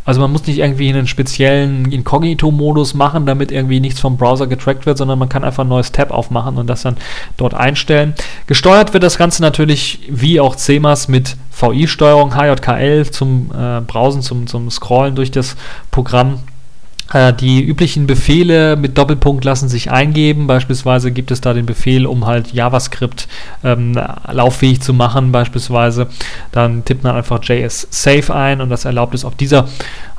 Also 0.04 0.20
man 0.20 0.30
muss 0.30 0.46
nicht 0.46 0.58
irgendwie 0.58 0.88
einen 0.90 1.06
speziellen 1.06 1.90
Inkognito-Modus 1.90 2.94
machen, 2.94 3.24
damit 3.24 3.50
irgendwie 3.50 3.80
nichts 3.80 4.00
vom 4.00 4.16
Browser 4.16 4.46
getrackt 4.46 4.84
wird, 4.84 4.98
sondern 4.98 5.18
man 5.18 5.28
kann 5.28 5.44
einfach 5.44 5.64
ein 5.64 5.68
neues 5.68 5.92
Tab 5.92 6.10
aufmachen 6.10 6.56
und 6.56 6.66
das 6.66 6.82
dann 6.82 6.96
dort 7.36 7.54
einstellen. 7.54 8.14
Gesteuert 8.46 8.92
wird 8.92 9.02
das 9.02 9.16
Ganze 9.16 9.40
natürlich 9.40 10.00
wie 10.10 10.40
auch 10.40 10.56
CMAS 10.56 11.08
mit 11.08 11.36
VI-Steuerung, 11.58 12.34
HJKL 12.34 13.10
zum 13.10 13.50
äh, 13.56 13.80
Browsen, 13.80 14.20
zum, 14.20 14.46
zum 14.46 14.70
Scrollen 14.70 15.14
durch 15.14 15.30
das 15.30 15.56
Programm. 15.90 16.40
Äh, 17.12 17.32
die 17.32 17.62
üblichen 17.62 18.06
Befehle 18.06 18.76
mit 18.76 18.96
Doppelpunkt 18.96 19.44
lassen 19.44 19.68
sich 19.68 19.90
eingeben. 19.90 20.46
Beispielsweise 20.46 21.12
gibt 21.12 21.30
es 21.30 21.40
da 21.40 21.52
den 21.52 21.66
Befehl, 21.66 22.06
um 22.06 22.26
halt 22.26 22.52
JavaScript 22.52 23.28
ähm, 23.62 23.98
lauffähig 24.30 24.80
zu 24.80 24.94
machen. 24.94 25.32
Beispielsweise 25.32 26.08
dann 26.52 26.84
tippt 26.84 27.04
man 27.04 27.16
einfach 27.16 27.42
JS 27.42 27.88
Save 27.90 28.34
ein 28.34 28.60
und 28.60 28.70
das 28.70 28.84
erlaubt 28.84 29.14
es 29.14 29.24
auf 29.24 29.34
dieser 29.34 29.68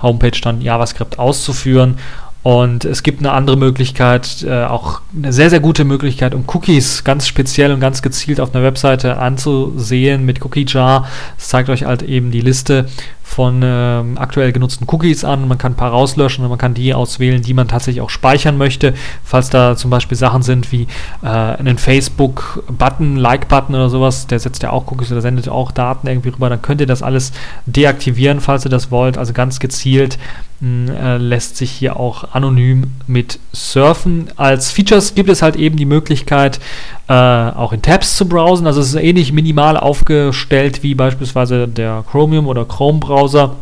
Homepage 0.01 0.39
dann 0.41 0.61
JavaScript 0.61 1.17
auszuführen. 1.17 1.97
Und 2.45 2.85
es 2.85 3.01
gibt 3.01 3.21
eine 3.21 3.31
andere 3.31 3.57
Möglichkeit, 3.57 4.45
äh, 4.47 4.65
auch 4.65 5.01
eine 5.17 5.33
sehr, 5.33 5.49
sehr 5.49 5.59
gute 5.59 5.83
Möglichkeit, 5.83 6.35
um 6.35 6.43
Cookies 6.45 7.03
ganz 7.03 7.25
speziell 7.25 7.71
und 7.71 7.79
ganz 7.79 8.03
gezielt 8.03 8.39
auf 8.39 8.53
einer 8.53 8.63
Webseite 8.63 9.17
anzusehen 9.17 10.27
mit 10.27 10.45
Cookie 10.45 10.67
Jar. 10.67 11.07
Es 11.39 11.47
zeigt 11.47 11.69
euch 11.69 11.85
halt 11.85 12.03
eben 12.03 12.29
die 12.29 12.41
Liste 12.41 12.85
von 13.23 13.61
ähm, 13.63 14.19
aktuell 14.19 14.51
genutzten 14.51 14.85
Cookies 14.87 15.23
an. 15.23 15.47
Man 15.47 15.57
kann 15.57 15.71
ein 15.71 15.75
paar 15.75 15.89
rauslöschen 15.89 16.43
und 16.43 16.51
man 16.51 16.59
kann 16.59 16.75
die 16.75 16.93
auswählen, 16.93 17.41
die 17.41 17.55
man 17.55 17.67
tatsächlich 17.67 18.01
auch 18.01 18.11
speichern 18.11 18.59
möchte. 18.59 18.93
Falls 19.23 19.49
da 19.49 19.75
zum 19.75 19.89
Beispiel 19.89 20.15
Sachen 20.15 20.43
sind 20.43 20.71
wie 20.71 20.85
äh, 21.23 21.27
einen 21.27 21.79
Facebook-Button, 21.79 23.17
Like-Button 23.17 23.73
oder 23.73 23.89
sowas, 23.89 24.27
der 24.27 24.39
setzt 24.39 24.61
ja 24.61 24.69
auch 24.69 24.85
Cookies 24.91 25.11
oder 25.11 25.21
sendet 25.21 25.49
auch 25.49 25.71
Daten 25.71 26.05
irgendwie 26.05 26.29
rüber, 26.29 26.49
dann 26.51 26.61
könnt 26.61 26.79
ihr 26.79 26.87
das 26.87 27.01
alles 27.01 27.31
deaktivieren, 27.65 28.39
falls 28.39 28.65
ihr 28.65 28.71
das 28.71 28.91
wollt. 28.91 29.17
Also 29.17 29.33
ganz 29.33 29.59
gezielt 29.59 30.19
äh, 30.61 31.17
lässt 31.17 31.57
sich 31.57 31.71
hier 31.71 31.99
auch 31.99 32.33
anonym 32.33 32.91
mit 33.07 33.39
surfen. 33.53 34.29
Als 34.37 34.71
Features 34.71 35.13
gibt 35.13 35.29
es 35.29 35.41
halt 35.41 35.55
eben 35.55 35.75
die 35.75 35.85
Möglichkeit, 35.85 36.59
äh, 37.07 37.13
auch 37.13 37.73
in 37.73 37.81
Tabs 37.81 38.15
zu 38.15 38.27
browsen. 38.27 38.65
Also 38.65 38.81
es 38.81 38.89
ist 38.89 38.95
ähnlich 38.95 39.33
minimal 39.33 39.77
aufgestellt 39.77 40.81
wie 40.83 40.95
beispielsweise 40.95 41.67
der 41.67 42.03
Chromium 42.09 42.47
oder 42.47 42.65
Chrome-Browser. 42.65 43.55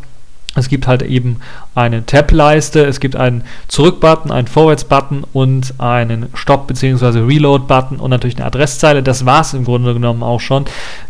Es 0.55 0.69
gibt 0.69 0.85
halt 0.85 1.01
eben 1.01 1.37
eine 1.73 2.05
Tab-Leiste, 2.05 2.85
es 2.85 2.99
gibt 2.99 3.15
einen 3.15 3.43
Zurück-Button, 3.69 4.31
einen 4.31 4.47
Vorwärts-Button 4.47 5.23
und 5.33 5.73
einen 5.79 6.27
Stop- 6.35 6.67
bzw. 6.67 7.19
Reload-Button 7.19 7.99
und 7.99 8.11
natürlich 8.11 8.35
eine 8.37 8.45
Adresszeile. 8.45 9.01
Das 9.01 9.25
war 9.25 9.41
es 9.41 9.55
im 9.55 9.65
Grunde 9.65 9.93
genommen 9.93 10.21
auch 10.21 10.39
schon. 10.39 10.65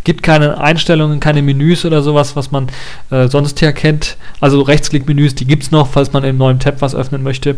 Gibt 0.05 0.23
keine 0.23 0.59
Einstellungen, 0.61 1.19
keine 1.19 1.41
Menüs 1.41 1.83
oder 1.83 2.01
sowas, 2.01 2.37
was 2.37 2.51
man 2.51 2.69
äh, 3.09 3.27
sonst 3.27 3.59
hier 3.59 3.73
kennt. 3.73 4.15
Also 4.39 4.61
Rechtsklick-Menüs, 4.61 5.35
die 5.35 5.45
gibt 5.45 5.63
es 5.63 5.71
noch, 5.71 5.87
falls 5.87 6.13
man 6.13 6.23
im 6.23 6.37
neuen 6.37 6.59
Tab 6.59 6.81
was 6.81 6.95
öffnen 6.95 7.21
möchte 7.21 7.57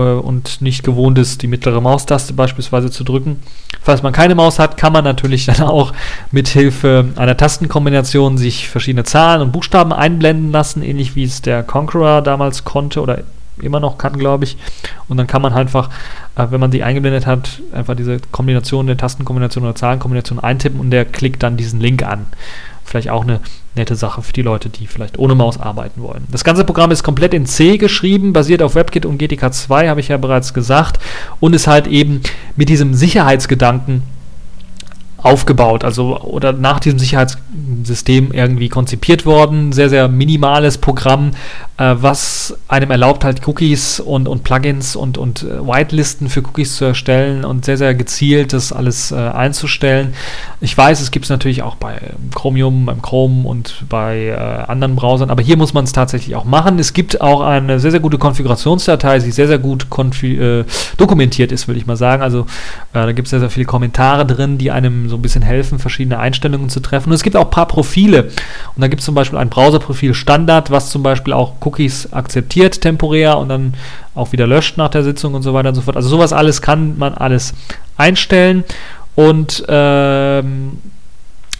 und 0.00 0.62
nicht 0.62 0.84
gewohnt 0.84 1.18
ist, 1.18 1.42
die 1.42 1.46
mittlere 1.46 1.80
Maustaste 1.80 2.32
beispielsweise 2.32 2.90
zu 2.90 3.04
drücken. 3.04 3.42
Falls 3.82 4.02
man 4.02 4.12
keine 4.12 4.34
Maus 4.34 4.58
hat, 4.58 4.76
kann 4.76 4.92
man 4.92 5.04
natürlich 5.04 5.46
dann 5.46 5.62
auch 5.62 5.92
mit 6.30 6.48
Hilfe 6.48 7.06
einer 7.16 7.36
Tastenkombination 7.36 8.38
sich 8.38 8.68
verschiedene 8.68 9.04
Zahlen 9.04 9.42
und 9.42 9.52
Buchstaben 9.52 9.92
einblenden 9.92 10.52
lassen, 10.52 10.82
ähnlich 10.82 11.14
wie 11.14 11.24
es 11.24 11.42
der 11.42 11.62
Conqueror 11.62 12.22
damals 12.22 12.64
konnte 12.64 13.02
oder 13.02 13.22
immer 13.60 13.80
noch 13.80 13.98
kann, 13.98 14.18
glaube 14.18 14.44
ich. 14.44 14.56
Und 15.08 15.18
dann 15.18 15.26
kann 15.26 15.42
man 15.42 15.52
einfach, 15.52 15.90
äh, 16.36 16.46
wenn 16.50 16.60
man 16.60 16.70
die 16.70 16.82
eingeblendet 16.82 17.26
hat, 17.26 17.60
einfach 17.72 17.94
diese 17.94 18.18
Kombination 18.30 18.86
der 18.86 18.96
Tastenkombination 18.96 19.64
oder 19.64 19.74
Zahlenkombination 19.74 20.40
eintippen 20.40 20.80
und 20.80 20.90
der 20.90 21.04
klickt 21.04 21.42
dann 21.42 21.56
diesen 21.56 21.80
Link 21.80 22.02
an 22.02 22.26
vielleicht 22.84 23.10
auch 23.10 23.22
eine 23.22 23.40
nette 23.74 23.96
Sache 23.96 24.22
für 24.22 24.32
die 24.32 24.42
Leute, 24.42 24.68
die 24.68 24.86
vielleicht 24.86 25.18
ohne 25.18 25.34
Maus 25.34 25.58
arbeiten 25.58 26.02
wollen. 26.02 26.26
Das 26.30 26.44
ganze 26.44 26.64
Programm 26.64 26.90
ist 26.90 27.02
komplett 27.02 27.34
in 27.34 27.46
C 27.46 27.78
geschrieben, 27.78 28.32
basiert 28.32 28.62
auf 28.62 28.74
WebKit 28.74 29.06
und 29.06 29.20
GTK2, 29.20 29.88
habe 29.88 30.00
ich 30.00 30.08
ja 30.08 30.16
bereits 30.16 30.52
gesagt, 30.52 30.98
und 31.40 31.54
ist 31.54 31.66
halt 31.66 31.86
eben 31.86 32.20
mit 32.56 32.68
diesem 32.68 32.94
Sicherheitsgedanken 32.94 34.02
aufgebaut, 35.22 35.84
also 35.84 36.20
oder 36.20 36.52
nach 36.52 36.80
diesem 36.80 36.98
Sicherheitssystem 36.98 38.32
irgendwie 38.32 38.68
konzipiert 38.68 39.24
worden. 39.24 39.72
Sehr, 39.72 39.88
sehr 39.88 40.08
minimales 40.08 40.78
Programm, 40.78 41.30
was 41.82 42.56
einem 42.68 42.90
erlaubt, 42.90 43.24
halt 43.24 43.46
Cookies 43.46 44.00
und, 44.00 44.28
und 44.28 44.44
Plugins 44.44 44.94
und, 44.96 45.18
und 45.18 45.42
äh, 45.42 45.66
Whitelisten 45.66 46.28
für 46.28 46.40
Cookies 46.40 46.76
zu 46.76 46.84
erstellen 46.84 47.44
und 47.44 47.64
sehr, 47.64 47.76
sehr 47.76 47.94
gezielt 47.94 48.52
das 48.52 48.72
alles 48.72 49.10
äh, 49.10 49.16
einzustellen. 49.16 50.14
Ich 50.60 50.76
weiß, 50.76 51.00
es 51.00 51.10
gibt 51.10 51.24
es 51.24 51.30
natürlich 51.30 51.62
auch 51.62 51.74
bei 51.74 51.98
Chromium, 52.34 52.86
beim 52.86 53.02
Chrome 53.02 53.46
und 53.48 53.84
bei 53.88 54.26
äh, 54.26 54.70
anderen 54.70 54.96
Browsern, 54.96 55.30
aber 55.30 55.42
hier 55.42 55.56
muss 55.56 55.74
man 55.74 55.84
es 55.84 55.92
tatsächlich 55.92 56.36
auch 56.36 56.44
machen. 56.44 56.78
Es 56.78 56.92
gibt 56.92 57.20
auch 57.20 57.40
eine 57.40 57.80
sehr, 57.80 57.90
sehr 57.90 58.00
gute 58.00 58.18
Konfigurationsdatei, 58.18 59.18
die 59.18 59.32
sehr, 59.32 59.48
sehr 59.48 59.58
gut 59.58 59.86
äh, 60.22 60.64
dokumentiert 60.96 61.52
ist, 61.52 61.68
würde 61.68 61.78
ich 61.78 61.86
mal 61.86 61.96
sagen. 61.96 62.22
Also 62.22 62.40
äh, 62.92 63.06
da 63.06 63.12
gibt 63.12 63.26
es 63.26 63.30
sehr, 63.30 63.40
sehr 63.40 63.50
viele 63.50 63.66
Kommentare 63.66 64.24
drin, 64.26 64.58
die 64.58 64.70
einem 64.70 65.08
so 65.08 65.16
ein 65.16 65.22
bisschen 65.22 65.42
helfen, 65.42 65.78
verschiedene 65.78 66.18
Einstellungen 66.18 66.68
zu 66.68 66.80
treffen. 66.80 67.10
Und 67.10 67.14
es 67.14 67.22
gibt 67.22 67.36
auch 67.36 67.44
ein 67.44 67.50
paar 67.50 67.66
Profile. 67.66 68.24
Und 68.76 68.82
da 68.82 68.88
gibt 68.88 69.00
es 69.00 69.06
zum 69.06 69.14
Beispiel 69.14 69.38
ein 69.38 69.50
Browserprofil 69.50 70.14
Standard, 70.14 70.70
was 70.70 70.90
zum 70.90 71.02
Beispiel 71.02 71.32
auch 71.32 71.54
Cookies 71.60 71.71
akzeptiert 72.12 72.80
temporär 72.80 73.38
und 73.38 73.48
dann 73.48 73.74
auch 74.14 74.32
wieder 74.32 74.46
löscht 74.46 74.76
nach 74.76 74.90
der 74.90 75.02
Sitzung 75.02 75.34
und 75.34 75.42
so 75.42 75.54
weiter 75.54 75.70
und 75.70 75.74
so 75.74 75.82
fort. 75.82 75.96
Also 75.96 76.08
sowas 76.08 76.32
alles 76.32 76.62
kann 76.62 76.98
man 76.98 77.14
alles 77.14 77.54
einstellen. 77.96 78.64
Und 79.14 79.64
ähm, 79.68 80.78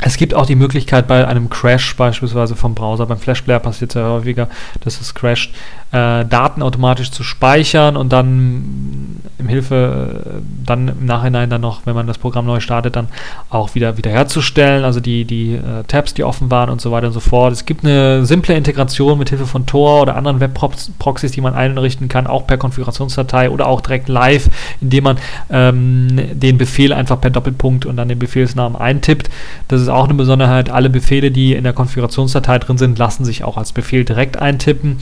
es 0.05 0.17
gibt 0.17 0.35
auch 0.35 0.47
die 0.47 0.57
Möglichkeit 0.57 1.07
bei 1.07 1.27
einem 1.27 1.49
Crash 1.49 1.97
beispielsweise 1.97 2.57
vom 2.57 2.75
Browser, 2.75 3.07
beim 3.07 3.19
Flashplayer 3.19 3.61
passiert 3.61 3.93
es 3.93 3.95
ja 3.95 4.09
häufiger, 4.09 4.49
dass 4.81 5.01
es 5.01 5.15
crasht, 5.15 5.55
äh, 5.93 6.24
Daten 6.24 6.62
automatisch 6.62 7.11
zu 7.11 7.22
speichern 7.22 7.97
und 7.97 8.12
dann 8.12 9.20
im 9.43 9.49
Hilfe, 9.49 10.24
äh, 10.24 10.40
dann 10.64 10.88
im 10.88 11.05
Nachhinein 11.05 11.51
dann 11.51 11.61
noch, 11.61 11.82
wenn 11.84 11.95
man 11.95 12.07
das 12.07 12.16
Programm 12.16 12.47
neu 12.47 12.61
startet, 12.61 12.97
dann 12.97 13.09
auch 13.51 13.74
wieder 13.74 13.99
wiederherzustellen, 13.99 14.84
also 14.84 15.01
die, 15.01 15.24
die 15.24 15.55
äh, 15.55 15.84
Tabs, 15.86 16.14
die 16.14 16.24
offen 16.24 16.51
waren 16.51 16.70
und 16.70 16.80
so 16.80 16.90
weiter 16.93 17.09
und 17.09 17.12
so 17.12 17.20
fort. 17.20 17.53
Es 17.53 17.66
gibt 17.66 17.84
eine 17.84 18.24
simple 18.24 18.55
Integration 18.55 19.18
mit 19.18 19.28
Hilfe 19.28 19.47
von 19.47 19.66
Tor 19.66 20.03
oder 20.03 20.16
anderen 20.16 20.40
Web-Proxys, 20.40 21.32
die 21.32 21.40
man 21.40 21.55
einrichten 21.55 22.09
kann, 22.09 22.26
auch 22.26 22.47
per 22.47 22.57
Konfigurationsdatei 22.57 23.51
oder 23.51 23.66
auch 23.66 23.80
direkt 23.80 24.09
live, 24.09 24.49
indem 24.80 25.05
man 25.05 25.18
ähm, 25.51 26.09
den 26.32 26.57
Befehl 26.57 26.93
einfach 26.93 27.20
per 27.20 27.30
Doppelpunkt 27.30 27.84
und 27.84 27.97
dann 27.97 28.09
den 28.09 28.18
Befehlsnamen 28.18 28.80
eintippt. 28.80 29.28
Das 29.68 29.80
ist 29.80 29.88
auch 29.88 30.05
eine 30.05 30.14
Besonderheit. 30.14 30.70
Alle 30.70 30.88
Befehle, 30.88 31.30
die 31.30 31.55
in 31.55 31.64
der 31.64 31.72
Konfigurationsdatei 31.72 32.59
drin 32.61 32.78
sind, 32.78 32.99
lassen 32.99 33.24
sich 33.24 33.45
auch 33.45 33.57
als 33.57 33.72
Befehl 33.72 34.05
direkt 34.05 34.38
eintippen. 34.38 34.99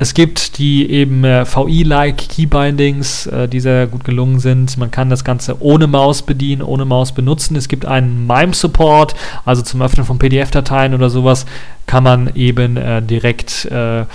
Es 0.00 0.14
gibt 0.14 0.56
die 0.56 0.90
eben 0.90 1.24
äh, 1.24 1.44
VI-like 1.44 2.30
Keybindings, 2.30 3.26
äh, 3.26 3.46
die 3.48 3.60
sehr 3.60 3.86
gut 3.86 4.02
gelungen 4.02 4.40
sind. 4.40 4.78
Man 4.78 4.90
kann 4.90 5.10
das 5.10 5.24
Ganze 5.24 5.62
ohne 5.62 5.86
Maus 5.86 6.22
bedienen, 6.22 6.62
ohne 6.62 6.86
Maus 6.86 7.12
benutzen. 7.12 7.54
Es 7.54 7.68
gibt 7.68 7.84
einen 7.84 8.26
MIME-Support, 8.26 9.14
also 9.44 9.60
zum 9.60 9.82
Öffnen 9.82 10.06
von 10.06 10.18
PDF-Dateien 10.18 10.94
oder 10.94 11.10
sowas 11.10 11.44
kann 11.86 12.02
man 12.02 12.34
eben 12.34 12.78
äh, 12.78 13.02
direkt, 13.02 13.66
äh, 13.66 14.00
äh, 14.00 14.06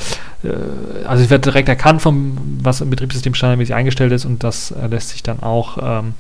also 1.05 1.23
es 1.23 1.29
wird 1.29 1.45
direkt 1.45 1.69
erkannt, 1.69 2.01
vom, 2.01 2.35
was 2.63 2.81
im 2.81 2.89
Betriebssystem 2.89 3.35
standardmäßig 3.35 3.75
eingestellt 3.75 4.11
ist 4.11 4.25
und 4.25 4.43
das 4.43 4.71
äh, 4.71 4.87
lässt 4.87 5.09
sich 5.09 5.21
dann 5.21 5.43
auch 5.43 5.77
ähm, 5.79 6.15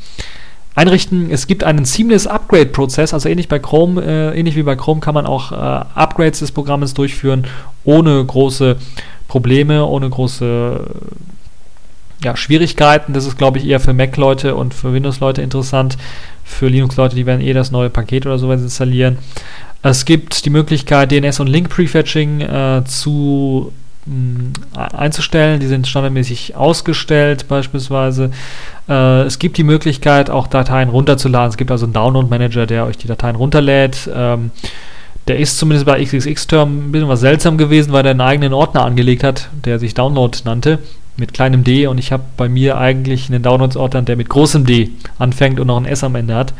einrichten. 0.75 1.31
Es 1.31 1.47
gibt 1.47 1.63
einen 1.63 1.85
Seamless 1.85 2.27
Upgrade-Prozess, 2.27 3.15
also 3.15 3.29
ähnlich 3.29 3.47
bei 3.47 3.57
Chrome, 3.57 3.99
äh, 4.03 4.39
ähnlich 4.39 4.55
wie 4.55 4.63
bei 4.63 4.75
Chrome 4.75 4.99
kann 4.99 5.15
man 5.15 5.25
auch 5.25 5.51
äh, 5.51 5.55
Upgrades 5.55 6.37
des 6.37 6.51
Programmes 6.51 6.93
durchführen, 6.93 7.47
ohne 7.83 8.23
große 8.23 8.77
Probleme, 9.27 9.85
ohne 9.85 10.09
große 10.09 10.85
ja, 12.23 12.35
Schwierigkeiten. 12.35 13.13
Das 13.13 13.25
ist, 13.25 13.37
glaube 13.37 13.57
ich, 13.57 13.67
eher 13.67 13.79
für 13.79 13.93
Mac-Leute 13.93 14.55
und 14.55 14.73
für 14.73 14.93
Windows-Leute 14.93 15.41
interessant. 15.41 15.97
Für 16.43 16.67
Linux-Leute, 16.67 17.15
die 17.15 17.25
werden 17.25 17.41
eh 17.41 17.53
das 17.53 17.71
neue 17.71 17.89
Paket 17.89 18.25
oder 18.25 18.37
sowas 18.37 18.61
installieren. 18.61 19.17
Es 19.81 20.05
gibt 20.05 20.45
die 20.45 20.49
Möglichkeit, 20.49 21.11
DNS 21.11 21.39
und 21.39 21.47
Link-Prefetching 21.47 22.41
äh, 22.41 22.83
zu 22.85 23.71
einzustellen. 24.73 25.59
Die 25.59 25.67
sind 25.67 25.87
standardmäßig 25.87 26.55
ausgestellt 26.55 27.47
beispielsweise. 27.47 28.31
Äh, 28.87 29.23
es 29.23 29.39
gibt 29.39 29.57
die 29.57 29.63
Möglichkeit, 29.63 30.29
auch 30.29 30.47
Dateien 30.47 30.89
runterzuladen. 30.89 31.49
Es 31.49 31.57
gibt 31.57 31.71
also 31.71 31.85
einen 31.85 31.93
Download-Manager, 31.93 32.65
der 32.65 32.85
euch 32.85 32.97
die 32.97 33.07
Dateien 33.07 33.35
runterlädt. 33.35 34.09
Ähm, 34.13 34.51
der 35.27 35.39
ist 35.39 35.57
zumindest 35.57 35.85
bei 35.85 36.03
XXX-Term 36.03 36.87
ein 36.87 36.91
bisschen 36.91 37.09
was 37.09 37.19
seltsam 37.21 37.57
gewesen, 37.57 37.91
weil 37.91 38.05
er 38.05 38.11
einen 38.11 38.21
eigenen 38.21 38.53
Ordner 38.53 38.85
angelegt 38.85 39.23
hat, 39.23 39.49
der 39.65 39.79
sich 39.79 39.93
Download 39.93 40.37
nannte, 40.45 40.79
mit 41.17 41.33
kleinem 41.33 41.63
d. 41.63 41.87
Und 41.87 41.97
ich 41.97 42.11
habe 42.11 42.23
bei 42.37 42.47
mir 42.47 42.77
eigentlich 42.77 43.29
einen 43.29 43.41
Downloads-Ordner, 43.41 44.03
der 44.03 44.17
mit 44.17 44.29
großem 44.29 44.65
D 44.65 44.91
anfängt 45.17 45.59
und 45.59 45.67
noch 45.67 45.77
ein 45.77 45.85
S 45.85 46.03
am 46.03 46.15
Ende 46.15 46.35
hat. 46.35 46.53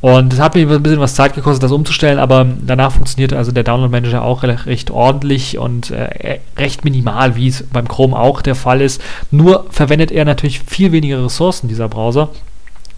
Und 0.00 0.32
es 0.32 0.40
hat 0.40 0.54
mir 0.54 0.66
ein 0.66 0.82
bisschen 0.82 1.00
was 1.00 1.14
Zeit 1.14 1.34
gekostet, 1.34 1.62
das 1.62 1.72
umzustellen, 1.72 2.18
aber 2.18 2.46
danach 2.66 2.92
funktioniert 2.92 3.34
also 3.34 3.52
der 3.52 3.64
Download 3.64 3.90
Manager 3.90 4.22
auch 4.22 4.42
recht, 4.42 4.90
ordentlich 4.90 5.58
und 5.58 5.90
äh, 5.90 6.40
recht 6.56 6.84
minimal, 6.84 7.36
wie 7.36 7.48
es 7.48 7.64
beim 7.70 7.86
Chrome 7.86 8.18
auch 8.18 8.40
der 8.40 8.54
Fall 8.54 8.80
ist. 8.80 9.02
Nur 9.30 9.66
verwendet 9.70 10.10
er 10.10 10.24
natürlich 10.24 10.60
viel 10.60 10.92
weniger 10.92 11.22
Ressourcen, 11.22 11.68
dieser 11.68 11.88
Browser. 11.88 12.30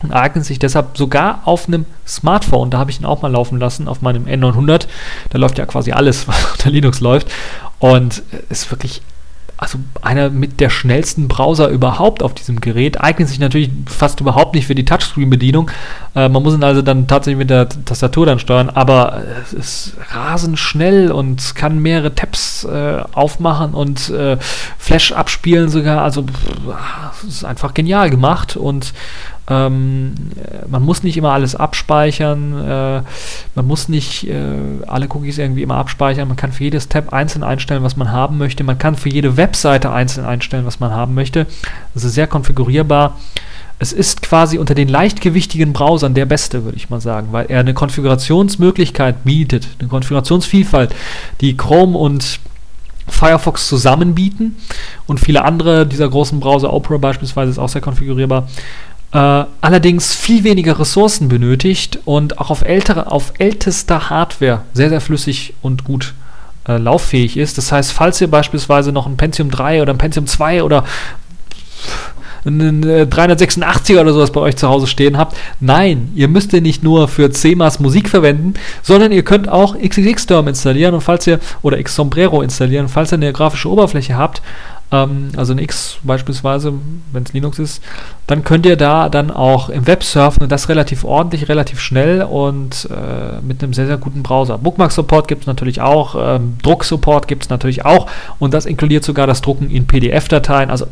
Und 0.03 0.13
eignet 0.13 0.45
sich 0.45 0.59
deshalb 0.59 0.97
sogar 0.97 1.43
auf 1.45 1.69
einem 1.69 1.85
Smartphone, 2.07 2.71
da 2.71 2.79
habe 2.79 2.91
ich 2.91 3.01
ihn 3.01 3.07
auch 3.07 3.23
mal 3.23 3.31
laufen 3.31 3.59
lassen, 3.59 3.89
auf 3.89 4.03
meinem 4.03 4.27
N900. 4.27 4.87
Da 5.31 5.39
läuft 5.39 5.59
ja 5.59 5.67
quasi 5.67 5.93
alles, 5.93 6.29
was 6.29 6.53
unter 6.53 6.71
Linux 6.71 7.01
läuft. 7.01 7.29
Und 7.79 8.23
ist 8.49 8.71
wirklich 8.71 9.03
also 9.63 9.79
einer 10.01 10.29
mit 10.29 10.59
der 10.59 10.71
schnellsten 10.71 11.29
Browser 11.29 11.69
überhaupt 11.69 12.25
auf 12.25 12.35
diesem 12.35 12.61
Gerät, 12.61 13.01
eignet 13.01 13.29
sich 13.29 13.39
natürlich 13.39 13.71
fast 13.87 14.19
überhaupt 14.21 14.57
nicht 14.57 14.67
für 14.67 14.75
die 14.75 14.85
Touchscreen-Bedienung. 14.85 15.71
Äh, 16.17 16.29
man 16.29 16.43
muss 16.43 16.55
ihn 16.55 16.65
also 16.65 16.83
dann 16.83 17.07
tatsächlich 17.07 17.39
mit 17.39 17.49
der 17.49 17.69
Tastatur 17.69 18.27
dann 18.27 18.41
steuern, 18.41 18.71
aber 18.71 19.23
es 19.41 19.53
ist 19.53 19.97
rasend 20.11 20.59
schnell 20.59 21.13
und 21.13 21.55
kann 21.55 21.79
mehrere 21.79 22.13
Tabs 22.13 22.65
äh, 22.65 23.05
aufmachen 23.13 23.73
und 23.73 24.11
äh, 24.11 24.37
Flash 24.79 25.13
abspielen 25.13 25.69
sogar. 25.69 26.03
Also 26.03 26.27
es 27.23 27.37
ist 27.37 27.45
einfach 27.45 27.73
genial 27.73 28.11
gemacht 28.11 28.57
und 28.57 28.93
ähm, 29.49 30.15
man 30.69 30.83
muss 30.83 31.03
nicht 31.03 31.17
immer 31.17 31.33
alles 31.33 31.57
abspeichern, 31.57 32.53
äh, 32.65 33.03
man 33.55 33.67
muss 33.67 33.89
nicht 33.89 34.29
äh, 34.29 34.37
alle 34.87 35.09
Cookies 35.09 35.39
irgendwie 35.39 35.63
immer 35.63 35.77
abspeichern, 35.77 36.29
man 36.29 36.37
kann 36.37 36.53
für 36.53 36.65
jedes 36.65 36.89
Tab 36.89 37.13
einzeln 37.13 37.43
einstellen, 37.43 37.83
was 37.83 37.97
man 37.97 38.13
haben 38.13 38.39
möchte, 38.39 38.63
man 38.63 38.79
kann 38.79 38.95
für 38.95 39.09
jede 39.09 39.37
Webseite 39.37 39.91
einzeln 39.91 40.25
einstellen, 40.25 40.65
was 40.65 40.79
man 40.79 40.93
haben 40.93 41.15
möchte. 41.15 41.47
Das 41.95 42.05
ist 42.05 42.15
sehr 42.15 42.29
konfigurierbar. 42.29 43.19
Es 43.81 43.93
ist 43.93 44.23
quasi 44.23 44.59
unter 44.59 44.77
den 44.77 44.87
leichtgewichtigen 44.87 45.73
Browsern 45.73 46.15
der 46.15 46.27
beste, 46.27 46.65
würde 46.65 46.77
ich 46.77 46.89
mal 46.89 47.01
sagen, 47.01 47.29
weil 47.33 47.47
er 47.49 47.59
eine 47.59 47.75
Konfigurationsmöglichkeit 47.75 49.25
bietet, 49.25 49.67
eine 49.81 49.89
Konfigurationsvielfalt, 49.89 50.95
die 51.41 51.57
Chrome 51.57 51.99
und 51.99 52.39
Firefox 53.09 53.67
zusammen 53.67 54.15
bieten 54.15 54.57
und 55.07 55.19
viele 55.19 55.45
andere 55.45 55.85
dieser 55.85 56.09
großen 56.09 56.39
Browser, 56.39 56.73
Opera 56.73 56.99
beispielsweise, 56.99 57.51
ist 57.51 57.59
auch 57.59 57.69
sehr 57.69 57.81
konfigurierbar 57.81 58.47
äh, 59.13 59.45
allerdings 59.61 60.15
viel 60.15 60.43
weniger 60.45 60.79
Ressourcen 60.79 61.29
benötigt 61.29 61.99
und 62.05 62.39
auch 62.39 62.51
auf, 62.51 62.63
ältere, 62.63 63.11
auf 63.11 63.35
ältester 63.39 64.11
Hardware 64.11 64.63
sehr, 64.73 64.89
sehr 64.89 65.01
flüssig 65.01 65.55
und 65.61 65.85
gut 65.85 66.15
äh, 66.67 66.79
lauffähig 66.79 67.37
ist. 67.37 67.59
Das 67.59 67.73
heißt, 67.73 67.93
falls 67.93 68.21
ihr 68.21 68.31
beispielsweise 68.31 68.93
noch 68.93 69.07
ein 69.07 69.17
Pentium 69.17 69.51
3 69.51 69.83
oder 69.83 69.93
ein 69.93 69.99
Pentium 69.99 70.27
2 70.27 70.63
oder 70.63 70.85
einen 72.45 72.85
386er 72.85 74.01
oder 74.01 74.13
sowas 74.13 74.33
bei 74.33 74.41
euch 74.41 74.57
zu 74.57 74.69
Hause 74.69 74.87
stehen 74.87 75.17
habt. 75.17 75.37
Nein, 75.61 76.11
ihr 76.15 76.27
müsst 76.27 76.53
ihr 76.53 76.61
nicht 76.61 76.83
nur 76.83 77.07
für 77.07 77.31
CMAS 77.31 77.79
Musik 77.79 78.09
verwenden, 78.09 78.55
sondern 78.83 79.13
ihr 79.13 79.23
könnt 79.23 79.49
auch 79.49 79.77
XXX-Term 79.79 80.49
installieren 80.49 80.95
und 80.95 81.03
falls 81.03 81.27
ihr 81.27 81.39
oder 81.63 81.79
X-Sombrero 81.79 82.43
installieren, 82.43 82.89
falls 82.89 83.13
ihr 83.13 83.19
eine 83.19 83.33
grafische 83.33 83.71
Oberfläche 83.71 84.17
habt, 84.17 84.43
ähm, 84.93 85.31
also 85.37 85.53
ein 85.55 85.59
X 85.59 85.99
beispielsweise, 86.03 86.75
wenn 87.13 87.23
es 87.25 87.33
Linux 87.33 87.59
ist, 87.59 87.83
dann 88.27 88.45
könnt 88.45 88.67
ihr 88.67 88.77
da 88.77 89.09
dann 89.09 89.31
auch 89.31 89.71
im 89.71 89.87
Web 89.87 90.05
surfen 90.05 90.43
und 90.43 90.53
das 90.53 90.69
relativ 90.69 91.03
ordentlich, 91.05 91.49
relativ 91.49 91.81
schnell 91.81 92.23
und 92.23 92.89
äh, 92.91 93.41
mit 93.43 93.63
einem 93.63 93.73
sehr, 93.73 93.87
sehr 93.87 93.97
guten 93.97 94.23
Browser. 94.23 94.59
Bookmark-Support 94.59 95.27
gibt 95.27 95.43
es 95.43 95.47
natürlich 95.47 95.81
auch, 95.81 96.15
ähm, 96.19 96.59
Druck-Support 96.63 97.27
gibt 97.27 97.45
es 97.45 97.49
natürlich 97.49 97.85
auch 97.85 98.07
und 98.39 98.55
das 98.55 98.67
inkludiert 98.67 99.05
sogar 99.05 99.27
das 99.27 99.41
Drucken 99.41 99.71
in 99.71 99.87
PDF-Dateien. 99.87 100.71
Also 100.71 100.87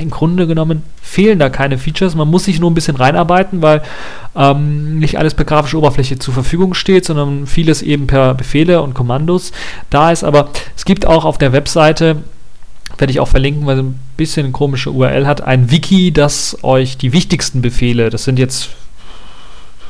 im 0.00 0.10
Grunde 0.10 0.46
genommen 0.46 0.82
fehlen 1.02 1.38
da 1.38 1.50
keine 1.50 1.76
Features. 1.76 2.14
Man 2.14 2.28
muss 2.28 2.44
sich 2.44 2.58
nur 2.58 2.70
ein 2.70 2.74
bisschen 2.74 2.96
reinarbeiten, 2.96 3.60
weil 3.60 3.82
ähm, 4.34 4.98
nicht 4.98 5.18
alles 5.18 5.34
per 5.34 5.44
grafische 5.44 5.76
Oberfläche 5.76 6.18
zur 6.18 6.32
Verfügung 6.32 6.72
steht, 6.72 7.04
sondern 7.04 7.46
vieles 7.46 7.82
eben 7.82 8.06
per 8.06 8.34
Befehle 8.34 8.80
und 8.80 8.94
Kommandos 8.94 9.52
da 9.90 10.10
ist. 10.10 10.24
Aber 10.24 10.48
es 10.74 10.86
gibt 10.86 11.06
auch 11.06 11.26
auf 11.26 11.36
der 11.36 11.52
Webseite 11.52 12.16
werde 13.02 13.10
ich 13.10 13.20
auch 13.20 13.28
verlinken, 13.28 13.66
weil 13.66 13.78
es 13.78 13.84
ein 13.84 13.98
bisschen 14.16 14.44
eine 14.44 14.52
komische 14.52 14.92
URL 14.92 15.26
hat, 15.26 15.40
ein 15.42 15.72
Wiki, 15.72 16.12
das 16.12 16.56
euch 16.62 16.96
die 16.96 17.12
wichtigsten 17.12 17.60
Befehle, 17.60 18.10
das 18.10 18.22
sind 18.22 18.38
jetzt, 18.38 18.70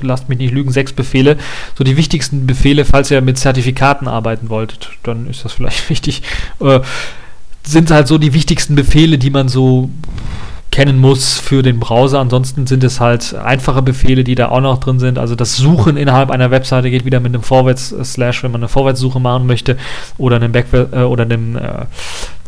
lasst 0.01 0.31
mich 0.31 0.39
nicht 0.39 0.55
lügen, 0.55 0.73
sechs 0.73 0.95
Befehle, 0.95 1.37
so 1.77 1.85
die 1.85 1.99
wichtigsten 1.99 2.47
Befehle, 2.47 2.87
falls 2.87 3.11
ihr 3.11 3.21
mit 3.21 3.37
Zertifikaten 3.37 4.09
arbeiten 4.09 4.49
wolltet, 4.49 4.91
dann 5.03 5.29
ist 5.29 5.45
das 5.45 5.53
vielleicht 5.53 5.91
wichtig, 5.91 6.23
äh, 6.61 6.81
sind 7.65 7.91
halt 7.91 8.09
so 8.09 8.17
die 8.17 8.33
wichtigsten 8.33 8.75
Befehle, 8.75 9.19
die 9.19 9.31
man 9.31 9.49
so 9.49 9.91
kennen 10.73 10.99
muss 10.99 11.35
für 11.35 11.63
den 11.63 11.79
Browser. 11.79 12.19
Ansonsten 12.19 12.67
sind 12.67 12.83
es 12.83 12.99
halt 12.99 13.35
einfache 13.35 13.83
Befehle, 13.83 14.25
die 14.25 14.35
da 14.35 14.49
auch 14.49 14.63
noch 14.63 14.79
drin 14.79 14.99
sind. 14.99 15.19
Also 15.19 15.37
das 15.37 15.57
Suchen 15.57 15.97
innerhalb 15.97 16.31
einer 16.31 16.51
Webseite 16.51 16.91
geht 16.91 17.05
wieder 17.05 17.21
mit 17.21 17.35
einem 17.35 17.43
Vorwärts-Slash, 17.43 18.43
wenn 18.43 18.51
man 18.51 18.63
eine 18.63 18.69
Vorwärtssuche 18.69 19.21
machen 19.21 19.47
möchte, 19.47 19.77
oder 20.17 20.37
einem 20.37 20.51
Back 20.51 20.67
äh, 20.73 21.03
oder 21.03 21.25
einem 21.25 21.57
äh, 21.57 21.85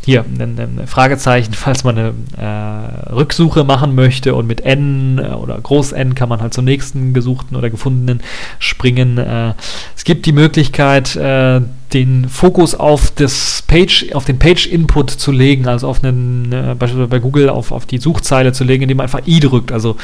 hier 0.04 0.24
ein, 0.24 0.58
ein 0.58 0.86
Fragezeichen, 0.86 1.52
falls 1.54 1.84
man 1.84 1.98
eine 1.98 2.14
äh, 2.36 3.12
Rücksuche 3.12 3.64
machen 3.64 3.94
möchte 3.94 4.34
und 4.34 4.46
mit 4.46 4.60
N 4.60 5.18
äh, 5.18 5.34
oder 5.34 5.58
Groß 5.60 5.92
N 5.92 6.14
kann 6.14 6.28
man 6.28 6.40
halt 6.40 6.54
zum 6.54 6.64
nächsten 6.64 7.12
gesuchten 7.14 7.56
oder 7.56 7.70
gefundenen 7.70 8.20
springen. 8.58 9.18
Äh, 9.18 9.54
es 9.96 10.04
gibt 10.04 10.26
die 10.26 10.32
Möglichkeit, 10.32 11.16
äh, 11.16 11.60
den 11.92 12.28
Fokus 12.28 12.74
auf 12.74 13.12
das 13.12 13.62
Page, 13.66 14.06
auf 14.14 14.24
den 14.24 14.38
Page-Input 14.38 15.10
zu 15.10 15.30
legen, 15.30 15.68
also 15.68 15.88
auf 15.88 16.02
einen, 16.02 16.52
äh, 16.52 16.74
beispielsweise 16.76 17.08
bei 17.08 17.18
Google 17.18 17.48
auf, 17.48 17.70
auf 17.72 17.86
die 17.86 17.98
Suchzeile 17.98 18.52
zu 18.52 18.64
legen, 18.64 18.82
indem 18.82 18.96
man 18.96 19.04
einfach 19.04 19.26
i 19.26 19.38
drückt, 19.38 19.70
also 19.70 19.96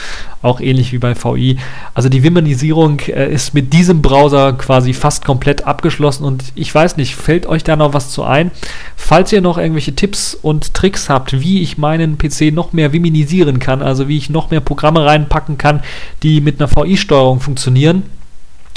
auch 0.43 0.61
ähnlich 0.61 0.93
wie 0.93 0.99
bei 0.99 1.15
VI. 1.15 1.57
Also 1.95 2.09
die 2.09 2.23
Wimmernisierung 2.23 3.01
äh, 3.01 3.33
ist 3.33 3.55
mit 3.55 3.73
diesem 3.73 4.03
Browser 4.03 4.53
quasi 4.53 4.93
fast 4.93 5.25
komplett 5.25 5.67
abgeschlossen 5.67 6.25
und 6.25 6.45
ich 6.55 6.73
weiß 6.73 6.97
nicht, 6.97 7.17
fällt 7.17 7.47
euch 7.47 7.65
da 7.65 7.77
noch 7.77 7.95
was 7.95 8.11
zu 8.11 8.23
ein? 8.23 8.51
Falls 8.97 9.33
ihr 9.33 9.41
noch 9.41 9.59
irgendwelche 9.59 9.95
Tipps 9.95 10.35
und 10.35 10.75
Tricks 10.75 11.09
habt, 11.09 11.41
wie 11.41 11.63
ich 11.63 11.79
meinen 11.79 12.19
PC 12.19 12.53
noch 12.53 12.73
mehr 12.73 12.93
wiminisieren 12.93 13.59
kann, 13.59 13.83
also 13.83 14.07
wie 14.07 14.17
ich 14.17 14.31
noch 14.31 14.51
mehr 14.51 14.61
Programme 14.61 15.05
reinpacken 15.05 15.59
kann, 15.59 15.83
die 16.23 16.41
mit 16.41 16.61
einer 16.61 16.71
VI-Steuerung 16.71 17.41
funktionieren, 17.41 18.05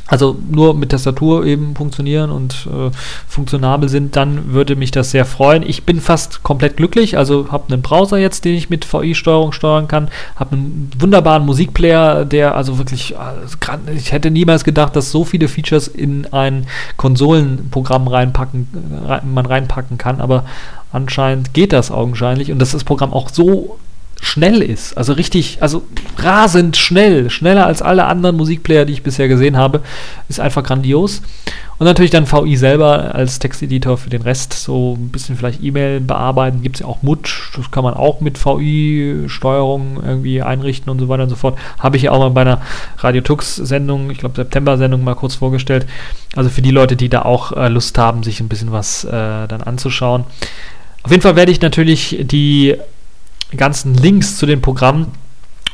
also 0.07 0.37
nur 0.49 0.73
mit 0.73 0.89
Tastatur 0.89 1.45
eben 1.45 1.75
funktionieren 1.75 2.29
und 2.29 2.67
äh, 2.67 2.91
funktionabel 3.27 3.87
sind, 3.87 4.15
dann 4.15 4.53
würde 4.53 4.75
mich 4.75 4.91
das 4.91 5.11
sehr 5.11 5.25
freuen. 5.25 5.63
Ich 5.63 5.83
bin 5.83 6.01
fast 6.01 6.43
komplett 6.43 6.75
glücklich, 6.75 7.17
also 7.17 7.47
habe 7.51 7.71
einen 7.71 7.81
Browser 7.81 8.17
jetzt, 8.17 8.43
den 8.43 8.55
ich 8.55 8.69
mit 8.69 8.91
VI-Steuerung 8.91 9.53
steuern 9.53 9.87
kann, 9.87 10.09
habe 10.35 10.55
einen 10.55 10.91
wunderbaren 10.99 11.45
Musikplayer, 11.45 12.25
der 12.25 12.55
also 12.55 12.77
wirklich, 12.77 13.17
also 13.17 13.55
ich 13.95 14.11
hätte 14.11 14.29
niemals 14.29 14.65
gedacht, 14.65 14.95
dass 14.95 15.09
so 15.09 15.23
viele 15.23 15.47
Features 15.47 15.87
in 15.87 16.31
ein 16.33 16.67
Konsolenprogramm 16.97 18.07
reinpacken, 18.07 18.67
rein, 19.05 19.33
man 19.33 19.45
reinpacken 19.45 19.97
kann, 19.97 20.19
aber 20.19 20.43
anscheinend 20.91 21.53
geht 21.53 21.71
das 21.71 21.91
augenscheinlich. 21.91 22.51
Und 22.51 22.59
dass 22.59 22.71
das 22.71 22.83
Programm 22.83 23.13
auch 23.13 23.29
so 23.29 23.77
schnell 24.23 24.61
ist. 24.61 24.97
Also 24.97 25.13
richtig, 25.13 25.57
also 25.61 25.83
rasend 26.17 26.77
schnell, 26.77 27.29
schneller 27.29 27.65
als 27.65 27.81
alle 27.81 28.05
anderen 28.05 28.37
Musikplayer, 28.37 28.85
die 28.85 28.93
ich 28.93 29.03
bisher 29.03 29.27
gesehen 29.27 29.57
habe, 29.57 29.81
ist 30.29 30.39
einfach 30.39 30.63
grandios. 30.63 31.21
Und 31.77 31.87
natürlich 31.87 32.11
dann 32.11 32.31
VI 32.31 32.55
selber 32.55 33.13
als 33.13 33.39
Texteditor 33.39 33.97
für 33.97 34.09
den 34.09 34.21
Rest, 34.21 34.53
so 34.53 34.95
ein 34.97 35.09
bisschen 35.09 35.35
vielleicht 35.35 35.61
E-Mail 35.61 35.99
bearbeiten, 35.99 36.61
gibt 36.61 36.77
es 36.77 36.79
ja 36.81 36.87
auch 36.87 37.01
Mutsch, 37.01 37.51
das 37.57 37.71
kann 37.71 37.83
man 37.83 37.95
auch 37.95 38.21
mit 38.21 38.43
VI-Steuerung 38.43 40.01
irgendwie 40.01 40.41
einrichten 40.41 40.89
und 40.89 40.99
so 40.99 41.09
weiter 41.09 41.23
und 41.23 41.29
so 41.29 41.35
fort. 41.35 41.57
Habe 41.79 41.97
ich 41.97 42.03
ja 42.03 42.11
auch 42.11 42.19
mal 42.19 42.29
bei 42.29 42.41
einer 42.41 42.61
Radio 42.99 43.21
Tux-Sendung, 43.21 44.09
ich 44.11 44.19
glaube 44.19 44.35
September-Sendung 44.35 45.03
mal 45.03 45.15
kurz 45.15 45.35
vorgestellt. 45.35 45.85
Also 46.35 46.49
für 46.49 46.61
die 46.61 46.71
Leute, 46.71 46.95
die 46.95 47.09
da 47.09 47.23
auch 47.23 47.51
äh, 47.51 47.67
Lust 47.67 47.97
haben, 47.97 48.23
sich 48.23 48.39
ein 48.39 48.47
bisschen 48.47 48.71
was 48.71 49.03
äh, 49.03 49.11
dann 49.47 49.61
anzuschauen. 49.63 50.23
Auf 51.03 51.11
jeden 51.11 51.21
Fall 51.21 51.35
werde 51.35 51.51
ich 51.51 51.59
natürlich 51.59 52.19
die 52.21 52.77
ganzen 53.57 53.93
Links 53.93 54.37
zu 54.37 54.45
den 54.45 54.61
Programmen 54.61 55.07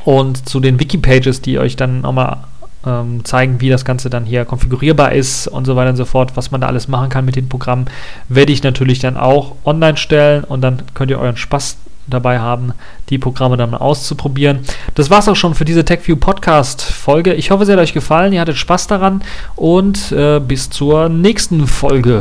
und 0.04 0.48
zu 0.48 0.60
den 0.60 0.80
Wiki-Pages, 0.80 1.42
die 1.42 1.58
euch 1.58 1.76
dann 1.76 2.00
nochmal 2.00 2.38
ähm, 2.86 3.24
zeigen, 3.24 3.60
wie 3.60 3.68
das 3.68 3.84
Ganze 3.84 4.10
dann 4.10 4.24
hier 4.24 4.44
konfigurierbar 4.44 5.12
ist 5.12 5.46
und 5.46 5.66
so 5.66 5.76
weiter 5.76 5.90
und 5.90 5.96
so 5.96 6.04
fort, 6.04 6.32
was 6.36 6.50
man 6.50 6.60
da 6.60 6.66
alles 6.66 6.88
machen 6.88 7.10
kann 7.10 7.24
mit 7.24 7.36
den 7.36 7.48
Programmen, 7.48 7.86
werde 8.28 8.52
ich 8.52 8.62
natürlich 8.62 9.00
dann 9.00 9.16
auch 9.16 9.56
online 9.64 9.96
stellen 9.96 10.44
und 10.44 10.62
dann 10.62 10.82
könnt 10.94 11.10
ihr 11.10 11.18
euren 11.18 11.36
Spaß 11.36 11.76
dabei 12.06 12.40
haben, 12.40 12.72
die 13.08 13.18
Programme 13.18 13.56
dann 13.56 13.70
mal 13.70 13.76
auszuprobieren. 13.76 14.60
Das 14.94 15.10
war 15.10 15.20
es 15.20 15.28
auch 15.28 15.36
schon 15.36 15.54
für 15.54 15.64
diese 15.64 15.84
TechView 15.84 16.16
Podcast 16.16 16.82
Folge. 16.82 17.34
Ich 17.34 17.50
hoffe, 17.50 17.62
es 17.62 17.68
hat 17.68 17.78
euch 17.78 17.92
gefallen, 17.92 18.32
ihr 18.32 18.40
hattet 18.40 18.56
Spaß 18.56 18.88
daran 18.88 19.22
und 19.54 20.10
äh, 20.12 20.40
bis 20.40 20.70
zur 20.70 21.08
nächsten 21.08 21.66
Folge. 21.66 22.20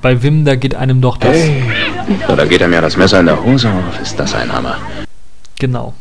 Bei 0.00 0.22
Wim, 0.22 0.44
da 0.44 0.56
geht 0.56 0.74
einem 0.74 1.00
doch 1.00 1.16
das. 1.16 1.36
Hey, 1.36 1.62
da 2.26 2.44
geht 2.44 2.62
einem 2.62 2.72
ja 2.72 2.80
das 2.80 2.96
Messer 2.96 3.20
in 3.20 3.26
der 3.26 3.42
Hose 3.42 3.68
auf. 3.68 4.00
Ist 4.00 4.18
das 4.18 4.34
ein 4.34 4.52
Hammer? 4.52 4.78
Genau. 5.58 5.94